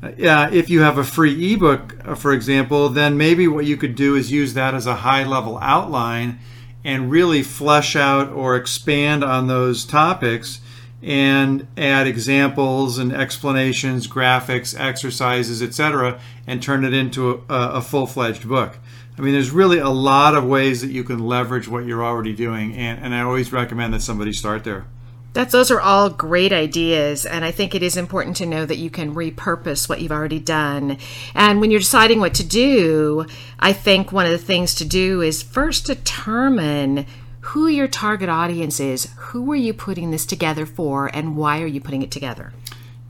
Uh, 0.02 0.10
yeah, 0.18 0.50
if 0.50 0.72
you 0.72 0.82
have 0.82 0.98
a 0.98 1.04
free 1.04 1.54
ebook, 1.54 1.98
uh, 2.04 2.16
for 2.16 2.34
example, 2.34 2.90
then 2.90 3.16
maybe 3.16 3.48
what 3.48 3.66
you 3.66 3.78
could 3.78 3.94
do 3.94 4.16
is 4.16 4.32
use 4.32 4.56
that 4.56 4.74
as 4.74 4.88
a 4.88 4.96
high 4.96 5.24
level 5.24 5.60
outline 5.62 6.40
and 6.84 7.12
really 7.12 7.44
flesh 7.44 7.96
out 7.96 8.32
or 8.32 8.56
expand 8.56 9.24
on 9.24 9.46
those 9.46 9.86
topics 9.86 10.62
and 11.02 11.68
add 11.78 12.08
examples 12.08 12.98
and 12.98 13.14
explanations, 13.14 14.08
graphics, 14.08 14.78
exercises, 14.78 15.62
etc., 15.62 16.20
and 16.46 16.62
turn 16.62 16.84
it 16.84 16.94
into 16.94 17.30
a, 17.32 17.44
a 17.50 17.82
full 17.82 18.06
fledged 18.06 18.48
book. 18.48 18.78
I 19.18 19.22
mean, 19.22 19.34
there's 19.34 19.52
really 19.52 19.80
a 19.80 19.90
lot 19.90 20.36
of 20.36 20.46
ways 20.46 20.82
that 20.82 20.92
you 20.92 21.04
can 21.04 21.20
leverage 21.20 21.68
what 21.68 21.86
you're 21.86 22.04
already 22.04 22.34
doing, 22.34 22.74
and, 22.76 23.04
and 23.04 23.14
I 23.14 23.22
always 23.22 23.52
recommend 23.52 23.94
that 23.94 24.02
somebody 24.02 24.32
start 24.34 24.64
there. 24.64 24.86
That's 25.34 25.52
those 25.52 25.70
are 25.70 25.80
all 25.80 26.10
great 26.10 26.52
ideas, 26.52 27.26
and 27.26 27.46
I 27.46 27.52
think 27.52 27.76
it 27.76 27.84
is 27.84 27.96
important 27.96 28.36
to 28.38 28.48
know 28.48 28.66
that 28.66 28.78
you 28.78 28.90
can 28.90 29.14
repurpose 29.14 29.88
what 29.88 30.02
you've 30.02 30.12
already 30.12 30.40
done. 30.40 30.98
And 31.36 31.62
when 31.62 31.70
you're 31.70 31.80
deciding 31.80 32.20
what 32.20 32.34
to 32.36 32.44
do, 32.44 33.26
I 33.60 33.72
think 33.74 34.12
one 34.12 34.26
of 34.26 34.32
the 34.32 34.40
things 34.40 34.74
to 34.76 34.86
do 34.86 35.22
is 35.22 35.44
first 35.44 35.86
determine 35.86 37.06
who 37.42 37.68
your 37.68 37.88
target 37.88 38.30
audience 38.30 38.80
is. 38.80 39.10
Who 39.18 39.52
are 39.52 39.56
you 39.56 39.74
putting 39.74 40.12
this 40.12 40.26
together 40.26 40.66
for, 40.66 41.08
and 41.14 41.38
why 41.38 41.62
are 41.62 41.68
you 41.68 41.82
putting 41.82 42.02
it 42.02 42.12
together? 42.12 42.54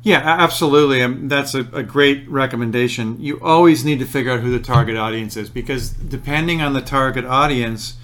Yeah, 0.02 0.22
absolutely. 0.24 1.02
Um, 1.02 1.28
that's 1.28 1.54
a, 1.54 1.62
a, 1.74 1.84
great 1.84 2.28
recommendation. 2.30 3.22
You 3.22 3.40
always 3.42 3.84
need 3.84 4.00
to 4.00 4.06
figure 4.06 4.32
out 4.32 4.40
who 4.40 4.52
the 4.52 4.64
target 4.64 4.96
audience 4.96 5.36
is 5.36 5.50
because 5.50 5.90
depending 5.90 6.62
on 6.62 6.72
the 6.72 6.82
target 6.82 7.26
audience, 7.26 7.98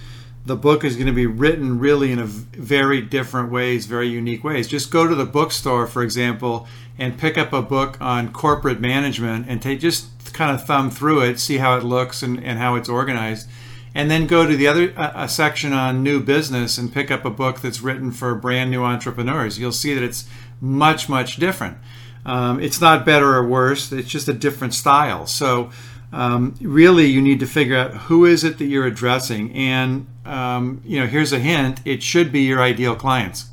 the 0.46 0.58
book 0.58 0.84
is 0.84 0.96
going 0.96 1.08
to 1.08 1.14
be 1.14 1.26
written 1.26 1.80
really 1.80 2.12
in 2.12 2.20
a 2.20 2.26
very 2.26 3.02
different 3.02 3.50
ways, 3.50 3.86
very 3.86 4.10
unique 4.10 4.44
ways. 4.44 4.68
Just 4.68 4.92
go 4.92 5.08
to 5.08 5.16
the 5.16 5.26
bookstore, 5.26 5.88
for 5.88 6.04
example, 6.04 6.68
and 6.98 7.18
pick 7.18 7.38
up 7.38 7.54
a 7.54 7.62
book 7.62 7.98
on 8.02 8.34
corporate 8.34 8.82
management 8.82 9.46
and 9.48 9.62
take 9.62 9.80
just 9.80 10.34
kind 10.34 10.54
of 10.54 10.66
thumb 10.66 10.92
through 10.92 11.22
it, 11.22 11.40
see 11.40 11.60
how 11.60 11.78
it 11.78 11.84
looks 11.84 12.22
and, 12.22 12.44
and 12.44 12.60
how 12.60 12.76
it's 12.76 12.90
organized 12.90 13.48
and 13.96 14.12
then 14.12 14.28
go 14.28 14.46
to 14.46 14.58
the 14.58 14.68
other 14.68 14.94
uh, 14.98 15.26
section 15.26 15.72
on 15.72 16.04
new 16.04 16.20
business 16.20 16.78
and 16.78 16.94
pick 16.94 17.10
up 17.10 17.24
a 17.24 17.30
book 17.30 17.62
that's 17.62 17.80
written 17.80 18.12
for 18.12 18.36
brand 18.36 18.70
new 18.70 18.84
entrepreneurs. 18.84 19.58
You'll 19.58 19.72
see 19.72 19.94
that 19.94 20.04
it's 20.04 20.28
much, 20.60 21.08
much 21.08 21.38
different. 21.38 21.78
Um, 22.26 22.60
it's 22.60 22.82
not 22.82 23.06
better 23.06 23.34
or 23.36 23.48
worse, 23.48 23.92
it's 23.94 24.10
just 24.10 24.28
a 24.28 24.34
different 24.34 24.74
style. 24.74 25.26
So, 25.26 25.72
um, 26.12 26.56
really, 26.60 27.06
you 27.06 27.22
need 27.22 27.40
to 27.40 27.46
figure 27.46 27.78
out 27.78 27.94
who 27.94 28.26
is 28.26 28.44
it 28.44 28.58
that 28.58 28.66
you're 28.66 28.86
addressing. 28.86 29.54
And, 29.54 30.08
um, 30.26 30.82
you 30.86 31.00
know, 31.00 31.08
here's 31.08 31.32
a 31.32 31.40
hint 31.40 31.80
it 31.86 32.04
should 32.04 32.32
be 32.32 32.42
your 32.42 32.62
ideal 32.62 32.96
clients. 32.96 33.46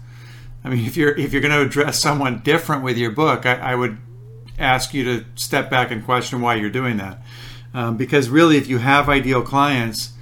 I 0.65 0.71
mean, 0.71 0.85
if 0.87 0.97
you're 0.97 1.17
if 1.17 1.33
you're 1.33 1.43
going 1.43 1.55
to 1.55 1.61
address 1.61 2.01
someone 2.01 2.41
different 2.41 2.83
with 2.83 2.99
your 2.99 3.11
book, 3.11 3.47
I, 3.47 3.55
I, 3.57 3.75
would 3.75 3.99
ask 4.59 4.95
you 4.95 5.05
to 5.05 5.25
step 5.35 5.71
back 5.71 5.91
and 5.91 6.05
question 6.05 6.41
why 6.41 6.57
you're 6.57 6.71
doing 6.71 6.97
that. 6.97 7.23
Um, 7.75 7.97
because 7.97 8.29
really, 8.29 8.57
if 8.57 8.69
you 8.69 8.79
have 8.79 9.09
ideal 9.09 9.43
clients, 9.43 10.13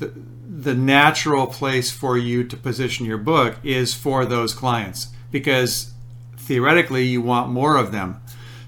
the, 0.00 0.74
natural 0.74 1.46
place 1.46 1.90
for 1.90 2.18
you 2.18 2.44
to 2.44 2.56
position 2.56 3.06
your 3.06 3.18
book 3.18 3.56
is 3.62 3.94
for 3.94 4.26
those 4.26 4.52
clients 4.54 5.08
because 5.30 5.92
theoretically 6.36 7.04
you 7.04 7.22
want 7.22 7.50
more 7.50 7.76
of 7.76 7.92
them. 7.92 8.20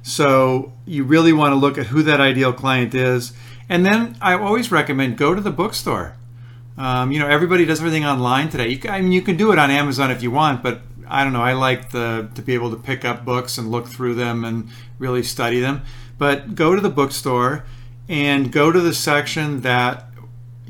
So 0.03 0.73
you 0.87 1.05
really 1.05 1.33
want 1.33 1.53
to 1.53 1.57
look 1.57 1.79
at 1.79 1.87
who 1.87 2.03
that 2.05 2.21
ideal 2.21 2.53
client 2.53 2.95
is. 2.95 3.33
And 3.69 3.85
then 3.85 4.17
I 4.21 4.35
always 4.35 4.71
recommend 4.73 5.17
go 5.17 5.35
to 5.35 5.41
the 5.41 5.51
bookstore. 5.51 6.17
Um, 6.77 7.13
you 7.13 7.19
know, 7.19 7.29
everybody 7.29 7.65
does 7.65 7.81
everything 7.81 8.05
online 8.05 8.49
today. 8.49 8.69
You 8.69 8.79
can, 8.79 8.91
I 8.91 9.01
mean, 9.01 9.13
you 9.13 9.23
can 9.23 9.37
do 9.37 9.53
it 9.53 9.59
on 9.59 9.71
Amazon 9.71 10.11
if 10.11 10.23
you 10.23 10.31
want, 10.31 10.63
but 10.63 10.81
I 11.07 11.25
don't 11.25 11.33
know. 11.33 11.43
I 11.43 11.53
like 11.53 11.91
the 11.91 12.31
to 12.35 12.43
be 12.43 12.55
able 12.55 12.71
to 12.71 12.77
pick 12.77 13.05
up 13.05 13.25
books 13.25 13.59
and 13.59 13.71
look 13.71 13.87
through 13.87 14.15
them 14.15 14.45
and 14.45 14.71
really 14.99 15.23
study 15.23 15.61
them. 15.61 15.83
But 16.19 16.55
go 16.55 16.75
to 16.75 16.81
the 16.81 16.91
bookstore 16.91 17.65
and 18.09 18.51
go 18.51 18.73
to 18.73 18.81
the 18.81 18.95
section 18.95 19.61
that 19.61 20.07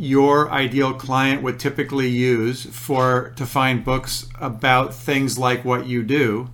your 0.03 0.51
ideal 0.51 0.93
client 0.93 1.45
would 1.45 1.61
typically 1.61 2.09
use 2.09 2.65
for 2.65 3.33
to 3.37 3.47
find 3.47 3.85
books 3.85 4.27
about 4.41 4.93
things 4.93 5.39
like 5.39 5.65
what 5.65 5.87
you 5.87 6.03
do. 6.03 6.51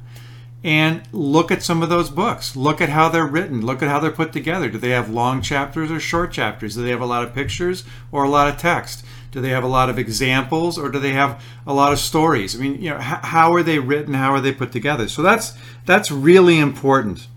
And 0.63 1.01
look 1.13 1.51
at 1.51 1.63
some 1.63 1.83
of 1.83 1.89
those 1.89 2.11
books. 2.11 2.55
Look 2.55 2.83
at 2.83 2.91
how 2.91 3.09
they're 3.09 3.27
written. 3.27 3.65
Look 3.65 3.83
at 3.83 3.89
how 3.89 4.01
they're 4.01 4.11
put 4.11 4.35
together. 4.35 4.69
Do 4.69 4.77
they 4.77 4.91
have 4.91 5.09
long 5.09 5.41
chapters 5.41 5.91
or 5.91 5.99
short 5.99 6.31
chapters? 6.31 6.75
Do 6.75 6.83
they 6.83 6.91
have 6.91 7.01
a 7.01 7.07
lot 7.07 7.25
of 7.25 7.33
pictures 7.33 7.85
or 8.13 8.25
a 8.25 8.29
lot 8.29 8.49
of 8.49 8.59
text? 8.59 9.03
Do 9.31 9.41
they 9.41 9.49
have 9.49 9.65
a 9.65 9.69
lot 9.69 9.89
of 9.89 9.99
examples 9.99 10.77
or 10.79 10.91
do 10.91 10.99
they 10.99 11.13
have 11.13 11.43
a 11.67 11.73
lot 11.73 11.95
of 11.95 11.99
stories? 11.99 12.55
I 12.55 12.59
mean 12.59 12.83
you 12.83 12.91
know 12.91 12.99
how 12.99 13.55
are 13.55 13.63
they 13.63 13.79
written? 13.79 14.13
How 14.13 14.33
are 14.33 14.43
they 14.43 14.53
put 14.53 14.73
together? 14.73 15.09
So 15.09 15.23
that's 15.23 15.55
that's 15.87 16.11
really 16.11 16.59
important. 16.59 17.29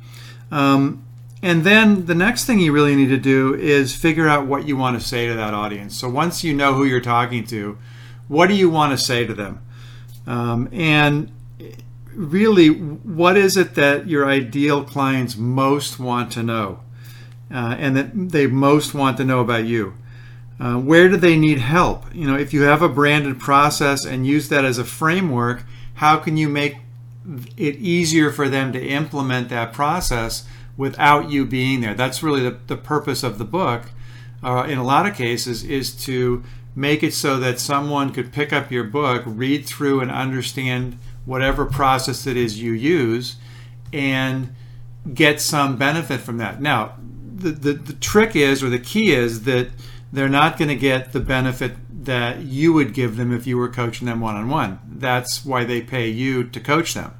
Um, 0.52 1.06
and 1.42 1.64
then 1.64 2.06
the 2.06 2.16
next 2.16 2.46
thing 2.46 2.60
you 2.60 2.72
really 2.72 2.96
need 2.96 3.10
to 3.10 3.18
do 3.18 3.56
is 3.56 3.96
figure 3.96 4.28
out 4.28 4.46
what 4.46 4.68
you 4.68 4.78
want 4.78 5.00
to 5.00 5.06
say 5.06 5.28
to 5.28 5.34
that 5.34 5.54
audience. 5.54 5.98
So 5.98 6.08
once 6.08 6.44
you 6.44 6.54
know 6.54 6.74
who 6.74 6.84
you're 6.84 7.02
talking 7.02 7.46
to, 7.48 7.78
what 8.28 8.48
do 8.48 8.56
you 8.56 8.70
want 8.70 8.92
to 8.92 8.98
say 8.98 9.26
to 9.26 9.34
them? 9.34 9.62
Um, 10.28 10.70
and 10.72 11.32
really, 12.14 12.70
what 12.70 13.38
is 13.38 13.58
it 13.58 13.76
that 13.76 14.08
your 14.08 14.30
ideal 14.30 14.84
clients 14.84 15.36
most 15.36 16.00
want 16.00 16.32
to 16.34 16.44
know? 16.44 16.80
Uh, 17.52 17.76
and 17.78 17.98
that 17.98 18.12
they 18.14 18.48
most 18.48 18.94
want 18.94 19.18
to 19.18 19.26
know 19.26 19.42
about 19.42 19.66
you? 19.66 19.94
Uh, 20.60 20.76
where 20.76 21.10
do 21.10 21.18
they 21.18 21.36
need 21.36 21.58
help? 21.58 22.06
You 22.14 22.28
know, 22.28 22.38
if 22.38 22.54
you 22.54 22.62
have 22.62 22.84
a 22.84 22.88
branded 22.88 23.40
process 23.40 24.06
and 24.06 24.28
use 24.28 24.48
that 24.50 24.64
as 24.64 24.78
a 24.78 24.86
framework, 24.86 25.64
how 25.96 26.18
can 26.18 26.38
you 26.38 26.48
make 26.48 26.78
it 27.58 27.76
easier 27.78 28.32
for 28.32 28.48
them 28.48 28.72
to 28.74 28.80
implement 28.80 29.50
that 29.50 29.74
process 29.74 30.48
without 30.78 31.30
you 31.30 31.46
being 31.46 31.82
there. 31.82 31.94
That's 31.94 32.24
really 32.24 32.42
the, 32.42 32.58
the 32.68 32.78
purpose 32.78 33.24
of 33.24 33.38
the 33.38 33.46
book, 33.46 33.84
uh, 34.44 34.66
in 34.68 34.78
a 34.78 34.84
lot 34.84 35.06
of 35.06 35.16
cases, 35.16 35.64
is 35.64 35.94
to 36.06 36.44
make 36.76 37.04
it 37.04 37.14
so 37.14 37.38
that 37.40 37.60
someone 37.60 38.12
could 38.12 38.32
pick 38.32 38.54
up 38.54 38.72
your 38.72 38.84
book, 38.84 39.24
read 39.26 39.66
through, 39.66 40.00
and 40.00 40.10
understand 40.10 40.98
whatever 41.26 41.66
process 41.66 42.26
it 42.26 42.38
is 42.38 42.62
you 42.62 42.72
use, 42.72 43.36
and 43.92 44.56
get 45.14 45.42
some 45.42 45.78
benefit 45.78 46.20
from 46.20 46.38
that. 46.38 46.62
Now, 46.62 46.96
the, 47.36 47.52
the, 47.52 47.74
the 47.74 47.94
trick 47.94 48.36
is, 48.36 48.64
or 48.64 48.70
the 48.70 48.80
key 48.80 49.12
is, 49.12 49.44
that 49.44 49.70
they're 50.14 50.30
not 50.30 50.58
going 50.58 50.70
to 50.70 50.76
get 50.76 51.12
the 51.12 51.20
benefit 51.20 51.74
that 52.06 52.40
you 52.42 52.74
would 52.74 52.94
give 52.94 53.18
them 53.18 53.32
if 53.32 53.46
you 53.46 53.58
were 53.58 53.70
coaching 53.70 54.08
them 54.08 54.22
one 54.22 54.36
on 54.36 54.50
one. 54.50 54.80
That's 54.88 55.46
why 55.46 55.64
they 55.64 55.82
pay 55.82 56.10
you 56.10 56.44
to 56.46 56.60
coach 56.60 56.94
them 56.94 57.14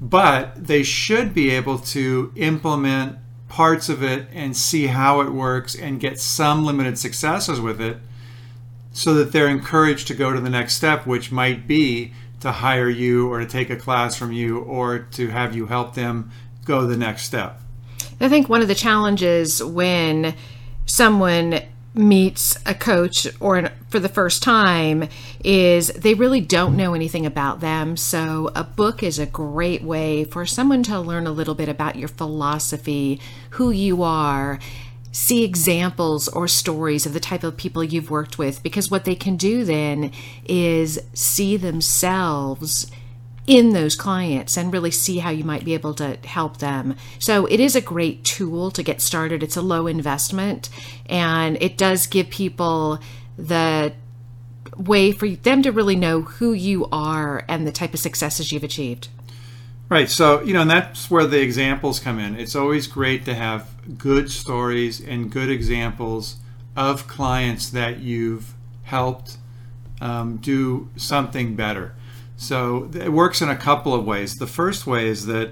but 0.00 0.66
they 0.66 0.82
should 0.82 1.32
be 1.32 1.50
able 1.50 1.78
to 1.78 2.32
implement 2.36 3.18
parts 3.48 3.88
of 3.88 4.02
it 4.02 4.26
and 4.32 4.56
see 4.56 4.88
how 4.88 5.20
it 5.20 5.30
works 5.30 5.74
and 5.74 6.00
get 6.00 6.18
some 6.18 6.64
limited 6.64 6.98
successes 6.98 7.60
with 7.60 7.80
it 7.80 7.98
so 8.92 9.14
that 9.14 9.32
they're 9.32 9.48
encouraged 9.48 10.06
to 10.08 10.14
go 10.14 10.32
to 10.32 10.40
the 10.40 10.50
next 10.50 10.74
step, 10.74 11.06
which 11.06 11.30
might 11.30 11.66
be 11.66 12.12
to 12.40 12.52
hire 12.52 12.88
you 12.88 13.30
or 13.32 13.40
to 13.40 13.46
take 13.46 13.70
a 13.70 13.76
class 13.76 14.16
from 14.16 14.32
you 14.32 14.58
or 14.60 14.98
to 14.98 15.28
have 15.28 15.54
you 15.54 15.66
help 15.66 15.94
them 15.94 16.30
go 16.64 16.86
the 16.86 16.96
next 16.96 17.22
step. 17.22 17.60
I 18.20 18.28
think 18.28 18.48
one 18.48 18.62
of 18.62 18.68
the 18.68 18.74
challenges 18.74 19.62
when 19.62 20.34
someone 20.86 21.60
meets 21.94 22.58
a 22.66 22.74
coach 22.74 23.28
or 23.38 23.70
for 23.88 24.00
the 24.00 24.08
first 24.08 24.42
time 24.42 25.08
is 25.44 25.88
they 25.88 26.14
really 26.14 26.40
don't 26.40 26.76
know 26.76 26.92
anything 26.92 27.24
about 27.24 27.60
them. 27.60 27.96
So, 27.96 28.50
a 28.54 28.64
book 28.64 29.02
is 29.02 29.18
a 29.18 29.26
great 29.26 29.82
way 29.82 30.24
for 30.24 30.44
someone 30.44 30.82
to 30.84 31.00
learn 31.00 31.26
a 31.26 31.32
little 31.32 31.54
bit 31.54 31.68
about 31.68 31.96
your 31.96 32.08
philosophy, 32.08 33.20
who 33.50 33.70
you 33.70 34.02
are, 34.02 34.58
see 35.12 35.44
examples 35.44 36.26
or 36.26 36.48
stories 36.48 37.06
of 37.06 37.12
the 37.12 37.20
type 37.20 37.44
of 37.44 37.56
people 37.56 37.84
you've 37.84 38.10
worked 38.10 38.36
with, 38.38 38.62
because 38.64 38.90
what 38.90 39.04
they 39.04 39.14
can 39.14 39.36
do 39.36 39.64
then 39.64 40.10
is 40.44 40.98
see 41.14 41.56
themselves 41.56 42.90
in 43.46 43.72
those 43.72 43.94
clients 43.94 44.56
and 44.56 44.72
really 44.72 44.90
see 44.90 45.18
how 45.18 45.30
you 45.30 45.44
might 45.44 45.64
be 45.64 45.74
able 45.74 45.94
to 45.94 46.16
help 46.24 46.58
them. 46.58 46.96
So 47.18 47.46
it 47.46 47.60
is 47.60 47.76
a 47.76 47.80
great 47.80 48.24
tool 48.24 48.70
to 48.70 48.82
get 48.82 49.00
started. 49.00 49.42
It's 49.42 49.56
a 49.56 49.62
low 49.62 49.86
investment 49.86 50.70
and 51.06 51.58
it 51.60 51.76
does 51.76 52.06
give 52.06 52.30
people 52.30 53.00
the 53.36 53.92
way 54.76 55.12
for 55.12 55.28
them 55.28 55.62
to 55.62 55.72
really 55.72 55.96
know 55.96 56.22
who 56.22 56.52
you 56.52 56.86
are 56.90 57.44
and 57.48 57.66
the 57.66 57.72
type 57.72 57.94
of 57.94 58.00
successes 58.00 58.50
you've 58.50 58.64
achieved. 58.64 59.08
Right. 59.88 60.08
So, 60.08 60.42
you 60.42 60.54
know, 60.54 60.62
and 60.62 60.70
that's 60.70 61.10
where 61.10 61.26
the 61.26 61.40
examples 61.40 62.00
come 62.00 62.18
in. 62.18 62.36
It's 62.36 62.56
always 62.56 62.86
great 62.86 63.26
to 63.26 63.34
have 63.34 63.68
good 63.98 64.30
stories 64.30 65.00
and 65.00 65.30
good 65.30 65.50
examples 65.50 66.36
of 66.74 67.06
clients 67.06 67.68
that 67.70 68.00
you've 68.00 68.54
helped 68.84 69.36
um, 70.00 70.38
do 70.38 70.88
something 70.96 71.54
better. 71.54 71.94
So 72.46 72.90
it 72.94 73.12
works 73.12 73.40
in 73.40 73.48
a 73.48 73.56
couple 73.56 73.94
of 73.94 74.04
ways. 74.04 74.36
The 74.36 74.46
first 74.46 74.86
way 74.86 75.08
is 75.08 75.26
that 75.26 75.50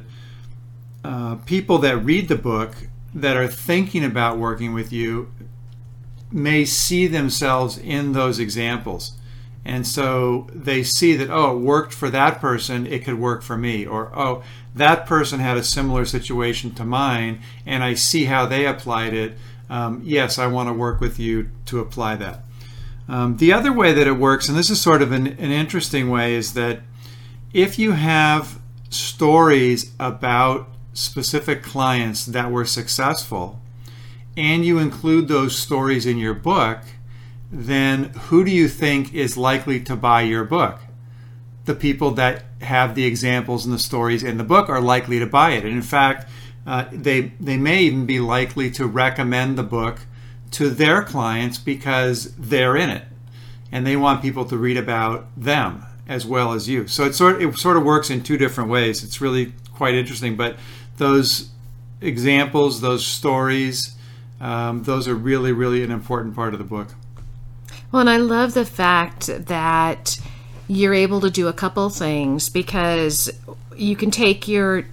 uh, 1.04 1.36
people 1.46 1.78
that 1.78 1.96
read 1.98 2.28
the 2.28 2.36
book 2.36 2.74
that 3.14 3.36
are 3.36 3.48
thinking 3.48 4.04
about 4.04 4.38
working 4.38 4.72
with 4.74 4.92
you 4.92 5.32
may 6.30 6.64
see 6.64 7.06
themselves 7.06 7.78
in 7.78 8.12
those 8.12 8.38
examples. 8.38 9.12
And 9.64 9.86
so 9.86 10.48
they 10.52 10.82
see 10.82 11.14
that, 11.16 11.30
oh, 11.30 11.56
it 11.56 11.60
worked 11.60 11.94
for 11.94 12.10
that 12.10 12.40
person, 12.40 12.86
it 12.86 13.04
could 13.04 13.18
work 13.18 13.42
for 13.42 13.56
me. 13.56 13.86
Or, 13.86 14.10
oh, 14.18 14.42
that 14.74 15.06
person 15.06 15.40
had 15.40 15.56
a 15.56 15.62
similar 15.62 16.04
situation 16.04 16.72
to 16.74 16.84
mine, 16.84 17.40
and 17.64 17.84
I 17.84 17.94
see 17.94 18.24
how 18.24 18.46
they 18.46 18.66
applied 18.66 19.14
it. 19.14 19.38
Um, 19.70 20.00
yes, 20.04 20.38
I 20.38 20.46
want 20.48 20.68
to 20.68 20.72
work 20.72 21.00
with 21.00 21.18
you 21.18 21.50
to 21.66 21.78
apply 21.80 22.16
that. 22.16 22.44
Um, 23.08 23.36
the 23.36 23.52
other 23.52 23.72
way 23.72 23.92
that 23.92 24.06
it 24.06 24.12
works, 24.12 24.48
and 24.48 24.56
this 24.56 24.70
is 24.70 24.80
sort 24.80 25.02
of 25.02 25.12
an, 25.12 25.26
an 25.26 25.50
interesting 25.50 26.08
way, 26.08 26.34
is 26.34 26.54
that 26.54 26.80
if 27.52 27.78
you 27.78 27.92
have 27.92 28.58
stories 28.90 29.92
about 29.98 30.68
specific 30.94 31.62
clients 31.62 32.26
that 32.26 32.50
were 32.50 32.64
successful 32.64 33.60
and 34.36 34.64
you 34.64 34.78
include 34.78 35.28
those 35.28 35.56
stories 35.56 36.06
in 36.06 36.18
your 36.18 36.34
book, 36.34 36.80
then 37.50 38.04
who 38.04 38.44
do 38.44 38.50
you 38.50 38.68
think 38.68 39.12
is 39.12 39.36
likely 39.36 39.80
to 39.80 39.96
buy 39.96 40.22
your 40.22 40.44
book? 40.44 40.80
The 41.64 41.74
people 41.74 42.12
that 42.12 42.44
have 42.62 42.94
the 42.94 43.04
examples 43.04 43.64
and 43.64 43.74
the 43.74 43.78
stories 43.78 44.22
in 44.22 44.38
the 44.38 44.44
book 44.44 44.68
are 44.68 44.80
likely 44.80 45.18
to 45.18 45.26
buy 45.26 45.50
it. 45.50 45.64
And 45.64 45.74
in 45.74 45.82
fact, 45.82 46.30
uh, 46.66 46.86
they 46.92 47.32
they 47.40 47.56
may 47.56 47.82
even 47.82 48.06
be 48.06 48.20
likely 48.20 48.70
to 48.70 48.86
recommend 48.86 49.58
the 49.58 49.62
book 49.62 50.00
to 50.52 50.70
their 50.70 51.02
clients 51.02 51.58
because 51.58 52.34
they're 52.36 52.76
in 52.76 52.90
it, 52.90 53.04
and 53.70 53.86
they 53.86 53.96
want 53.96 54.22
people 54.22 54.44
to 54.46 54.56
read 54.56 54.76
about 54.76 55.26
them 55.36 55.84
as 56.08 56.26
well 56.26 56.52
as 56.52 56.68
you. 56.68 56.86
So 56.86 57.04
it 57.04 57.14
sort 57.14 57.42
it 57.42 57.56
sort 57.56 57.76
of 57.76 57.84
works 57.84 58.10
in 58.10 58.22
two 58.22 58.36
different 58.36 58.70
ways. 58.70 59.02
It's 59.02 59.20
really 59.20 59.52
quite 59.74 59.94
interesting. 59.94 60.36
But 60.36 60.56
those 60.96 61.50
examples, 62.00 62.80
those 62.80 63.06
stories, 63.06 63.96
um, 64.40 64.82
those 64.84 65.08
are 65.08 65.14
really 65.14 65.52
really 65.52 65.82
an 65.82 65.90
important 65.90 66.34
part 66.34 66.52
of 66.52 66.58
the 66.58 66.64
book. 66.64 66.88
Well, 67.90 68.00
and 68.00 68.10
I 68.10 68.16
love 68.16 68.54
the 68.54 68.64
fact 68.64 69.26
that 69.26 70.18
you're 70.68 70.94
able 70.94 71.20
to 71.20 71.30
do 71.30 71.48
a 71.48 71.52
couple 71.52 71.90
things 71.90 72.48
because 72.48 73.30
you 73.76 73.96
can 73.96 74.10
take 74.10 74.48
your 74.48 74.84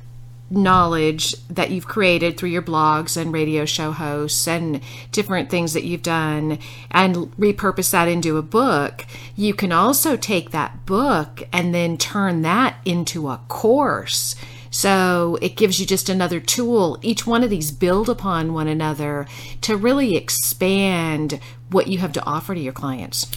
knowledge 0.50 1.36
that 1.48 1.72
you've 1.72 1.88
created 1.88 2.38
through 2.38 2.50
your 2.50 2.62
blogs 2.62 3.16
and 3.16 3.32
radio 3.32 3.66
show 3.66 3.92
hosts 3.92 4.48
and 4.48 4.82
different 5.12 5.50
things 5.50 5.74
that 5.74 5.84
you've 5.84 6.02
done 6.02 6.60
and 6.92 7.16
repurpose 7.38 7.92
that 7.92 8.08
into 8.08 8.38
a 8.38 8.42
book, 8.42 9.06
you 9.36 9.54
can 9.54 9.72
also 9.72 10.16
take 10.16 10.52
that 10.52 10.86
book 10.86 11.44
and 11.54 11.74
then 11.74 11.98
turn 11.98 12.42
that 12.42 12.78
into 12.86 13.30
a 13.30 13.42
course. 13.48 14.36
So 14.72 15.38
it 15.42 15.56
gives 15.56 15.80
you 15.80 15.86
just 15.86 16.10
another 16.10 16.40
tool. 16.40 17.00
Each 17.02 17.26
one 17.26 17.44
of 17.44 17.50
these 17.50 17.72
build 17.72 18.10
upon 18.10 18.54
one 18.54 18.68
another 18.68 19.26
to 19.62 19.76
really 19.76 20.16
expand 20.16 21.40
what 21.72 21.88
you 21.88 22.00
have 22.00 22.14
to 22.14 22.26
offer 22.26 22.54
to 22.54 22.62
your 22.62 22.74
clients. 22.74 23.28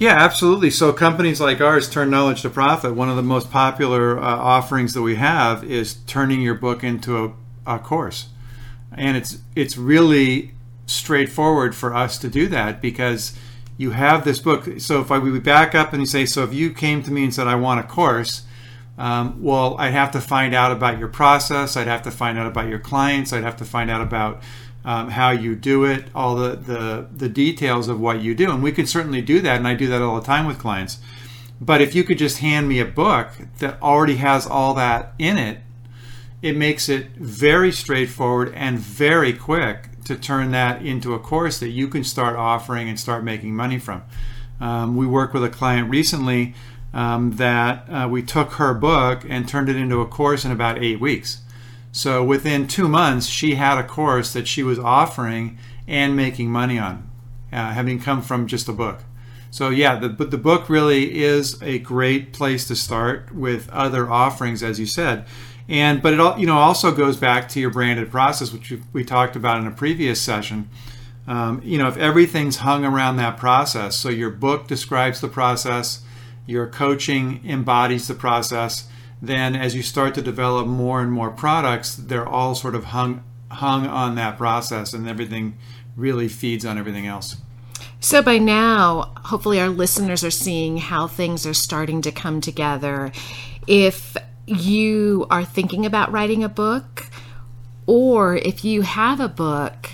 Yeah, 0.00 0.14
absolutely. 0.14 0.70
So 0.70 0.94
companies 0.94 1.42
like 1.42 1.60
ours 1.60 1.86
turn 1.86 2.08
knowledge 2.08 2.40
to 2.40 2.48
profit. 2.48 2.94
One 2.94 3.10
of 3.10 3.16
the 3.16 3.22
most 3.22 3.50
popular 3.50 4.18
uh, 4.18 4.22
offerings 4.22 4.94
that 4.94 5.02
we 5.02 5.16
have 5.16 5.62
is 5.62 5.96
turning 6.06 6.40
your 6.40 6.54
book 6.54 6.82
into 6.82 7.22
a, 7.66 7.74
a 7.74 7.78
course, 7.78 8.28
and 8.96 9.14
it's 9.14 9.40
it's 9.54 9.76
really 9.76 10.54
straightforward 10.86 11.74
for 11.76 11.94
us 11.94 12.16
to 12.16 12.30
do 12.30 12.48
that 12.48 12.80
because 12.80 13.36
you 13.76 13.90
have 13.90 14.24
this 14.24 14.38
book. 14.38 14.66
So 14.80 15.02
if 15.02 15.10
I 15.10 15.18
we 15.18 15.38
back 15.38 15.74
up 15.74 15.92
and 15.92 16.00
you 16.00 16.06
say, 16.06 16.24
so 16.24 16.44
if 16.44 16.54
you 16.54 16.72
came 16.72 17.02
to 17.02 17.12
me 17.12 17.24
and 17.24 17.34
said, 17.34 17.46
I 17.46 17.56
want 17.56 17.80
a 17.80 17.82
course, 17.82 18.44
um, 18.96 19.42
well, 19.42 19.76
I'd 19.78 19.92
have 19.92 20.12
to 20.12 20.20
find 20.22 20.54
out 20.54 20.72
about 20.72 20.98
your 20.98 21.08
process. 21.08 21.76
I'd 21.76 21.86
have 21.86 22.02
to 22.04 22.10
find 22.10 22.38
out 22.38 22.46
about 22.46 22.68
your 22.68 22.78
clients. 22.78 23.34
I'd 23.34 23.44
have 23.44 23.56
to 23.58 23.66
find 23.66 23.90
out 23.90 24.00
about 24.00 24.42
um, 24.84 25.10
how 25.10 25.30
you 25.30 25.54
do 25.54 25.84
it, 25.84 26.04
all 26.14 26.36
the, 26.36 26.56
the, 26.56 27.06
the 27.14 27.28
details 27.28 27.88
of 27.88 28.00
what 28.00 28.20
you 28.20 28.34
do. 28.34 28.50
And 28.50 28.62
we 28.62 28.72
can 28.72 28.86
certainly 28.86 29.22
do 29.22 29.40
that, 29.40 29.56
and 29.56 29.68
I 29.68 29.74
do 29.74 29.86
that 29.88 30.02
all 30.02 30.18
the 30.18 30.26
time 30.26 30.46
with 30.46 30.58
clients. 30.58 30.98
But 31.60 31.80
if 31.80 31.94
you 31.94 32.04
could 32.04 32.18
just 32.18 32.38
hand 32.38 32.68
me 32.68 32.80
a 32.80 32.86
book 32.86 33.28
that 33.58 33.80
already 33.82 34.16
has 34.16 34.46
all 34.46 34.74
that 34.74 35.12
in 35.18 35.36
it, 35.36 35.58
it 36.40 36.56
makes 36.56 36.88
it 36.88 37.10
very 37.16 37.70
straightforward 37.70 38.52
and 38.54 38.78
very 38.78 39.34
quick 39.34 39.88
to 40.04 40.16
turn 40.16 40.52
that 40.52 40.84
into 40.84 41.12
a 41.12 41.18
course 41.18 41.58
that 41.60 41.68
you 41.68 41.86
can 41.86 42.02
start 42.02 42.34
offering 42.34 42.88
and 42.88 42.98
start 42.98 43.22
making 43.22 43.54
money 43.54 43.78
from. 43.78 44.02
Um, 44.58 44.96
we 44.96 45.06
worked 45.06 45.34
with 45.34 45.44
a 45.44 45.50
client 45.50 45.90
recently 45.90 46.54
um, 46.92 47.32
that 47.32 47.86
uh, 47.88 48.08
we 48.08 48.22
took 48.22 48.52
her 48.52 48.74
book 48.74 49.24
and 49.28 49.46
turned 49.46 49.68
it 49.68 49.76
into 49.76 50.00
a 50.00 50.06
course 50.06 50.44
in 50.44 50.50
about 50.50 50.82
eight 50.82 51.00
weeks. 51.00 51.42
So 51.92 52.22
within 52.24 52.66
two 52.66 52.88
months, 52.88 53.26
she 53.26 53.56
had 53.56 53.78
a 53.78 53.86
course 53.86 54.32
that 54.32 54.46
she 54.46 54.62
was 54.62 54.78
offering 54.78 55.58
and 55.88 56.14
making 56.14 56.50
money 56.50 56.78
on, 56.78 57.10
uh, 57.52 57.70
having 57.72 58.00
come 58.00 58.22
from 58.22 58.46
just 58.46 58.68
a 58.68 58.72
book. 58.72 59.00
So 59.50 59.68
yeah, 59.68 59.98
the 59.98 60.08
the 60.08 60.38
book 60.38 60.68
really 60.68 61.20
is 61.22 61.60
a 61.60 61.80
great 61.80 62.32
place 62.32 62.68
to 62.68 62.76
start 62.76 63.34
with 63.34 63.68
other 63.70 64.08
offerings, 64.08 64.62
as 64.62 64.78
you 64.78 64.86
said, 64.86 65.26
and 65.68 66.00
but 66.00 66.12
it 66.12 66.20
all 66.20 66.38
you 66.38 66.46
know 66.46 66.58
also 66.58 66.92
goes 66.92 67.16
back 67.16 67.48
to 67.50 67.60
your 67.60 67.70
branded 67.70 68.12
process, 68.12 68.52
which 68.52 68.72
we 68.92 69.04
talked 69.04 69.34
about 69.34 69.58
in 69.58 69.66
a 69.66 69.72
previous 69.72 70.20
session. 70.20 70.68
Um, 71.26 71.60
you 71.64 71.78
know, 71.78 71.88
if 71.88 71.96
everything's 71.96 72.58
hung 72.58 72.84
around 72.84 73.16
that 73.16 73.36
process, 73.36 73.96
so 73.96 74.08
your 74.08 74.30
book 74.30 74.68
describes 74.68 75.20
the 75.20 75.28
process, 75.28 76.02
your 76.46 76.66
coaching 76.68 77.40
embodies 77.44 78.06
the 78.08 78.14
process, 78.14 78.88
then 79.22 79.54
as 79.54 79.74
you 79.74 79.82
start 79.82 80.14
to 80.14 80.22
develop 80.22 80.66
more 80.66 81.00
and 81.00 81.12
more 81.12 81.30
products, 81.30 81.94
they're 81.94 82.28
all 82.28 82.54
sort 82.54 82.74
of 82.74 82.84
hung 82.84 83.22
hung 83.50 83.86
on 83.86 84.14
that 84.14 84.38
process, 84.38 84.92
and 84.92 85.08
everything 85.08 85.56
really 85.96 86.28
feeds 86.28 86.64
on 86.64 86.78
everything 86.78 87.06
else. 87.06 87.36
So 87.98 88.22
by 88.22 88.38
now, 88.38 89.12
hopefully, 89.24 89.60
our 89.60 89.68
listeners 89.68 90.24
are 90.24 90.30
seeing 90.30 90.78
how 90.78 91.06
things 91.06 91.44
are 91.46 91.54
starting 91.54 92.00
to 92.02 92.12
come 92.12 92.40
together. 92.40 93.12
If 93.66 94.16
you 94.46 95.26
are 95.30 95.44
thinking 95.44 95.84
about 95.84 96.10
writing 96.10 96.42
a 96.42 96.48
book, 96.48 97.08
or 97.86 98.36
if 98.36 98.64
you 98.64 98.82
have 98.82 99.20
a 99.20 99.28
book, 99.28 99.90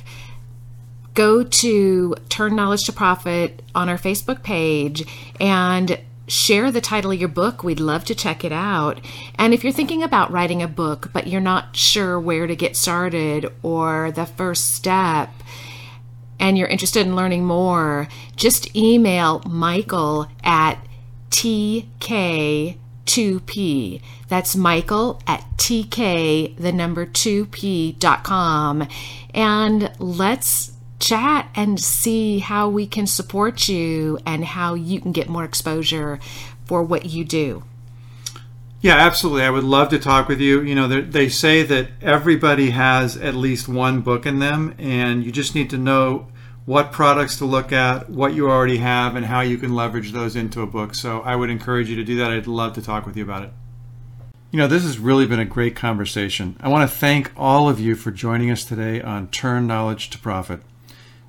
go 1.14 1.42
to 1.42 2.14
Turn 2.28 2.54
Knowledge 2.54 2.84
to 2.84 2.92
Profit 2.92 3.62
on 3.74 3.88
our 3.88 3.98
Facebook 3.98 4.42
page 4.42 5.04
and 5.40 5.98
share 6.28 6.70
the 6.70 6.80
title 6.80 7.10
of 7.12 7.18
your 7.18 7.28
book. 7.28 7.62
We'd 7.62 7.80
love 7.80 8.04
to 8.06 8.14
check 8.14 8.44
it 8.44 8.52
out. 8.52 9.00
And 9.36 9.54
if 9.54 9.62
you're 9.62 9.72
thinking 9.72 10.02
about 10.02 10.30
writing 10.30 10.62
a 10.62 10.68
book, 10.68 11.10
but 11.12 11.26
you're 11.26 11.40
not 11.40 11.76
sure 11.76 12.18
where 12.18 12.46
to 12.46 12.56
get 12.56 12.76
started 12.76 13.52
or 13.62 14.10
the 14.10 14.26
first 14.26 14.74
step, 14.74 15.30
and 16.38 16.58
you're 16.58 16.68
interested 16.68 17.06
in 17.06 17.16
learning 17.16 17.44
more, 17.44 18.08
just 18.34 18.76
email 18.76 19.40
Michael 19.46 20.26
at 20.44 20.78
TK2P. 21.30 22.76
That's 24.28 24.56
Michael 24.56 25.22
at 25.26 25.44
TK, 25.56 26.56
the 26.56 26.72
number 26.72 27.06
2P.com. 27.06 28.88
And 29.32 29.92
let's 29.98 30.75
chat 30.98 31.48
and 31.54 31.80
see 31.80 32.38
how 32.38 32.68
we 32.68 32.86
can 32.86 33.06
support 33.06 33.68
you 33.68 34.18
and 34.24 34.44
how 34.44 34.74
you 34.74 35.00
can 35.00 35.12
get 35.12 35.28
more 35.28 35.44
exposure 35.44 36.18
for 36.64 36.82
what 36.82 37.06
you 37.06 37.24
do. 37.24 37.62
Yeah, 38.80 38.96
absolutely. 38.96 39.42
I 39.42 39.50
would 39.50 39.64
love 39.64 39.88
to 39.88 39.98
talk 39.98 40.28
with 40.28 40.40
you. 40.40 40.60
You 40.60 40.74
know, 40.74 40.86
they 41.02 41.28
say 41.28 41.62
that 41.62 41.88
everybody 42.00 42.70
has 42.70 43.16
at 43.16 43.34
least 43.34 43.68
one 43.68 44.00
book 44.00 44.26
in 44.26 44.38
them, 44.38 44.74
and 44.78 45.24
you 45.24 45.32
just 45.32 45.54
need 45.54 45.70
to 45.70 45.78
know 45.78 46.28
what 46.66 46.92
products 46.92 47.36
to 47.38 47.44
look 47.44 47.72
at, 47.72 48.10
what 48.10 48.34
you 48.34 48.50
already 48.50 48.76
have, 48.78 49.16
and 49.16 49.26
how 49.26 49.40
you 49.40 49.56
can 49.56 49.74
leverage 49.74 50.12
those 50.12 50.36
into 50.36 50.60
a 50.60 50.66
book. 50.66 50.94
So 50.94 51.20
I 51.22 51.36
would 51.36 51.50
encourage 51.50 51.88
you 51.88 51.96
to 51.96 52.04
do 52.04 52.16
that. 52.16 52.30
I'd 52.30 52.46
love 52.46 52.74
to 52.74 52.82
talk 52.82 53.06
with 53.06 53.16
you 53.16 53.24
about 53.24 53.44
it. 53.44 53.52
You 54.50 54.58
know, 54.58 54.68
this 54.68 54.84
has 54.84 54.98
really 54.98 55.26
been 55.26 55.40
a 55.40 55.44
great 55.44 55.74
conversation. 55.74 56.56
I 56.60 56.68
want 56.68 56.88
to 56.88 56.96
thank 56.96 57.32
all 57.36 57.68
of 57.68 57.80
you 57.80 57.94
for 57.94 58.10
joining 58.10 58.50
us 58.50 58.64
today 58.64 59.02
on 59.02 59.28
Turn 59.28 59.66
Knowledge 59.66 60.10
to 60.10 60.18
Profit. 60.18 60.60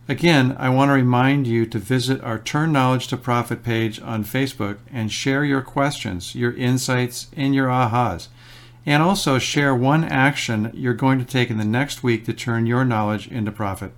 Again, 0.09 0.55
I 0.57 0.69
want 0.69 0.87
to 0.87 0.93
remind 0.93 1.47
you 1.47 1.65
to 1.65 1.79
visit 1.79 2.23
our 2.23 2.39
Turn 2.39 2.71
Knowledge 2.71 3.07
to 3.07 3.17
Profit 3.17 3.61
page 3.61 4.01
on 4.01 4.23
Facebook 4.23 4.77
and 4.89 5.11
share 5.11 5.43
your 5.43 5.61
questions, 5.61 6.33
your 6.33 6.53
insights, 6.53 7.27
and 7.35 7.53
your 7.53 7.67
ahas. 7.67 8.29
And 8.85 9.03
also 9.03 9.37
share 9.37 9.75
one 9.75 10.05
action 10.05 10.71
you're 10.73 10.93
going 10.93 11.19
to 11.19 11.25
take 11.25 11.49
in 11.49 11.57
the 11.57 11.65
next 11.65 12.03
week 12.03 12.23
to 12.23 12.33
turn 12.33 12.65
your 12.65 12.85
knowledge 12.85 13.27
into 13.27 13.51
profit. 13.51 13.91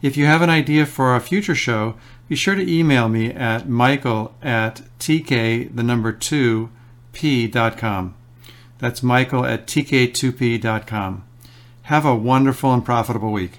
If 0.00 0.16
you 0.16 0.26
have 0.26 0.42
an 0.42 0.50
idea 0.50 0.86
for 0.86 1.16
a 1.16 1.20
future 1.20 1.56
show, 1.56 1.96
be 2.28 2.36
sure 2.36 2.54
to 2.54 2.72
email 2.72 3.08
me 3.08 3.32
at 3.32 3.68
michael 3.68 4.32
at 4.42 4.82
tk, 5.00 5.74
the 5.74 5.82
number 5.82 6.12
2, 6.12 6.70
p.com. 7.12 8.14
That's 8.78 9.02
michael 9.02 9.44
at 9.44 9.66
tk2p.com. 9.66 11.24
Have 11.82 12.04
a 12.04 12.14
wonderful 12.14 12.72
and 12.72 12.84
profitable 12.84 13.32
week. 13.32 13.58